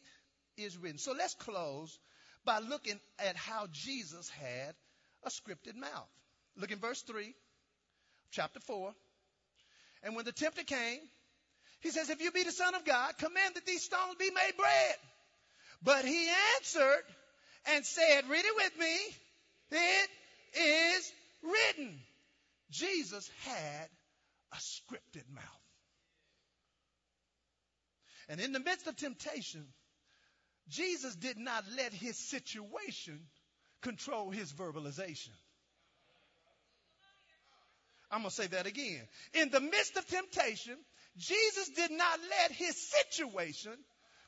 is 0.58 0.78
written. 0.78 0.98
So 0.98 1.14
let's 1.18 1.36
close 1.36 1.98
by 2.46 2.60
looking 2.60 3.00
at 3.20 3.36
how 3.36 3.68
Jesus 3.72 4.30
had 4.30 4.76
a 5.24 5.30
scripted 5.30 5.76
mouth. 5.76 6.10
Look 6.58 6.72
in 6.72 6.80
verse 6.80 7.02
3, 7.04 7.34
chapter 8.32 8.60
4. 8.60 8.94
And 10.04 10.16
when 10.16 10.26
the 10.26 10.32
tempter 10.32 10.64
came, 10.64 11.00
he 11.82 11.90
says, 11.90 12.10
If 12.10 12.22
you 12.22 12.32
be 12.32 12.44
the 12.44 12.52
Son 12.52 12.76
of 12.76 12.86
God, 12.86 13.18
command 13.18 13.56
that 13.56 13.66
these 13.66 13.84
stones 13.84 14.16
be 14.18 14.32
made 14.32 14.58
bread. 14.58 14.96
But 15.84 16.06
he 16.06 16.30
answered 16.56 17.04
and 17.74 17.86
said, 17.86 18.30
Read 18.30 18.46
it 18.46 18.56
with 18.56 18.80
me. 18.80 18.96
It 19.72 20.10
is 20.60 21.12
written. 21.44 22.00
Jesus 22.72 23.30
had 23.46 23.90
a 24.52 24.58
scripted 24.58 25.30
mouth. 25.34 25.44
And 28.28 28.40
in 28.40 28.52
the 28.54 28.60
midst 28.60 28.88
of 28.88 28.96
temptation, 28.96 29.66
Jesus 30.70 31.16
did 31.16 31.38
not 31.38 31.64
let 31.76 31.94
his 31.94 32.18
situation 32.30 33.20
control 33.82 34.30
his 34.30 34.52
verbalization. 34.54 35.32
I'm 38.12 38.22
going 38.22 38.30
to 38.30 38.36
say 38.36 38.48
that 38.48 38.68
again. 38.68 39.02
In 39.34 39.50
the 39.50 39.60
midst 39.60 39.98
of 39.98 40.08
temptation, 40.08 40.78
Jesus 41.18 41.70
did 41.70 41.92
not 41.92 42.20
let 42.42 42.52
his 42.52 42.76
situation 42.76 43.74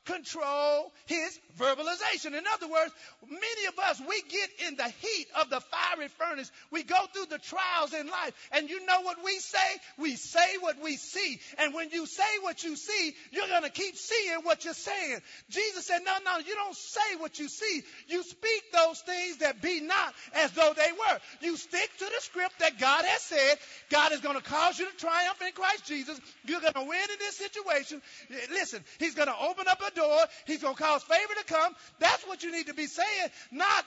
control 0.04 0.92
his 1.06 1.38
verbalization. 1.58 2.36
In 2.36 2.44
other 2.52 2.68
words, 2.68 2.92
many 3.28 3.66
of 3.68 3.78
us, 3.78 4.00
we 4.00 4.22
get 4.22 4.68
in 4.68 4.76
the 4.76 4.88
heat 5.00 5.26
of 5.40 5.50
the 5.50 5.60
fiery 5.60 6.08
furnace. 6.08 6.50
We 6.70 6.82
go 6.82 6.98
through 7.12 7.26
the 7.26 7.38
trials 7.38 7.92
in 7.92 8.06
life. 8.08 8.34
And 8.52 8.68
you 8.68 8.84
know 8.86 9.00
what 9.02 9.18
we 9.24 9.38
say? 9.38 9.58
We 9.98 10.16
say 10.16 10.58
what 10.60 10.80
we 10.82 10.96
see. 10.96 11.40
And 11.58 11.74
when 11.74 11.90
you 11.90 12.06
say 12.06 12.22
what 12.42 12.64
you 12.64 12.76
see, 12.76 13.14
you're 13.30 13.48
going 13.48 13.62
to 13.62 13.70
keep 13.70 13.96
seeing 13.96 14.40
what 14.42 14.64
you're 14.64 14.74
saying. 14.74 15.18
Jesus 15.50 15.86
said, 15.86 16.00
no, 16.04 16.12
no, 16.24 16.38
you 16.38 16.54
don't 16.54 16.76
say 16.76 17.16
what 17.18 17.38
you 17.38 17.48
see. 17.48 17.82
You 18.08 18.22
speak 18.22 18.62
those 18.72 19.00
things 19.00 19.38
that 19.38 19.62
be 19.62 19.80
not 19.80 20.14
as 20.34 20.50
though 20.52 20.72
they 20.76 20.92
were. 20.92 21.18
You 21.40 21.56
stick 21.56 21.90
to 21.98 22.04
the 22.04 22.20
script 22.20 22.58
that 22.60 22.78
God 22.78 23.04
has 23.04 23.22
said. 23.22 23.58
God 23.90 24.12
is 24.12 24.20
going 24.20 24.36
to 24.36 24.42
cause 24.42 24.78
you 24.78 24.90
to 24.90 24.96
triumph 24.96 25.40
in 25.46 25.52
Christ 25.52 25.86
Jesus. 25.86 26.20
You're 26.44 26.60
going 26.60 26.74
to 26.74 26.84
win 26.84 27.10
in 27.10 27.18
this 27.18 27.36
situation. 27.36 28.02
Listen, 28.50 28.82
He's 28.98 29.14
going 29.14 29.28
to 29.28 29.38
open 29.38 29.66
up 29.68 29.80
a 29.86 29.91
door. 29.94 30.18
He's 30.46 30.62
going 30.62 30.74
to 30.74 30.82
cause 30.82 31.02
favor 31.02 31.34
to 31.38 31.44
come. 31.44 31.74
That's 31.98 32.26
what 32.26 32.42
you 32.42 32.52
need 32.52 32.66
to 32.66 32.74
be 32.74 32.86
saying, 32.86 33.28
not, 33.50 33.84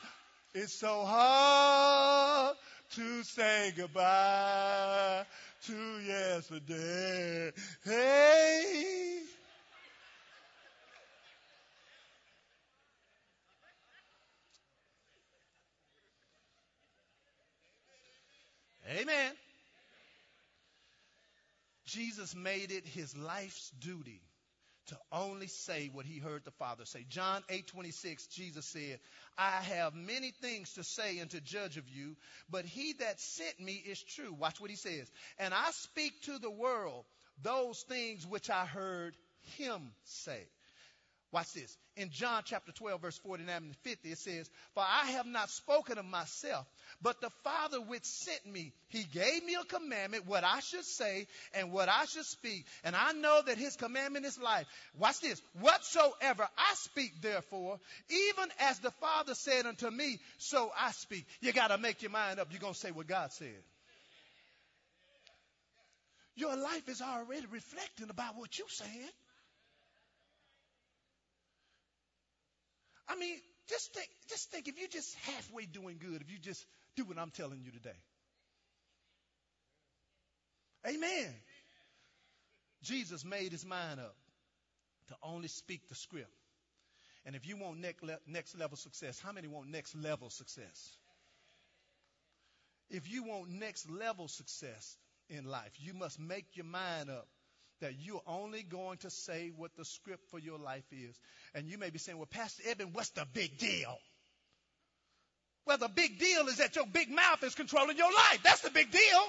it's 0.53 0.73
so 0.73 1.03
hard 1.03 2.55
to 2.95 3.23
say 3.23 3.73
goodbye 3.75 5.25
to 5.67 5.99
yesterday. 6.05 7.51
Hey. 7.83 9.19
Amen. 18.97 19.31
Jesus 21.85 22.33
made 22.35 22.71
it 22.71 22.85
his 22.85 23.17
life's 23.17 23.71
duty 23.79 24.21
to 24.87 24.97
only 25.11 25.47
say 25.47 25.89
what 25.91 26.05
he 26.05 26.19
heard 26.19 26.45
the 26.45 26.51
Father 26.51 26.85
say. 26.85 27.05
John 27.09 27.43
8:26 27.49 28.29
Jesus 28.29 28.65
said, 28.65 28.99
"I 29.37 29.61
have 29.61 29.93
many 29.93 30.31
things 30.31 30.73
to 30.73 30.83
say 30.83 31.19
and 31.19 31.29
to 31.31 31.41
judge 31.41 31.77
of 31.77 31.89
you, 31.89 32.15
but 32.49 32.65
he 32.65 32.93
that 32.93 33.19
sent 33.19 33.59
me 33.59 33.73
is 33.75 34.01
true." 34.01 34.33
Watch 34.33 34.59
what 34.59 34.69
he 34.69 34.75
says. 34.75 35.11
"And 35.37 35.53
I 35.53 35.71
speak 35.71 36.21
to 36.23 36.39
the 36.39 36.51
world 36.51 37.05
those 37.41 37.81
things 37.83 38.25
which 38.25 38.49
I 38.49 38.65
heard 38.65 39.17
him 39.57 39.93
say." 40.03 40.47
Watch 41.35 41.51
this. 41.51 41.77
In 41.97 42.11
John 42.11 42.43
chapter 42.45 42.71
12, 42.71 43.01
verse 43.01 43.17
49 43.17 43.53
and 43.53 43.75
50, 43.83 44.09
it 44.09 44.17
says, 44.17 44.49
For 44.73 44.81
I 44.81 45.11
have 45.11 45.25
not 45.25 45.49
spoken 45.49 45.97
of 45.97 46.05
myself, 46.05 46.65
but 47.01 47.19
the 47.19 47.29
Father 47.43 47.81
which 47.81 48.05
sent 48.05 48.45
me, 48.45 48.71
he 48.87 49.03
gave 49.03 49.43
me 49.43 49.55
a 49.55 49.65
commandment, 49.65 50.27
what 50.27 50.45
I 50.45 50.61
should 50.61 50.85
say 50.85 51.27
and 51.53 51.73
what 51.73 51.89
I 51.89 52.05
should 52.05 52.23
speak. 52.23 52.65
And 52.85 52.95
I 52.95 53.11
know 53.11 53.41
that 53.47 53.57
his 53.57 53.75
commandment 53.75 54.25
is 54.25 54.39
life. 54.39 54.65
Watch 54.97 55.19
this. 55.19 55.41
Whatsoever 55.59 56.47
I 56.57 56.73
speak, 56.75 57.11
therefore, 57.21 57.81
even 58.09 58.49
as 58.61 58.79
the 58.79 58.91
Father 58.91 59.35
said 59.35 59.65
unto 59.65 59.89
me, 59.89 60.19
so 60.37 60.71
I 60.79 60.91
speak. 60.91 61.25
You 61.41 61.51
got 61.51 61.67
to 61.67 61.77
make 61.77 62.01
your 62.01 62.11
mind 62.11 62.39
up. 62.39 62.47
You're 62.51 62.61
going 62.61 62.75
to 62.75 62.79
say 62.79 62.91
what 62.91 63.07
God 63.07 63.33
said. 63.33 63.61
Your 66.37 66.55
life 66.55 66.87
is 66.87 67.01
already 67.01 67.45
reflecting 67.51 68.09
about 68.09 68.37
what 68.37 68.57
you're 68.57 68.69
saying. 68.69 69.09
I 73.07 73.15
mean, 73.15 73.37
just 73.69 73.93
think, 73.93 74.09
just 74.29 74.51
think 74.51 74.67
if 74.67 74.79
you're 74.79 74.87
just 74.87 75.15
halfway 75.25 75.65
doing 75.65 75.99
good, 75.99 76.21
if 76.21 76.31
you 76.31 76.37
just 76.39 76.65
do 76.95 77.03
what 77.05 77.17
I'm 77.17 77.31
telling 77.31 77.61
you 77.63 77.71
today. 77.71 77.97
Amen. 80.87 81.33
Jesus 82.83 83.25
made 83.25 83.51
his 83.51 83.65
mind 83.65 83.99
up 83.99 84.15
to 85.07 85.15
only 85.23 85.47
speak 85.47 85.87
the 85.89 85.95
script. 85.95 86.29
And 87.25 87.35
if 87.35 87.47
you 87.47 87.57
want 87.57 87.79
next 88.27 88.57
level 88.57 88.77
success, 88.77 89.19
how 89.19 89.31
many 89.31 89.47
want 89.47 89.69
next 89.69 89.95
level 89.95 90.29
success? 90.29 90.97
If 92.91 93.11
you 93.11 93.23
want 93.23 93.49
next 93.49 93.89
level 93.89 94.27
success 94.27 94.95
in 95.27 95.45
life, 95.45 95.71
you 95.79 95.95
must 95.95 96.19
make 96.19 96.45
your 96.53 96.65
mind 96.65 97.09
up 97.09 97.27
that 97.81 97.93
you're 97.99 98.21
only 98.25 98.63
going 98.63 98.97
to 98.99 99.09
say 99.09 99.51
what 99.55 99.71
the 99.77 99.85
script 99.85 100.29
for 100.29 100.39
your 100.39 100.57
life 100.57 100.85
is. 100.91 101.15
And 101.53 101.67
you 101.67 101.77
may 101.77 101.89
be 101.89 101.99
saying, 101.99 102.17
well, 102.17 102.27
Pastor 102.27 102.63
Eben, 102.69 102.89
what's 102.93 103.09
the 103.11 103.25
big 103.33 103.57
deal? 103.57 103.97
Well, 105.65 105.77
the 105.77 105.89
big 105.89 106.19
deal 106.19 106.47
is 106.47 106.57
that 106.57 106.75
your 106.75 106.85
big 106.85 107.09
mouth 107.09 107.43
is 107.43 107.55
controlling 107.55 107.97
your 107.97 108.11
life. 108.11 108.39
That's 108.43 108.61
the 108.61 108.69
big 108.69 108.91
deal. 108.91 109.23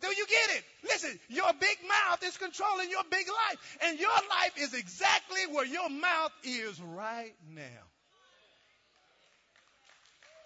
Do 0.00 0.08
you 0.08 0.26
get 0.26 0.56
it? 0.56 0.64
Listen, 0.82 1.20
your 1.28 1.52
big 1.60 1.76
mouth 1.86 2.22
is 2.24 2.36
controlling 2.36 2.90
your 2.90 3.04
big 3.08 3.26
life. 3.28 3.78
And 3.84 4.00
your 4.00 4.10
life 4.10 4.52
is 4.58 4.74
exactly 4.74 5.40
where 5.52 5.64
your 5.64 5.88
mouth 5.88 6.32
is 6.42 6.80
right 6.80 7.34
now. 7.54 7.62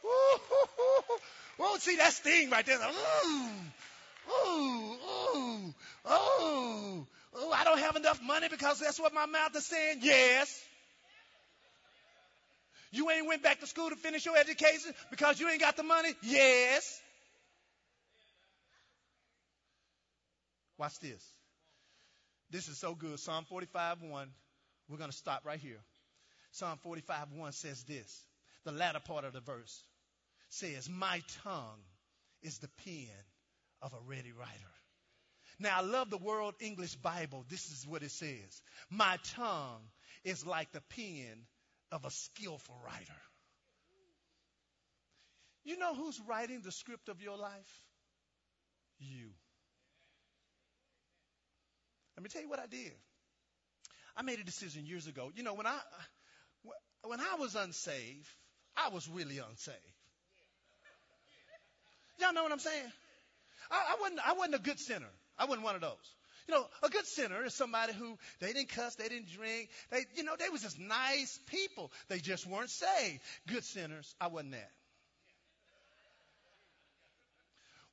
Whoa, 1.59 1.76
see 1.78 1.97
that 1.97 2.12
sting 2.12 2.51
right 2.51 2.66
there. 2.66 2.78
Mm. 2.78 3.51
Ooh, 4.28 4.92
ooh, 4.92 5.74
oh, 6.04 7.06
oh, 7.34 7.52
I 7.52 7.64
don't 7.64 7.78
have 7.78 7.96
enough 7.96 8.20
money 8.22 8.48
because 8.48 8.80
that's 8.80 8.98
what 8.98 9.14
my 9.14 9.26
mouth 9.26 9.54
is 9.54 9.66
saying. 9.66 9.98
Yes. 10.02 10.62
You 12.92 13.10
ain't 13.10 13.26
went 13.26 13.42
back 13.42 13.60
to 13.60 13.66
school 13.66 13.90
to 13.90 13.96
finish 13.96 14.24
your 14.24 14.36
education 14.36 14.92
because 15.10 15.38
you 15.38 15.48
ain't 15.48 15.60
got 15.60 15.76
the 15.76 15.82
money? 15.82 16.14
Yes. 16.22 17.00
Watch 20.78 20.98
this. 21.00 21.22
This 22.50 22.68
is 22.68 22.78
so 22.78 22.94
good. 22.94 23.18
Psalm 23.18 23.44
45 23.44 24.02
1. 24.02 24.28
We're 24.88 24.98
going 24.98 25.10
to 25.10 25.16
stop 25.16 25.42
right 25.44 25.58
here. 25.58 25.80
Psalm 26.52 26.78
45 26.82 27.32
1 27.32 27.52
says 27.52 27.82
this. 27.84 28.24
The 28.64 28.72
latter 28.72 29.00
part 29.00 29.24
of 29.24 29.32
the 29.32 29.40
verse 29.40 29.82
says, 30.48 30.88
My 30.88 31.22
tongue 31.42 31.82
is 32.42 32.58
the 32.58 32.68
pen 32.84 33.08
of 33.87 33.95
a 33.95 34.01
ready 34.09 34.32
writer. 34.32 34.51
Now, 35.61 35.78
I 35.78 35.80
love 35.80 36.11
the 36.11 36.18
World 36.18 36.55
English 36.61 36.97
Bible. 36.97 37.47
This 37.49 37.70
is 37.70 37.87
what 37.87 38.03
it 38.03 38.11
says 38.11 38.61
My 38.91 39.16
tongue 39.37 39.82
is 40.24 40.45
like 40.45 40.72
the 40.72 40.82
pen 40.91 41.47
of 41.93 42.05
a 42.05 42.11
skillful 42.11 42.76
writer. 42.84 43.20
You 45.64 45.78
know 45.78 45.95
who's 45.95 46.20
writing 46.28 46.62
the 46.64 46.72
script 46.72 47.09
of 47.09 47.22
your 47.22 47.37
life? 47.39 47.84
You. 48.99 49.30
Let 52.16 52.24
me 52.24 52.28
tell 52.28 52.43
you 52.43 52.49
what 52.49 52.59
I 52.59 52.66
did. 52.66 52.93
I 54.16 54.22
made 54.22 54.41
a 54.41 54.45
decision 54.45 54.87
years 54.87 55.07
ago. 55.07 55.30
You 55.34 55.43
know, 55.43 55.55
when 55.55 55.66
I 55.66 55.78
when 57.05 57.20
I 57.20 57.37
was 57.39 57.55
unsaved, 57.55 58.28
I 58.76 58.89
was 58.89 59.09
really 59.09 59.39
unsaved. 59.39 59.76
Y'all 62.18 62.32
know 62.32 62.43
what 62.43 62.53
I'm 62.53 62.59
saying? 62.59 62.93
I, 63.70 63.94
I, 63.94 64.00
wasn't, 64.00 64.20
I 64.26 64.32
wasn't 64.32 64.54
a 64.56 64.58
good 64.58 64.78
sinner. 64.78 65.10
I 65.38 65.44
wasn't 65.44 65.64
one 65.64 65.74
of 65.74 65.80
those. 65.80 66.14
You 66.48 66.54
know, 66.54 66.66
a 66.82 66.88
good 66.88 67.06
sinner 67.06 67.44
is 67.44 67.54
somebody 67.54 67.92
who 67.92 68.16
they 68.40 68.52
didn't 68.52 68.68
cuss, 68.68 68.94
they 68.94 69.08
didn't 69.08 69.30
drink, 69.32 69.68
they, 69.90 70.04
you 70.14 70.22
know, 70.22 70.36
they 70.38 70.48
was 70.48 70.62
just 70.62 70.78
nice 70.78 71.40
people. 71.46 71.90
They 72.08 72.18
just 72.18 72.46
weren't 72.46 72.70
saved. 72.70 73.20
Good 73.48 73.64
sinners, 73.64 74.14
I 74.20 74.28
wasn't 74.28 74.52
that. 74.52 74.70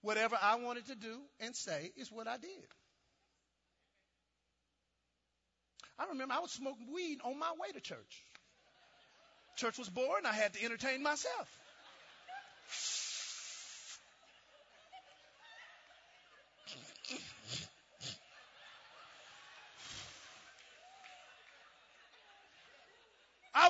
Whatever 0.01 0.37
I 0.39 0.55
wanted 0.57 0.85
to 0.87 0.95
do 0.95 1.17
and 1.39 1.55
say 1.55 1.91
is 1.97 2.11
what 2.11 2.27
I 2.27 2.37
did. 2.37 2.49
I 5.97 6.07
remember 6.09 6.33
I 6.33 6.39
was 6.39 6.51
smoking 6.51 6.93
weed 6.93 7.19
on 7.23 7.39
my 7.39 7.51
way 7.59 7.71
to 7.73 7.79
church. 7.79 8.23
Church 9.55 9.77
was 9.77 9.89
boring. 9.89 10.25
I 10.25 10.33
had 10.33 10.53
to 10.53 10.63
entertain 10.63 11.03
myself. 11.03 11.47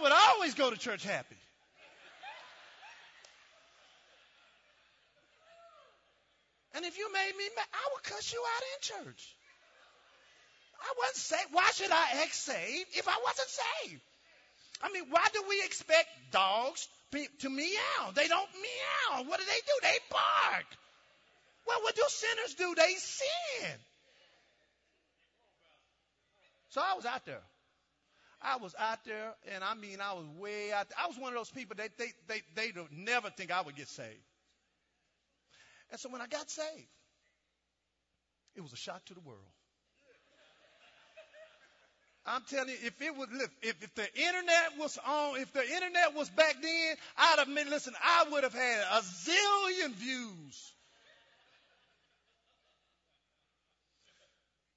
Would 0.04 0.12
always 0.12 0.54
go 0.54 0.70
to 0.70 0.78
church 0.78 1.04
happy. 1.04 1.36
And 6.76 6.86
if 6.86 6.98
you 6.98 7.12
made 7.14 7.32
me 7.38 7.46
mad, 7.56 7.66
I 7.72 7.90
would 7.94 8.04
cuss 8.04 8.34
you 8.34 8.44
out 8.44 8.64
in 8.64 9.06
church. 9.06 9.36
I 10.82 10.94
wasn't 10.98 11.18
saved. 11.18 11.50
Why 11.52 11.70
should 11.74 11.92
I 11.92 12.24
act 12.24 12.36
saved 12.36 12.90
if 12.98 13.08
I 13.08 13.18
wasn't 13.24 13.48
saved? 13.48 14.02
I 14.82 14.92
mean, 14.92 15.06
why 15.10 15.26
do 15.32 15.44
we 15.48 15.62
expect 15.64 16.10
dogs 16.32 16.88
to 17.40 17.50
meow? 17.50 18.12
They 18.16 18.28
don't 18.28 18.50
meow. 18.54 19.24
What 19.24 19.40
do 19.40 19.46
they 19.46 19.52
do? 19.54 19.80
They 19.84 19.98
bark. 20.10 20.66
Well, 21.68 21.80
what 21.84 21.96
do 21.96 22.04
sinners 22.08 22.56
do? 22.56 22.76
They 22.76 22.96
sin. 22.96 23.78
So 26.72 26.82
I 26.82 26.96
was 26.96 27.06
out 27.06 27.26
there. 27.26 27.42
I 28.44 28.58
was 28.58 28.76
out 28.78 29.06
there, 29.06 29.34
and 29.54 29.64
I 29.64 29.74
mean, 29.74 30.00
I 30.02 30.14
was 30.14 30.26
way 30.38 30.72
out 30.74 30.90
there. 30.90 30.98
I 31.02 31.08
was 31.08 31.18
one 31.18 31.32
of 31.32 31.40
those 31.40 31.50
people 31.50 31.76
that 31.78 31.98
they, 31.98 32.12
they, 32.28 32.42
they 32.56 32.72
don't 32.72 32.92
never 32.92 33.30
think 33.30 33.52
I 33.52 33.62
would 33.62 33.76
get 33.76 33.88
saved. 33.88 34.10
And 35.92 36.00
so 36.00 36.10
when 36.10 36.22
I 36.22 36.28
got 36.28 36.50
saved, 36.50 36.88
it 38.56 38.62
was 38.62 38.74
a 38.74 38.78
shock 38.78 39.06
to 39.06 39.14
the 39.14 39.22
world. 39.22 39.40
I'm 42.26 42.42
telling 42.50 42.70
you, 42.70 42.76
if 42.84 43.02
it 43.02 43.16
was, 43.18 43.28
if, 43.62 43.76
if 43.84 43.96
the 43.96 44.16
internet 44.16 44.78
was 44.80 44.98
on, 45.06 45.40
if 45.42 45.52
the 45.52 45.62
internet 45.62 46.16
was 46.16 46.30
back 46.30 46.56
then, 46.62 46.96
I'd 47.18 47.40
have 47.40 47.54
been, 47.54 47.70
listen, 47.70 47.94
I 48.02 48.26
would 48.32 48.44
have 48.44 48.54
had 48.54 48.80
a 48.92 49.02
zillion 49.02 49.94
views. 49.96 50.74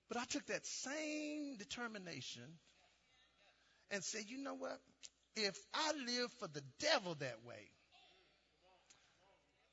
But 0.09 0.19
I 0.19 0.25
took 0.25 0.47
that 0.47 0.67
same 0.67 1.57
determination 1.57 2.43
and 3.91 4.03
say, 4.03 4.20
you 4.26 4.39
know 4.39 4.55
what? 4.55 4.78
If 5.37 5.57
I 5.74 5.93
live 6.07 6.32
for 6.39 6.49
the 6.49 6.62
devil 6.80 7.14
that 7.18 7.39
way, 7.47 7.70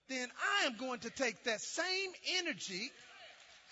then 0.09 0.27
I 0.61 0.67
am 0.67 0.77
going 0.77 0.99
to 0.99 1.09
take 1.09 1.43
that 1.45 1.61
same 1.61 2.11
energy, 2.39 2.91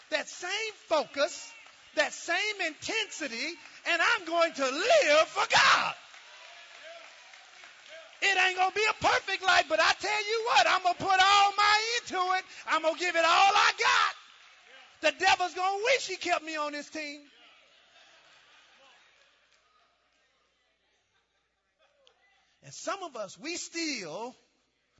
that 0.09 0.27
same 0.29 0.73
focus, 0.87 1.51
that 1.95 2.13
same 2.13 2.61
intensity, 2.65 3.53
and 3.89 4.01
I'm 4.01 4.25
going 4.25 4.53
to 4.53 4.63
live 4.63 5.27
for 5.27 5.45
God. 5.51 5.93
It 8.21 8.37
ain't 8.37 8.57
to 8.71 8.75
be 8.75 8.85
a 8.87 9.03
perfect 9.03 9.43
life, 9.43 9.65
but 9.67 9.79
I 9.79 9.91
tell 9.99 10.25
you 10.25 10.43
what, 10.45 10.67
I'm 10.69 10.83
to 10.83 11.03
put 11.03 11.19
all 11.19 11.51
my 11.57 11.81
into 11.97 12.37
it. 12.37 12.45
I'm 12.67 12.83
to 12.83 12.99
give 12.99 13.15
it 13.15 13.25
all 13.25 13.51
I 13.55 13.71
got. 13.79 15.11
The 15.11 15.25
devil's 15.25 15.53
to 15.55 15.81
wish 15.85 16.07
he 16.07 16.17
kept 16.17 16.45
me 16.45 16.55
on 16.55 16.73
his 16.73 16.87
team. 16.87 17.21
And 22.64 22.74
some 22.74 23.01
of 23.03 23.16
us, 23.16 23.38
we 23.39 23.55
still, 23.57 24.36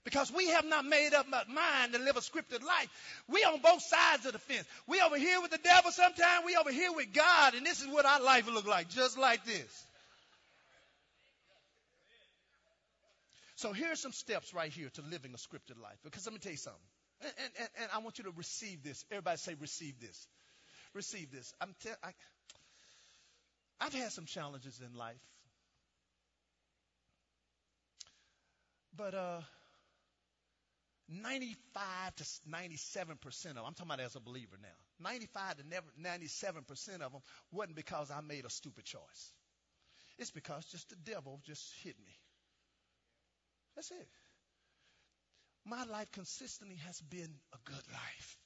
because 0.04 0.32
we 0.32 0.48
have 0.50 0.66
not 0.66 0.86
made 0.86 1.14
up 1.14 1.28
our 1.32 1.46
mind 1.54 1.94
to 1.94 2.00
live 2.00 2.18
a 2.18 2.22
scripted 2.22 2.64
life, 2.64 2.88
we 3.28 3.44
on 3.44 3.62
both 3.62 3.82
sides 3.84 4.26
of 4.26 4.34
the 4.34 4.40
fence. 4.40 4.66
We 4.88 5.00
over 5.02 5.18
here 5.18 5.42
with 5.42 5.52
the 5.52 5.60
devil 5.60 5.92
sometimes, 5.92 6.46
we 6.46 6.56
over 6.56 6.72
here 6.72 6.92
with 6.92 7.14
God, 7.14 7.54
and 7.54 7.66
this 7.66 7.82
is 7.82 7.88
what 7.88 8.06
our 8.06 8.22
life 8.22 8.48
will 8.48 8.54
look 8.54 8.68
like, 8.68 8.90
just 8.90 9.18
like 9.18 9.46
this. 9.46 9.86
So 13.62 13.74
here's 13.74 14.00
some 14.00 14.12
steps 14.12 14.56
right 14.56 14.72
here 14.72 14.90
to 14.96 15.04
living 15.04 15.36
a 15.36 15.38
scripted 15.38 15.80
life. 15.80 15.98
Because 16.04 16.26
let 16.26 16.34
me 16.34 16.40
tell 16.40 16.52
you 16.52 16.58
something. 16.58 16.82
And, 17.22 17.32
and, 17.60 17.70
and 17.82 17.90
I 17.94 18.00
want 18.00 18.18
you 18.18 18.24
to 18.24 18.32
receive 18.36 18.84
this. 18.84 19.06
Everybody 19.12 19.38
say, 19.38 19.54
receive 19.62 20.00
this. 20.02 20.28
Receive 20.96 21.32
this. 21.32 21.54
I'm 21.62 21.76
tell, 21.84 21.94
I, 22.04 22.10
I've 23.80 23.94
had 23.94 24.12
some 24.12 24.26
challenges 24.26 24.82
in 24.84 24.98
life. 24.98 25.22
But 28.96 29.14
uh, 29.14 29.42
95 31.10 32.16
to 32.16 32.26
97 32.48 33.18
percent 33.18 33.52
of 33.52 33.56
them, 33.58 33.66
I'm 33.68 33.74
talking 33.74 33.92
about 33.94 34.06
as 34.06 34.16
a 34.16 34.20
believer 34.20 34.58
now, 34.62 35.10
95 35.10 35.58
to 35.58 35.64
97 35.98 36.64
percent 36.64 37.02
of 37.02 37.12
them 37.12 37.22
wasn't 37.52 37.76
because 37.76 38.12
I 38.12 38.22
made 38.22 38.46
a 38.46 38.50
stupid 38.50 38.86
choice. 38.86 39.34
It's 40.18 40.32
because 40.32 40.66
just 40.66 40.90
the 40.90 40.96
devil 40.96 41.40
just 41.46 41.64
hit 41.84 41.96
me. 42.06 42.14
That's 43.76 43.92
it. 43.92 44.08
My 45.66 45.84
life 45.86 46.12
consistently 46.12 46.78
has 46.88 47.00
been 47.02 47.30
a 47.54 47.58
good 47.66 47.86
life. 47.94 48.38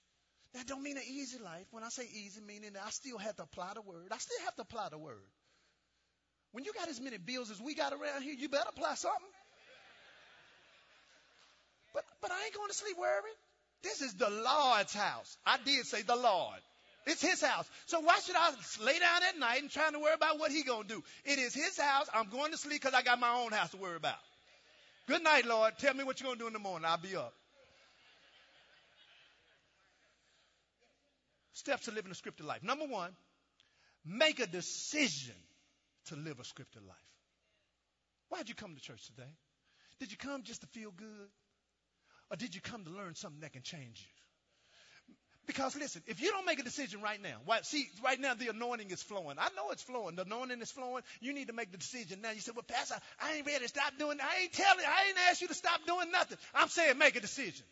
That 0.54 0.68
don't 0.68 0.84
mean 0.84 0.98
an 0.98 1.04
easy 1.08 1.38
life. 1.38 1.66
When 1.72 1.84
I 1.84 1.90
say 1.90 2.08
easy, 2.14 2.42
meaning 2.42 2.72
I 2.84 2.90
still 2.90 3.18
have 3.18 3.36
to 3.38 3.44
apply 3.44 3.74
the 3.74 3.82
word. 3.82 4.08
I 4.12 4.18
still 4.18 4.40
have 4.46 4.56
to 4.56 4.62
apply 4.62 4.90
the 4.90 4.98
word. 4.98 5.28
When 6.52 6.64
you 6.64 6.72
got 6.74 6.88
as 6.88 7.02
many 7.02 7.18
bills 7.18 7.52
as 7.52 7.60
we 7.60 7.76
got 7.76 7.92
around 7.92 8.22
here, 8.24 8.36
you 8.38 8.48
better 8.48 8.70
apply 8.70 8.96
something. 8.96 9.28
But 12.26 12.32
I 12.32 12.46
ain't 12.46 12.56
going 12.56 12.70
to 12.70 12.74
sleep 12.74 12.98
worried. 12.98 13.38
This 13.84 14.02
is 14.02 14.16
the 14.16 14.32
Lord's 14.32 14.96
house. 14.96 15.38
I 15.46 15.58
did 15.64 15.86
say 15.86 16.02
the 16.02 16.16
Lord. 16.16 16.58
It's 17.06 17.22
his 17.22 17.40
house. 17.40 17.70
So 17.86 18.00
why 18.00 18.18
should 18.18 18.36
I 18.36 18.50
lay 18.84 18.98
down 18.98 19.22
at 19.30 19.38
night 19.38 19.62
and 19.62 19.70
trying 19.70 19.94
to 19.94 20.00
worry 20.00 20.16
about 20.16 20.40
what 20.40 20.52
he 20.52 20.64
gonna 20.64 20.88
do? 20.88 21.04
It 21.24 21.38
is 21.38 21.54
his 21.54 21.80
house. 21.80 22.08
I'm 22.12 22.30
going 22.30 22.50
to 22.50 22.58
sleep 22.58 22.82
because 22.82 22.96
I 22.96 23.04
got 23.04 23.20
my 23.20 23.30
own 23.30 23.52
house 23.52 23.70
to 23.72 23.78
worry 23.78 23.96
about. 23.96 24.18
Good 25.08 25.24
night, 25.24 25.46
Lord. 25.46 25.74
Tell 25.78 25.94
me 25.94 26.04
what 26.04 26.20
you're 26.20 26.28
gonna 26.28 26.40
do 26.40 26.48
in 26.48 26.54
the 26.54 26.58
morning. 26.58 26.88
I'll 26.90 26.98
be 26.98 27.16
up. 27.16 27.32
Steps 31.54 31.86
to 31.86 31.92
living 31.92 32.12
a 32.12 32.16
scripted 32.16 32.48
life. 32.48 32.64
Number 32.64 32.86
one, 32.86 33.12
make 34.04 34.40
a 34.40 34.48
decision 34.48 35.36
to 36.08 36.16
live 36.16 36.40
a 36.40 36.44
scripted 36.44 36.88
life. 36.88 36.98
Why'd 38.30 38.50
you 38.50 38.56
come 38.56 38.74
to 38.74 38.82
church 38.82 39.06
today? 39.06 39.30
Did 40.00 40.12
you 40.12 40.18
come 40.18 40.42
just 40.42 40.62
to 40.62 40.68
feel 40.68 40.90
good? 40.90 41.30
Or 42.32 42.38
did 42.38 42.56
you 42.56 42.62
come 42.62 42.84
to 42.86 42.92
learn 42.92 43.16
something 43.16 43.42
that 43.42 43.54
can 43.54 43.62
change 43.62 44.00
you? 44.00 44.16
Because 45.48 45.76
listen, 45.76 46.02
if 46.08 46.22
you 46.22 46.32
don't 46.32 46.46
make 46.46 46.60
a 46.60 46.64
decision 46.64 47.02
right 47.02 47.22
now, 47.22 47.38
see, 47.62 47.88
right 48.04 48.20
now 48.20 48.34
the 48.34 48.48
anointing 48.48 48.90
is 48.90 49.04
flowing. 49.04 49.38
I 49.38 49.50
know 49.56 49.70
it's 49.70 49.84
flowing. 49.84 50.16
The 50.16 50.24
anointing 50.24 50.60
is 50.60 50.72
flowing. 50.72 51.04
You 51.22 51.34
need 51.34 51.48
to 51.48 51.54
make 51.54 51.72
the 51.72 51.78
decision 51.78 52.22
now. 52.22 52.32
You 52.32 52.42
say, 52.42 52.52
well, 52.56 52.66
Pastor, 52.68 52.96
I 53.22 53.34
ain't 53.34 53.46
ready 53.46 53.60
to 53.60 53.68
stop 53.68 53.94
doing, 54.00 54.18
I 54.20 54.42
ain't 54.44 54.54
telling, 54.54 54.80
you. 54.80 54.86
I 54.86 55.10
ain't 55.10 55.18
asked 55.30 55.42
you 55.42 55.48
to 55.48 55.54
stop 55.54 55.82
doing 55.86 56.10
nothing. 56.12 56.40
I'm 56.56 56.68
saying 56.68 56.98
make 56.98 57.16
a 57.16 57.20
decision. 57.20 57.66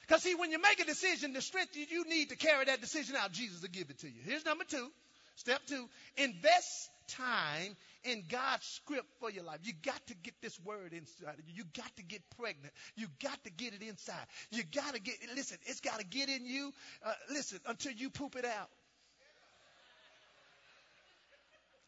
Because 0.00 0.24
see, 0.24 0.34
when 0.34 0.50
you 0.50 0.60
make 0.60 0.80
a 0.80 0.84
decision, 0.84 1.32
the 1.32 1.40
strength 1.40 1.76
you 1.76 2.04
need 2.08 2.30
to 2.30 2.36
carry 2.36 2.64
that 2.64 2.80
decision 2.80 3.14
out, 3.14 3.30
Jesus 3.30 3.62
will 3.62 3.68
give 3.68 3.90
it 3.90 4.00
to 4.00 4.08
you. 4.08 4.20
Here's 4.24 4.44
number 4.44 4.64
two. 4.64 4.90
Step 5.36 5.60
two, 5.66 5.88
invest 6.16 6.90
time 7.16 7.76
in 8.04 8.24
God's 8.28 8.64
script 8.64 9.06
for 9.20 9.30
your 9.30 9.44
life. 9.44 9.58
You 9.62 9.72
got 9.82 10.06
to 10.06 10.14
get 10.14 10.34
this 10.40 10.58
word 10.64 10.92
inside 10.92 11.38
of 11.38 11.46
you. 11.46 11.54
You 11.54 11.64
got 11.76 11.94
to 11.96 12.02
get 12.02 12.22
pregnant. 12.36 12.72
You 12.96 13.06
got 13.22 13.42
to 13.44 13.50
get 13.50 13.74
it 13.74 13.82
inside. 13.82 14.26
You 14.50 14.62
got 14.64 14.94
to 14.94 15.00
get, 15.00 15.14
listen, 15.34 15.58
it's 15.66 15.80
got 15.80 15.98
to 15.98 16.04
get 16.04 16.28
in 16.28 16.46
you, 16.46 16.72
uh, 17.04 17.12
listen, 17.30 17.60
until 17.66 17.92
you 17.92 18.10
poop 18.10 18.36
it 18.36 18.44
out. 18.44 18.68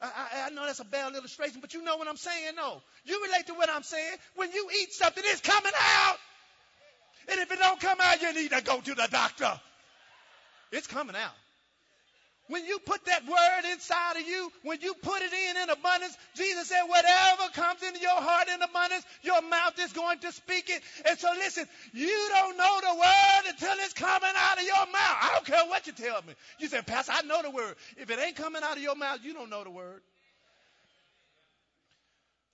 I, 0.00 0.06
I, 0.06 0.46
I, 0.46 0.50
know 0.50 0.66
that's 0.66 0.80
a 0.80 0.84
bad 0.84 1.14
illustration, 1.14 1.60
but 1.60 1.74
you 1.74 1.82
know 1.82 1.96
what 1.96 2.08
I'm 2.08 2.16
saying, 2.16 2.56
no. 2.56 2.82
You 3.04 3.22
relate 3.22 3.46
to 3.46 3.54
what 3.54 3.70
I'm 3.70 3.84
saying. 3.84 4.16
When 4.34 4.50
you 4.50 4.68
eat 4.82 4.92
something, 4.92 5.22
it's 5.24 5.40
coming 5.40 5.72
out. 5.78 6.16
And 7.28 7.38
if 7.38 7.52
it 7.52 7.58
don't 7.60 7.80
come 7.80 7.98
out, 8.02 8.20
you 8.20 8.34
need 8.34 8.50
to 8.50 8.62
go 8.62 8.80
to 8.80 8.94
the 8.94 9.08
doctor. 9.10 9.60
It's 10.72 10.88
coming 10.88 11.14
out. 11.14 11.34
When 12.48 12.64
you 12.66 12.78
put 12.80 13.04
that 13.06 13.24
word 13.24 13.72
inside 13.72 14.16
of 14.16 14.26
you, 14.26 14.50
when 14.64 14.80
you 14.80 14.94
put 14.94 15.22
it 15.22 15.32
in 15.32 15.62
in 15.62 15.70
abundance, 15.70 16.16
Jesus 16.34 16.68
said, 16.68 16.82
whatever 16.86 17.48
comes 17.54 17.82
into 17.82 18.00
your 18.00 18.20
heart 18.20 18.48
in 18.48 18.60
abundance, 18.60 19.04
your 19.22 19.40
mouth 19.42 19.78
is 19.78 19.92
going 19.92 20.18
to 20.18 20.32
speak 20.32 20.68
it. 20.68 20.82
And 21.08 21.18
so 21.18 21.28
listen, 21.36 21.66
you 21.92 22.28
don't 22.34 22.56
know 22.58 22.80
the 22.80 22.94
word 22.98 23.52
until 23.52 23.84
it's 23.84 23.94
coming 23.94 24.32
out 24.36 24.58
of 24.58 24.64
your 24.64 24.86
mouth. 24.86 25.16
I 25.22 25.30
don't 25.34 25.46
care 25.46 25.64
what 25.68 25.86
you 25.86 25.92
tell 25.92 26.20
me. 26.22 26.34
You 26.58 26.68
say, 26.68 26.82
Pastor, 26.82 27.12
I 27.14 27.22
know 27.22 27.42
the 27.42 27.50
word. 27.50 27.76
If 27.96 28.10
it 28.10 28.18
ain't 28.18 28.36
coming 28.36 28.62
out 28.62 28.76
of 28.76 28.82
your 28.82 28.96
mouth, 28.96 29.20
you 29.22 29.34
don't 29.34 29.48
know 29.48 29.62
the 29.62 29.70
word. 29.70 30.02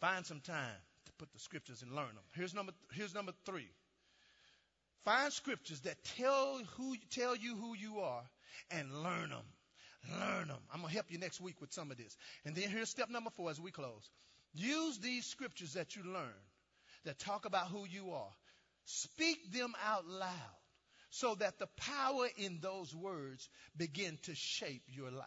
Find 0.01 0.25
some 0.25 0.41
time 0.41 0.77
to 1.07 1.13
put 1.13 1.33
the 1.33 1.41
scriptures 1.41 1.83
and 1.83 1.93
learn 1.93 2.07
them. 2.07 2.25
Here's 2.35 2.55
number, 2.55 2.73
here's 2.93 3.15
number 3.15 3.33
three. 3.47 3.69
Find 5.05 5.33
scriptures 5.33 5.81
that 5.81 5.97
tell 6.17 6.61
who, 6.77 6.95
tell 7.11 7.35
you 7.35 7.57
who 7.57 7.75
you 7.75 8.01
are 8.01 8.23
and 8.71 9.03
learn 9.03 9.31
them. 9.31 9.45
Learn 10.11 10.49
them. 10.49 10.59
I'm 10.73 10.81
going 10.81 10.91
to 10.91 10.95
help 10.95 11.11
you 11.11 11.19
next 11.19 11.41
week 11.41 11.61
with 11.61 11.73
some 11.73 11.91
of 11.91 11.97
this. 11.97 12.17
And 12.45 12.55
then 12.55 12.69
here's 12.71 12.89
step 12.89 13.11
number 13.11 13.31
four 13.31 13.51
as 13.51 13.61
we 13.61 13.71
close. 13.71 14.11
Use 14.55 14.99
these 14.99 15.27
scriptures 15.27 15.75
that 15.75 15.97
you 15.97 16.03
learn 16.05 16.33
that 17.05 17.19
talk 17.19 17.45
about 17.45 17.69
who 17.69 17.87
you 17.87 18.13
are. 18.13 18.33
Speak 18.85 19.53
them 19.53 19.75
out 19.87 20.07
loud 20.07 20.31
so 21.11 21.35
that 21.37 21.59
the 21.59 21.69
power 21.77 22.27
in 22.37 22.59
those 22.61 22.95
words 22.95 23.49
begin 23.77 24.19
to 24.23 24.35
shape 24.35 24.83
your 24.89 25.11
life. 25.11 25.27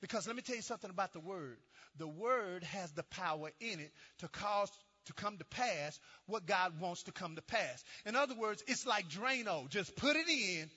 Because 0.00 0.26
let 0.26 0.36
me 0.36 0.42
tell 0.42 0.56
you 0.56 0.62
something 0.62 0.90
about 0.90 1.12
the 1.12 1.20
word. 1.20 1.58
The 1.96 2.06
word 2.06 2.62
has 2.64 2.92
the 2.92 3.02
power 3.02 3.50
in 3.60 3.80
it 3.80 3.92
to 4.18 4.28
cause 4.28 4.70
to 5.06 5.12
come 5.14 5.38
to 5.38 5.44
pass 5.44 5.98
what 6.26 6.46
God 6.46 6.80
wants 6.80 7.04
to 7.04 7.12
come 7.12 7.34
to 7.36 7.42
pass. 7.42 7.82
In 8.04 8.14
other 8.14 8.34
words, 8.34 8.62
it's 8.66 8.86
like 8.86 9.08
Drano. 9.08 9.68
Just 9.68 9.96
put 9.96 10.16
it 10.16 10.28
in 10.28 10.70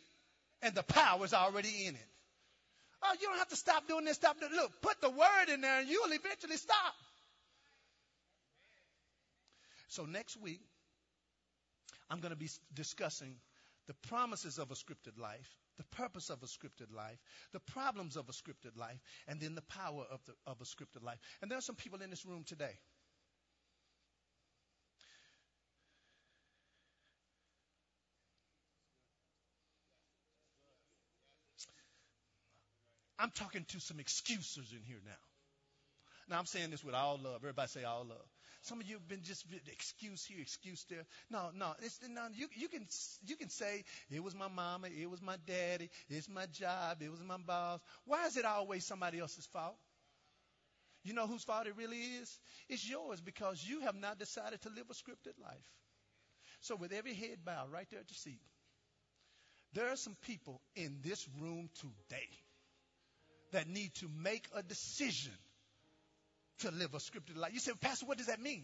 and 0.61 0.73
the 0.73 0.83
power's 0.83 1.33
already 1.33 1.85
in 1.85 1.95
it. 1.95 2.11
Oh, 3.04 3.14
you 3.20 3.28
don't 3.28 3.38
have 3.38 3.49
to 3.49 3.56
stop 3.56 3.88
doing 3.88 4.06
this, 4.06 4.16
stop 4.16 4.39
doing 4.39 4.52
Look, 4.54 4.82
put 4.82 5.02
the 5.02 5.10
word 5.10 5.49
in 5.54 5.62
there 5.62 5.80
and 5.80 5.89
you'll 5.89 6.12
eventually 6.12 6.58
stop. 6.58 6.93
So 9.88 10.06
next 10.06 10.39
week, 10.39 10.62
I'm 12.10 12.20
going 12.20 12.32
to 12.32 12.38
be 12.38 12.49
discussing 12.74 13.36
the 13.88 13.93
promises 14.08 14.58
of 14.58 14.72
a 14.72 14.76
scripted 14.76 15.20
life, 15.20 15.49
the 15.78 15.84
purpose 15.95 16.30
of 16.30 16.43
a 16.43 16.45
scripted 16.45 16.95
life, 16.95 17.18
the 17.52 17.60
problems 17.60 18.16
of 18.16 18.30
a 18.30 18.32
scripted 18.32 18.78
life, 18.78 18.99
and 19.28 19.39
then 19.41 19.56
the 19.56 19.62
power 19.64 20.06
of, 20.10 20.20
the, 20.26 20.34
of 20.45 20.62
a 20.62 20.64
scripted 20.64 21.04
life. 21.04 21.20
And 21.41 21.49
there 21.49 21.58
are 21.58 21.62
some 21.62 21.76
people 21.76 22.02
in 22.02 22.10
this 22.10 22.26
room 22.26 22.43
today. 22.45 22.78
I'm 33.22 33.30
talking 33.30 33.65
to 33.69 33.80
some 33.80 33.99
excusers 33.99 34.72
in 34.72 34.82
here 34.84 34.99
now. 35.05 35.22
Now 36.28 36.39
I'm 36.39 36.47
saying 36.47 36.72
this 36.72 36.84
with 36.84 36.95
all 36.95 37.19
love. 37.24 37.36
Everybody 37.36 37.67
say 37.67 37.84
all 37.84 38.03
love. 38.07 38.26
Some 38.63 38.80
of 38.80 38.88
you 38.88 38.95
have 38.95 39.07
been 39.07 39.22
just 39.24 39.45
excuse 39.72 40.26
here, 40.26 40.39
excuse 40.39 40.86
there. 40.89 41.05
No, 41.30 41.49
no, 41.55 41.74
it's 41.84 41.99
no. 42.09 42.28
You 42.34 42.47
you 42.55 42.67
can 42.67 42.88
you 43.28 43.36
can 43.36 43.49
say 43.49 43.84
it 44.09 44.24
was 44.24 44.34
my 44.34 44.47
mama, 44.47 44.88
it 44.88 45.09
was 45.09 45.22
my 45.22 45.36
daddy, 45.45 45.89
it's 46.09 46.30
my 46.30 46.47
job, 46.47 47.01
it 47.01 47.11
was 47.11 47.22
my 47.22 47.38
boss. 47.38 47.80
Why 48.05 48.26
is 48.26 48.38
it 48.38 48.45
always 48.45 48.86
somebody 48.86 49.19
else's 49.19 49.45
fault? 49.47 49.78
You 51.03 51.13
know 51.13 51.28
whose 51.28 51.43
fault 51.43 51.67
it 51.67 51.76
really 51.78 51.97
is? 51.97 52.39
It's 52.69 52.88
yours 52.88 53.22
because 53.22 53.63
you 53.63 53.82
have 53.82 53.95
not 53.95 54.17
decided 54.17 54.61
to 54.63 54.69
live 54.69 54.86
a 54.89 54.93
scripted 54.93 55.39
life. 55.43 55.69
So 56.61 56.76
with 56.76 56.91
every 56.91 57.13
head 57.13 57.39
bowed 57.45 57.72
right 57.72 57.88
there 57.91 57.99
at 57.99 58.09
your 58.09 58.15
seat, 58.15 58.41
there 59.74 59.89
are 59.91 59.95
some 59.95 60.15
people 60.26 60.61
in 60.76 60.99
this 61.03 61.28
room 61.39 61.69
today 61.80 62.30
that 63.52 63.68
need 63.68 63.93
to 63.95 64.10
make 64.24 64.47
a 64.56 64.64
decision 64.64 65.34
to 66.60 66.72
live 66.72 66.93
a 66.93 66.97
scripted 66.97 67.38
life. 67.38 67.54
You 67.54 67.60
say, 67.60 67.72
Pastor, 67.80 68.06
what 68.06 68.18
does 68.18 68.28
that 68.28 68.41
mean? 68.41 68.64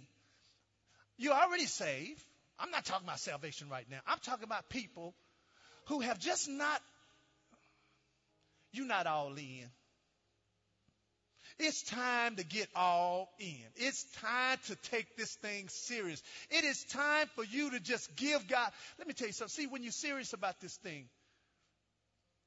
You're 1.18 1.34
already 1.34 1.66
saved. 1.66 2.22
I'm 2.60 2.72
not 2.72 2.86
talking 2.86 3.06
about 3.06 3.20
salvation 3.20 3.70
right 3.70 3.86
now. 3.90 4.00
I'm 4.08 4.20
talking 4.20 4.44
about 4.44 4.70
people 4.70 5.14
who 5.86 6.02
have 6.02 6.20
just 6.20 6.50
not, 6.50 6.82
you're 8.72 8.88
not 8.88 9.08
all 9.08 9.34
in. 9.36 9.70
It's 11.60 11.82
time 11.84 12.36
to 12.36 12.44
get 12.44 12.68
all 12.76 13.30
in. 13.40 13.66
It's 13.76 14.04
time 14.22 14.60
to 14.68 14.76
take 14.92 15.18
this 15.18 15.34
thing 15.36 15.70
serious. 15.70 16.22
It 16.52 16.64
is 16.64 16.84
time 16.86 17.28
for 17.36 17.44
you 17.44 17.72
to 17.72 17.80
just 17.80 18.16
give 18.16 18.48
God. 18.48 18.72
Let 19.00 19.08
me 19.08 19.14
tell 19.14 19.28
you 19.28 19.34
something. 19.34 19.64
See, 19.64 19.68
when 19.68 19.82
you're 19.82 19.92
serious 19.92 20.34
about 20.34 20.60
this 20.62 20.76
thing, 20.78 21.06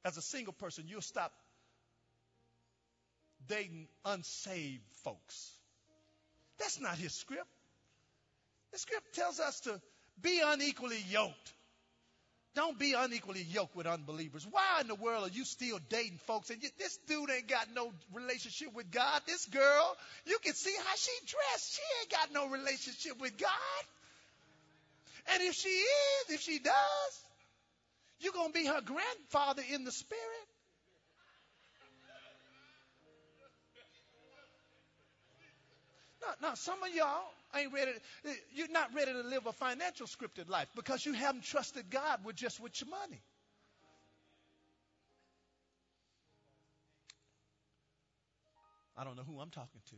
as 0.04 0.16
a 0.16 0.22
single 0.22 0.52
person, 0.52 0.84
you'll 0.86 1.00
stop 1.00 1.32
dating 3.50 3.88
unsaved 4.04 4.82
folks. 5.04 5.52
That's 6.58 6.80
not 6.80 6.96
his 6.96 7.12
script. 7.12 7.48
The 8.72 8.78
script 8.78 9.14
tells 9.14 9.40
us 9.40 9.60
to 9.60 9.80
be 10.22 10.40
unequally 10.44 11.02
yoked. 11.10 11.52
Don't 12.54 12.78
be 12.78 12.94
unequally 12.94 13.42
yoked 13.42 13.76
with 13.76 13.86
unbelievers. 13.86 14.46
Why 14.50 14.80
in 14.80 14.88
the 14.88 14.94
world 14.94 15.28
are 15.28 15.32
you 15.32 15.44
still 15.44 15.78
dating 15.88 16.18
folks 16.26 16.50
and 16.50 16.62
you, 16.62 16.68
this 16.78 16.98
dude 17.06 17.30
ain't 17.30 17.48
got 17.48 17.68
no 17.74 17.92
relationship 18.12 18.74
with 18.74 18.90
God? 18.90 19.22
This 19.26 19.46
girl, 19.46 19.96
you 20.26 20.38
can 20.42 20.54
see 20.54 20.74
how 20.84 20.94
she 20.96 21.12
dressed. 21.26 21.74
She 21.74 21.82
ain't 22.00 22.10
got 22.10 22.32
no 22.32 22.48
relationship 22.48 23.20
with 23.20 23.36
God. 23.38 23.84
And 25.32 25.42
if 25.42 25.54
she 25.54 25.68
is, 25.68 26.30
if 26.30 26.40
she 26.40 26.58
does, 26.58 27.24
you're 28.20 28.32
going 28.32 28.52
to 28.52 28.58
be 28.58 28.66
her 28.66 28.80
grandfather 28.80 29.62
in 29.72 29.84
the 29.84 29.92
spirit. 29.92 30.49
No, 36.20 36.48
no, 36.48 36.54
some 36.54 36.82
of 36.82 36.94
y'all 36.94 37.32
ain't 37.56 37.72
ready. 37.72 37.92
To, 37.92 38.30
you're 38.54 38.70
not 38.70 38.94
ready 38.94 39.12
to 39.12 39.22
live 39.22 39.46
a 39.46 39.52
financial 39.52 40.06
scripted 40.06 40.48
life 40.48 40.68
because 40.76 41.04
you 41.06 41.12
haven't 41.12 41.44
trusted 41.44 41.90
God 41.90 42.24
with 42.24 42.36
just 42.36 42.60
with 42.60 42.80
your 42.80 42.90
money. 42.90 43.20
I 48.96 49.04
don't 49.04 49.16
know 49.16 49.22
who 49.22 49.40
I'm 49.40 49.50
talking 49.50 49.80
to. 49.90 49.96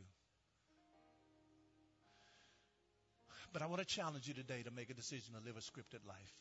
But 3.52 3.62
I 3.62 3.66
want 3.66 3.80
to 3.80 3.86
challenge 3.86 4.28
you 4.28 4.34
today 4.34 4.62
to 4.62 4.70
make 4.70 4.90
a 4.90 4.94
decision 4.94 5.34
to 5.34 5.44
live 5.44 5.56
a 5.56 5.60
scripted 5.60 6.06
life. 6.06 6.32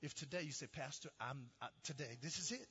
If 0.00 0.14
today 0.14 0.42
you 0.42 0.52
say, 0.52 0.66
Pastor, 0.66 1.10
I'm 1.20 1.38
I, 1.60 1.66
today, 1.84 2.16
this 2.22 2.38
is 2.38 2.52
it. 2.52 2.66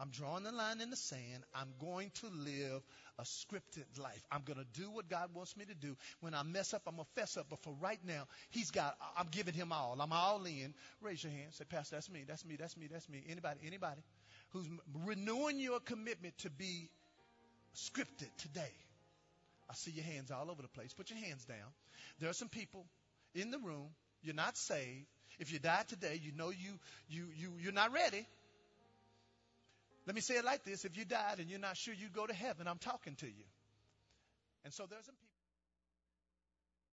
I'm 0.00 0.10
drawing 0.10 0.42
the 0.42 0.52
line 0.52 0.80
in 0.80 0.90
the 0.90 0.96
sand. 0.96 1.44
I'm 1.54 1.68
going 1.80 2.10
to 2.14 2.26
live 2.26 2.82
a 3.18 3.22
scripted 3.22 3.84
life. 3.98 4.22
I'm 4.30 4.42
going 4.44 4.58
to 4.58 4.80
do 4.80 4.90
what 4.90 5.08
God 5.08 5.30
wants 5.34 5.56
me 5.56 5.64
to 5.66 5.74
do. 5.74 5.96
When 6.20 6.34
I 6.34 6.42
mess 6.42 6.74
up, 6.74 6.82
I'm 6.86 6.96
going 6.96 7.06
to 7.14 7.20
fess 7.20 7.36
up. 7.36 7.46
But 7.48 7.60
for 7.62 7.74
right 7.80 8.00
now, 8.04 8.26
He's 8.50 8.70
got, 8.70 8.96
I'm 9.16 9.28
giving 9.30 9.54
Him 9.54 9.70
all. 9.72 9.96
I'm 10.00 10.12
all 10.12 10.44
in. 10.44 10.74
Raise 11.00 11.22
your 11.22 11.32
hand. 11.32 11.52
Say, 11.52 11.64
Pastor, 11.64 11.96
that's 11.96 12.10
me. 12.10 12.24
That's 12.26 12.44
me. 12.44 12.56
That's 12.56 12.76
me. 12.76 12.88
That's 12.90 13.08
me. 13.08 13.22
Anybody, 13.28 13.60
anybody 13.64 14.02
who's 14.50 14.68
renewing 15.04 15.60
your 15.60 15.80
commitment 15.80 16.36
to 16.38 16.50
be 16.50 16.90
scripted 17.74 18.28
today. 18.38 18.72
I 19.70 19.74
see 19.74 19.92
your 19.92 20.04
hands 20.04 20.30
all 20.30 20.50
over 20.50 20.62
the 20.62 20.68
place. 20.68 20.92
Put 20.92 21.10
your 21.10 21.18
hands 21.18 21.44
down. 21.44 21.72
There 22.20 22.30
are 22.30 22.34
some 22.34 22.48
people 22.48 22.84
in 23.34 23.50
the 23.50 23.58
room. 23.58 23.88
You're 24.22 24.34
not 24.34 24.56
saved. 24.56 25.06
If 25.38 25.52
you 25.52 25.58
die 25.58 25.82
today, 25.88 26.20
you 26.22 26.32
know 26.32 26.50
you, 26.50 26.78
you, 27.08 27.26
you, 27.36 27.52
you're 27.60 27.72
not 27.72 27.92
ready. 27.92 28.26
Let 30.06 30.14
me 30.14 30.20
say 30.20 30.34
it 30.34 30.44
like 30.44 30.64
this. 30.64 30.84
If 30.84 30.96
you 30.96 31.04
died 31.04 31.38
and 31.38 31.48
you're 31.48 31.58
not 31.58 31.76
sure 31.76 31.94
you 31.94 32.08
go 32.08 32.26
to 32.26 32.34
heaven, 32.34 32.68
I'm 32.68 32.78
talking 32.78 33.16
to 33.16 33.26
you. 33.26 33.44
And 34.64 34.72
so 34.72 34.86
there's 34.88 35.06
some 35.06 35.14
people. 35.14 35.23